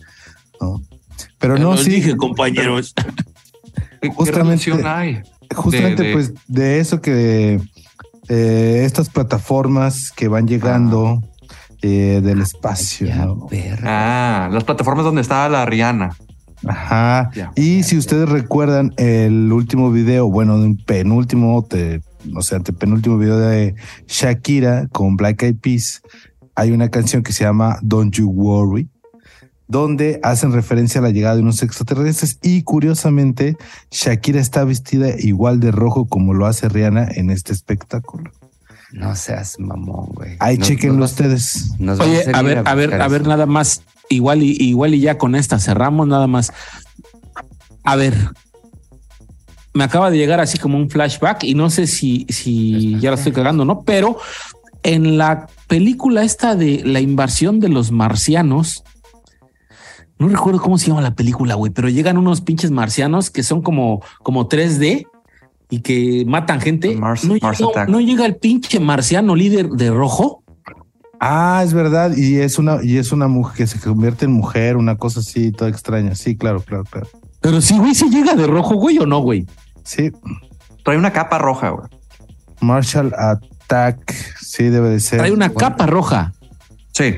¿No? 0.63 0.83
Pero 1.39 1.59
no, 1.59 1.77
sí, 1.77 1.91
dije, 1.91 2.17
compañeros. 2.17 2.95
¿Qué 4.01 4.09
Justamente- 4.15 4.73
hay? 4.85 5.21
justamente 5.55 6.03
de- 6.03 6.09
de- 6.09 6.15
pues 6.15 6.33
de 6.49 6.79
eso 6.81 7.01
que 7.03 7.61
eh, 8.29 8.83
estas 8.87 9.11
plataformas 9.11 10.11
que 10.13 10.29
van 10.29 10.47
llegando 10.49 11.21
eh, 11.83 12.21
del 12.23 12.41
espacio. 12.41 13.07
Ya, 13.09 13.27
¿no? 13.27 13.49
Ah, 13.83 14.49
las 14.53 14.65
plataformas 14.65 15.05
donde 15.05 15.21
estaba 15.21 15.49
la 15.49 15.67
Rihanna. 15.67 16.17
Ajá. 16.67 17.31
Ya. 17.35 17.51
Y 17.57 17.83
si 17.83 17.99
ustedes 17.99 18.29
recuerdan 18.29 18.95
el 18.97 19.53
último 19.53 19.91
video, 19.91 20.29
bueno, 20.31 20.55
un 20.55 20.77
penúltimo, 20.77 21.63
te- 21.65 22.01
o 22.35 22.41
sea, 22.41 22.61
penúltimo 22.61 23.19
video 23.19 23.37
de 23.39 23.75
Shakira 24.07 24.87
con 24.93 25.17
Black 25.17 25.43
Eyed 25.43 25.57
Peas, 25.57 26.01
hay 26.55 26.71
una 26.71 26.89
canción 26.89 27.23
que 27.25 27.33
se 27.33 27.43
llama 27.45 27.79
Don't 27.83 28.15
You 28.15 28.31
Worry, 28.31 28.89
donde 29.73 30.21
hacen 30.23 30.53
referencia 30.53 31.01
a 31.01 31.03
la 31.03 31.09
llegada 31.11 31.35
de 31.37 31.41
unos 31.43 31.63
extraterrestres 31.63 32.39
y 32.43 32.63
curiosamente 32.63 33.57
Shakira 33.91 34.39
está 34.39 34.65
vestida 34.65 35.09
igual 35.19 35.61
de 35.61 35.71
rojo 35.71 36.05
como 36.05 36.35
lo 36.35 36.45
hace 36.47 36.69
Rihanna 36.69 37.09
en 37.15 37.31
este 37.31 37.55
espectáculo. 37.55 38.31
No 38.93 39.17
seas 39.17 39.59
mamón, 39.59 40.11
güey. 40.13 40.37
Ahí 40.41 40.59
Nos- 40.59 40.69
chequenlo 40.69 40.99
nos- 40.99 41.13
ustedes. 41.13 41.73
nos 41.79 41.99
Oye, 42.01 42.23
a 42.35 42.41
ir 42.41 42.45
ver, 42.45 42.63
a 42.67 42.75
ver, 42.75 43.01
a 43.01 43.09
ver, 43.09 43.27
nada 43.27 43.47
más. 43.47 43.83
Igual 44.11 44.43
y 44.43 44.51
igual 44.61 44.93
y 44.95 45.01
ya 45.01 45.17
con 45.17 45.35
esta 45.35 45.59
cerramos 45.59 46.07
nada 46.07 46.27
más. 46.27 46.53
A 47.83 47.97
ver, 47.97 48.15
me 49.73 49.85
acaba 49.85 50.11
de 50.11 50.19
llegar 50.19 50.39
así 50.41 50.59
como 50.59 50.77
un 50.77 50.91
flashback 50.91 51.45
y 51.45 51.55
no 51.55 51.71
sé 51.71 51.87
si, 51.87 52.27
si 52.29 53.01
ya 53.01 53.11
la 53.11 53.17
estoy 53.17 53.33
cagando, 53.33 53.65
¿no? 53.65 53.85
Pero 53.85 54.19
en 54.83 55.17
la 55.17 55.47
película 55.67 56.25
esta 56.25 56.55
de 56.57 56.83
la 56.85 57.01
invasión 57.01 57.59
de 57.59 57.71
los 57.71 57.91
marcianos, 57.91 58.85
no 60.23 60.29
recuerdo 60.29 60.61
cómo 60.61 60.79
se 60.79 60.89
llama 60.89 61.01
la 61.03 61.15
película, 61.15 61.55
güey, 61.55 61.73
pero 61.73 61.89
llegan 61.89 62.17
unos 62.17 62.41
pinches 62.41 62.71
marcianos 62.71 63.31
que 63.31 63.43
son 63.43 63.63
como, 63.63 64.03
como 64.23 64.49
3D 64.49 65.07
y 65.71 65.81
que 65.81 66.25
matan 66.27 66.61
gente. 66.61 66.97
Mars- 66.97 67.25
no, 67.25 67.35
Mars 67.41 67.59
llega, 67.59 67.71
Attack. 67.71 67.89
no 67.89 68.01
llega 68.01 68.27
el 68.27 68.37
pinche 68.37 68.81
marciano 68.81 69.35
líder 69.35 69.69
de 69.71 69.91
rojo. 69.91 70.43
Ah, 71.21 71.63
es 71.65 71.73
verdad, 71.73 72.17
y 72.17 72.39
es 72.39 72.59
una, 72.59 72.79
y 72.83 72.97
es 72.99 73.13
una 73.13 73.29
mujer 73.29 73.57
que 73.57 73.67
se 73.69 73.79
convierte 73.79 74.25
en 74.25 74.33
mujer, 74.33 74.77
una 74.77 74.97
cosa 74.97 75.21
así, 75.21 75.53
toda 75.53 75.71
extraña. 75.71 76.15
Sí, 76.17 76.37
claro, 76.37 76.63
claro, 76.63 76.85
claro. 76.85 77.07
Pero 77.41 77.61
sí, 77.61 77.79
güey, 77.79 77.95
se 77.95 78.09
llega 78.11 78.35
de 78.35 78.47
rojo, 78.47 78.75
güey, 78.75 78.99
o 78.99 79.07
no, 79.07 79.21
güey. 79.21 79.47
Sí, 79.85 80.11
Trae 80.85 80.97
una 80.99 81.13
capa 81.13 81.39
roja, 81.39 81.71
güey. 81.71 81.87
Marshall 82.61 83.13
Attack, 83.17 84.13
sí 84.41 84.65
debe 84.65 84.89
de 84.91 85.01
ser. 85.01 85.19
Trae 85.21 85.31
una 85.33 85.47
bueno. 85.49 85.59
capa 85.61 85.87
roja. 85.87 86.33
Sí. 86.93 87.15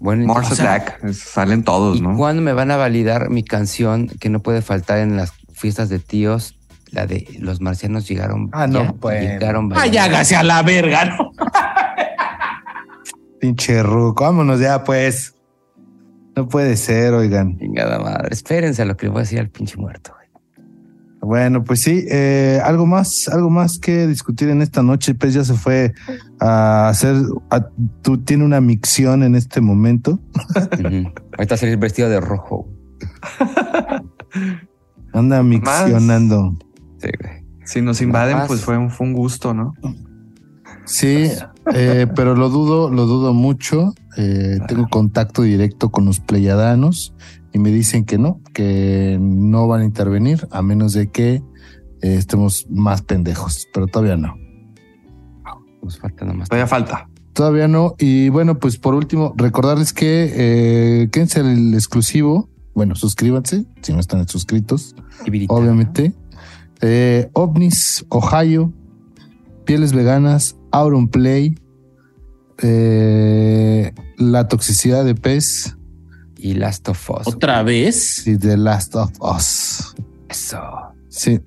Bueno, 0.00 0.26
Mars 0.26 0.52
o 0.52 0.54
sea, 0.54 0.74
Attack. 0.74 1.04
Es- 1.04 1.18
Salen 1.20 1.64
todos, 1.64 1.98
¿y 1.98 2.00
¿no? 2.00 2.16
cuándo 2.16 2.42
me 2.42 2.52
van 2.52 2.70
a 2.70 2.76
validar 2.76 3.30
mi 3.30 3.42
canción 3.44 4.08
que 4.08 4.28
no 4.28 4.40
puede 4.40 4.62
faltar 4.62 4.98
en 4.98 5.16
las 5.16 5.32
fiestas 5.54 5.88
de 5.88 5.98
tíos, 5.98 6.58
la 6.90 7.06
de 7.06 7.26
los 7.40 7.60
marcianos 7.60 8.06
llegaron. 8.08 8.50
Ah, 8.52 8.66
no, 8.66 8.84
ya, 8.84 8.92
pues. 8.92 9.20
Llegaron 9.22 9.70
Ay, 9.74 9.96
hágase 9.96 10.36
a 10.36 10.42
la 10.42 10.62
verga, 10.62 11.04
¿no? 11.06 11.30
Pinche 13.40 13.82
ruco, 13.82 14.24
vámonos 14.24 14.60
ya, 14.60 14.84
pues. 14.84 15.34
No 16.36 16.48
puede 16.48 16.76
ser, 16.76 17.12
oigan. 17.14 17.58
Chingada 17.58 17.98
madre. 17.98 18.28
Espérense 18.32 18.82
a 18.82 18.84
lo 18.86 18.96
que 18.96 19.06
le 19.06 19.10
voy 19.12 19.20
a 19.20 19.22
decir 19.22 19.38
al 19.38 19.50
pinche 19.50 19.76
muerto. 19.76 20.14
Bueno, 21.24 21.64
pues 21.64 21.80
sí, 21.80 22.04
eh, 22.10 22.60
algo 22.64 22.86
más, 22.86 23.28
algo 23.32 23.50
más 23.50 23.78
que 23.78 24.06
discutir 24.06 24.48
en 24.50 24.62
esta 24.62 24.82
noche. 24.82 25.14
Pues 25.14 25.34
ya 25.34 25.44
se 25.44 25.54
fue 25.54 25.92
a 26.40 26.88
hacer, 26.88 27.16
a- 27.50 27.68
tú 28.02 28.18
tienes 28.18 28.44
una 28.46 28.60
micción 28.60 29.22
en 29.22 29.34
este 29.34 29.60
momento. 29.60 30.20
Ujú. 30.78 31.12
Ahorita 31.38 31.56
salir 31.56 31.78
vestido 31.78 32.08
de 32.08 32.20
rojo. 32.20 32.68
Anda 35.12 35.42
miccionando. 35.42 36.56
Sí. 36.98 37.08
Si 37.64 37.80
nos 37.80 38.00
invaden, 38.02 38.38
pues 38.46 38.60
fue 38.60 38.76
un, 38.76 38.90
fue 38.90 39.06
un 39.06 39.12
gusto, 39.14 39.54
¿no? 39.54 39.72
Sí, 40.84 41.30
eh, 41.72 42.06
pero 42.14 42.34
lo 42.34 42.50
dudo, 42.50 42.90
lo 42.90 43.06
dudo 43.06 43.32
mucho. 43.32 43.94
Eh, 44.16 44.58
tengo 44.68 44.86
contacto 44.88 45.42
directo 45.42 45.90
con 45.90 46.04
los 46.04 46.20
pleyadanos 46.20 47.14
y 47.54 47.58
me 47.60 47.70
dicen 47.70 48.04
que 48.04 48.18
no, 48.18 48.40
que 48.52 49.16
no 49.20 49.68
van 49.68 49.82
a 49.82 49.84
intervenir 49.84 50.46
a 50.50 50.60
menos 50.60 50.92
de 50.92 51.06
que 51.06 51.34
eh, 51.34 51.42
estemos 52.02 52.66
más 52.68 53.02
pendejos, 53.02 53.68
pero 53.72 53.86
todavía 53.86 54.16
no. 54.16 54.36
Nos 55.80 55.98
falta 55.98 56.24
nada 56.24 56.36
más. 56.36 56.48
Todavía 56.48 56.66
falta. 56.66 57.08
Todavía 57.32 57.68
no. 57.68 57.94
Y 57.98 58.28
bueno, 58.28 58.58
pues 58.58 58.76
por 58.76 58.94
último, 58.94 59.34
recordarles 59.36 59.92
que 59.92 60.32
eh, 60.34 61.08
quédense 61.12 61.40
el 61.40 61.74
exclusivo. 61.74 62.50
Bueno, 62.74 62.96
suscríbanse 62.96 63.64
si 63.82 63.92
no 63.92 64.00
están 64.00 64.26
suscritos, 64.26 64.96
obviamente. 65.46 66.12
Eh, 66.80 67.30
OVNIS, 67.34 68.04
Ohio, 68.08 68.72
Pieles 69.64 69.92
Veganas, 69.92 70.56
Auron 70.72 71.06
Play, 71.06 71.56
eh, 72.62 73.92
La 74.18 74.48
Toxicidad 74.48 75.04
de 75.04 75.14
Pez 75.14 75.73
Y 76.44 76.52
Last 76.52 76.86
of 76.90 77.08
Us. 77.10 77.26
Otra 77.26 77.62
vez. 77.62 78.26
y 78.26 78.36
The 78.36 78.58
Last 78.58 78.94
of 78.96 79.10
Us. 79.18 79.94
Eso. 80.28 80.60
Sí. 81.08 81.40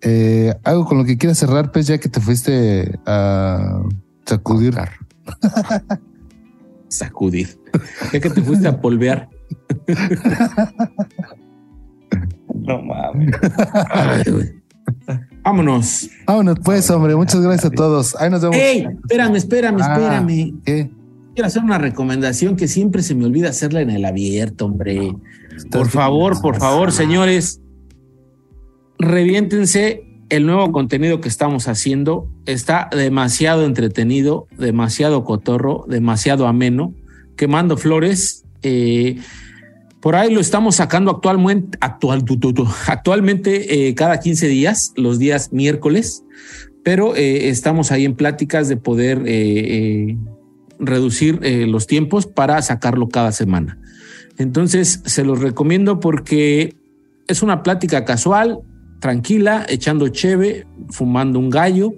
Eh, 0.00 0.54
algo 0.62 0.84
con 0.84 0.98
lo 0.98 1.04
que 1.04 1.18
quieras 1.18 1.38
cerrar, 1.38 1.72
Pez, 1.72 1.88
ya 1.88 1.98
que 1.98 2.08
te 2.08 2.20
fuiste 2.20 3.00
a 3.04 3.82
sacudir. 4.24 4.78
Oscar. 4.78 4.92
Sacudir. 6.88 7.58
Ya 8.12 8.20
que 8.20 8.30
te 8.30 8.40
fuiste 8.42 8.68
a 8.68 8.80
polvear. 8.80 9.28
No 12.54 12.80
mames. 12.82 13.36
Vámonos. 15.42 16.08
Vámonos, 16.26 16.56
pues, 16.64 16.88
hombre. 16.90 17.16
Muchas 17.16 17.40
gracias 17.40 17.66
a 17.66 17.70
todos. 17.70 18.14
Ahí 18.20 18.30
nos 18.30 18.40
vemos. 18.40 18.56
Ey, 18.56 18.86
espérame, 19.02 19.34
espérame, 19.36 19.80
Ah. 19.82 19.92
espérame. 19.94 20.60
¿Qué? 20.64 20.90
Quiero 21.38 21.46
hacer 21.46 21.62
una 21.62 21.78
recomendación 21.78 22.56
que 22.56 22.66
siempre 22.66 23.00
se 23.00 23.14
me 23.14 23.24
olvida 23.24 23.50
hacerla 23.50 23.80
en 23.80 23.90
el 23.90 24.04
abierto, 24.04 24.66
hombre. 24.66 25.14
Por 25.70 25.88
favor, 25.88 26.42
por 26.42 26.58
favor, 26.58 26.90
señores, 26.90 27.60
reviéntense 28.98 30.02
el 30.30 30.46
nuevo 30.46 30.72
contenido 30.72 31.20
que 31.20 31.28
estamos 31.28 31.68
haciendo. 31.68 32.28
Está 32.44 32.90
demasiado 32.90 33.66
entretenido, 33.66 34.48
demasiado 34.58 35.22
cotorro, 35.22 35.86
demasiado 35.88 36.48
ameno. 36.48 36.92
Quemando 37.36 37.76
flores. 37.76 38.44
eh, 38.64 39.20
por 40.00 40.16
ahí 40.16 40.34
lo 40.34 40.40
estamos 40.40 40.74
sacando 40.74 41.12
actualmente, 41.12 41.78
actual, 41.80 42.24
tu, 42.24 42.40
tu, 42.40 42.52
tu, 42.52 42.66
actualmente 42.88 43.86
eh, 43.86 43.94
cada 43.94 44.18
15 44.18 44.48
días, 44.48 44.92
los 44.96 45.20
días 45.20 45.52
miércoles, 45.52 46.24
pero 46.82 47.14
eh, 47.14 47.48
estamos 47.48 47.92
ahí 47.92 48.04
en 48.04 48.16
pláticas 48.16 48.68
de 48.68 48.76
poder 48.76 49.22
eh, 49.26 50.08
eh, 50.08 50.16
reducir 50.78 51.40
eh, 51.42 51.66
los 51.66 51.86
tiempos 51.86 52.26
para 52.26 52.60
sacarlo 52.62 53.08
cada 53.08 53.32
semana. 53.32 53.78
Entonces, 54.36 55.02
se 55.04 55.24
los 55.24 55.40
recomiendo 55.40 56.00
porque 56.00 56.76
es 57.26 57.42
una 57.42 57.62
plática 57.62 58.04
casual, 58.04 58.60
tranquila, 59.00 59.66
echando 59.68 60.08
cheve, 60.08 60.66
fumando 60.90 61.38
un 61.38 61.50
gallo. 61.50 61.92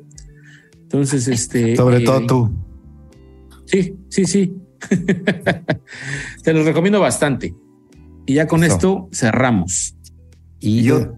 Entonces, 0.83 1.28
este. 1.28 1.76
Sobre 1.76 1.99
eh, 1.99 2.05
todo 2.05 2.26
tú. 2.26 2.51
Sí, 3.66 3.95
sí, 4.09 4.24
sí. 4.24 4.57
Se 6.43 6.53
los 6.53 6.64
recomiendo 6.64 6.99
bastante. 6.99 7.55
Y 8.26 8.35
ya 8.35 8.47
con 8.47 8.64
Eso. 8.64 8.74
esto 8.74 9.09
cerramos. 9.12 9.95
Y 10.59 10.83
yo, 10.83 11.12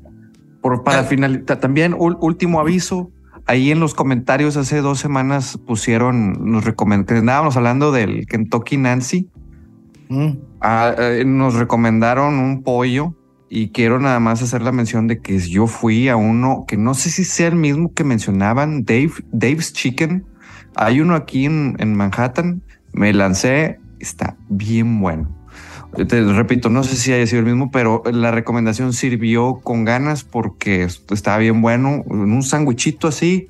por, 0.61 0.83
para 0.83 1.05
finalizar, 1.05 1.61
también 1.61 1.95
último 1.97 2.61
aviso. 2.61 3.12
Ahí 3.47 3.71
en 3.71 3.81
los 3.81 3.95
comentarios 3.95 4.57
hace 4.57 4.81
dos 4.81 5.01
semanas 5.01 5.59
pusieron, 5.67 6.51
nos 6.51 6.65
recomendábamos 6.65 7.57
hablando 7.57 7.91
del 7.91 8.27
Kentucky 8.27 8.77
Nancy. 8.77 9.29
Mm. 10.09 10.31
Ah, 10.61 10.95
eh, 10.97 11.25
nos 11.27 11.55
recomendaron 11.55 12.35
un 12.39 12.63
pollo 12.63 13.15
y 13.49 13.69
quiero 13.71 13.99
nada 13.99 14.21
más 14.21 14.43
hacer 14.43 14.63
la 14.63 14.73
mención 14.73 15.09
de 15.09 15.21
que 15.21 15.39
yo 15.39 15.67
fui 15.67 16.09
a 16.09 16.17
uno 16.17 16.65
que 16.69 16.77
no 16.77 16.95
sé 16.95 17.11
si 17.11 17.25
sea 17.25 17.49
el 17.49 17.57
mismo 17.57 17.93
que 17.93 18.05
mencionaban, 18.05 18.85
Dave, 18.85 19.13
Dave's 19.33 19.73
Chicken. 19.73 20.25
Hay 20.77 21.01
uno 21.01 21.15
aquí 21.15 21.45
en, 21.45 21.77
en 21.79 21.95
Manhattan. 21.95 22.63
Me 22.93 23.13
lancé, 23.13 23.79
está 23.99 24.37
bien 24.49 25.01
bueno. 25.01 25.42
Te 25.95 26.23
repito, 26.23 26.71
no 26.71 26.85
sé 26.85 26.97
si 26.97 27.13
haya 27.13 27.27
sido 27.27 27.41
el 27.41 27.47
mismo, 27.47 27.71
pero 27.71 28.03
la 28.11 28.31
recomendación 28.31 28.95
sirvió 28.95 29.61
con 29.63 29.85
ganas 29.85 30.25
porque 30.25 30.85
estaba 31.11 31.39
bien 31.39 31.61
bueno. 31.61 32.03
En 32.09 32.33
un 32.33 32.43
sándwichito 32.43 33.09
así, 33.09 33.49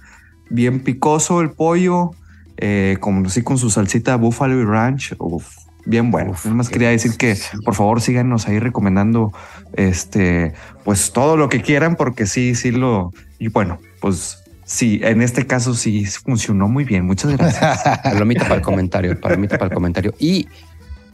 bien 0.50 0.80
picoso 0.80 1.40
el 1.40 1.50
pollo, 1.50 2.10
eh, 2.56 2.96
como 3.00 3.24
así 3.26 3.42
con 3.42 3.58
su 3.58 3.70
salsita 3.70 4.16
Buffalo 4.16 4.60
y 4.60 4.64
Ranch. 4.64 5.14
Uf, 5.18 5.56
bien 5.86 6.10
bueno. 6.10 6.32
Uf, 6.32 6.44
Nada 6.46 6.56
más 6.56 6.68
quería 6.68 6.90
decir 6.90 7.12
que 7.16 7.36
por 7.64 7.74
favor 7.74 8.00
síganos 8.00 8.48
ahí 8.48 8.58
recomendando 8.58 9.32
este, 9.74 10.52
pues 10.84 11.12
todo 11.12 11.36
lo 11.36 11.48
que 11.48 11.62
quieran, 11.62 11.94
porque 11.94 12.26
sí, 12.26 12.56
sí 12.56 12.72
lo. 12.72 13.12
Y 13.38 13.48
bueno, 13.48 13.78
pues 14.00 14.42
sí, 14.64 15.00
en 15.04 15.22
este 15.22 15.46
caso 15.46 15.74
sí 15.74 16.04
funcionó 16.06 16.66
muy 16.66 16.82
bien. 16.82 17.06
Muchas 17.06 17.36
gracias. 17.36 17.82
palomita 18.02 18.44
para 18.44 18.56
el 18.56 18.62
comentario, 18.62 19.20
palomita 19.20 19.58
para 19.58 19.68
el 19.68 19.74
comentario. 19.74 20.14
Y 20.18 20.48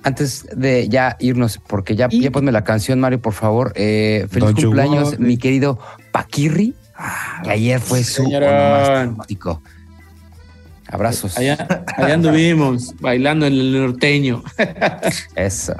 antes 0.02 0.46
de 0.54 0.88
ya 0.88 1.16
irnos, 1.20 1.58
porque 1.66 1.96
ya, 1.96 2.08
Y- 2.10 2.20
ya 2.22 2.30
ponme 2.30 2.52
la 2.52 2.64
canción, 2.64 3.00
Mario, 3.00 3.20
por 3.20 3.32
favor. 3.32 3.72
Eh, 3.74 4.26
feliz 4.30 4.46
Don't 4.48 4.60
cumpleaños, 4.62 5.18
mi 5.18 5.36
querido 5.36 5.78
Paquirri, 6.12 6.74
que 7.44 7.50
ayer 7.50 7.80
fue 7.80 8.02
su 8.04 8.24
onomástico. 8.24 9.62
Abrazos. 10.90 11.36
Allá, 11.36 11.84
allá 11.96 12.14
anduvimos 12.14 12.94
bailando 13.00 13.46
en 13.46 13.52
el 13.52 13.72
norteño. 13.78 14.42
Eso, 15.34 15.74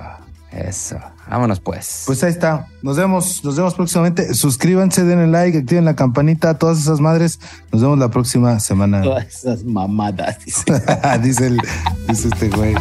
eso. 0.52 0.98
Vámonos 1.28 1.60
pues. 1.60 2.04
Pues 2.06 2.22
ahí 2.24 2.30
está. 2.30 2.66
Nos 2.82 2.96
vemos, 2.96 3.44
nos 3.44 3.56
vemos 3.56 3.74
próximamente. 3.74 4.34
Suscríbanse, 4.34 5.04
denle 5.04 5.26
like, 5.26 5.58
activen 5.58 5.84
la 5.84 5.94
campanita, 5.94 6.58
todas 6.58 6.78
esas 6.78 7.00
madres. 7.00 7.38
Nos 7.72 7.82
vemos 7.82 7.98
la 7.98 8.08
próxima 8.10 8.58
semana. 8.60 9.02
Todas 9.02 9.26
esas 9.26 9.64
mamadas. 9.64 10.38
dice. 10.44 10.64
dice, 11.22 11.46
el, 11.48 11.60
dice 12.08 12.28
este 12.28 12.48
güey. 12.48 12.74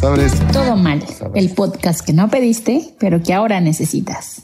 Sabres. 0.00 0.32
Todo 0.52 0.76
mal, 0.76 1.06
Sabes. 1.06 1.32
el 1.34 1.50
podcast 1.50 2.00
que 2.04 2.12
no 2.12 2.28
pediste, 2.28 2.94
pero 2.98 3.22
que 3.22 3.34
ahora 3.34 3.60
necesitas. 3.60 4.42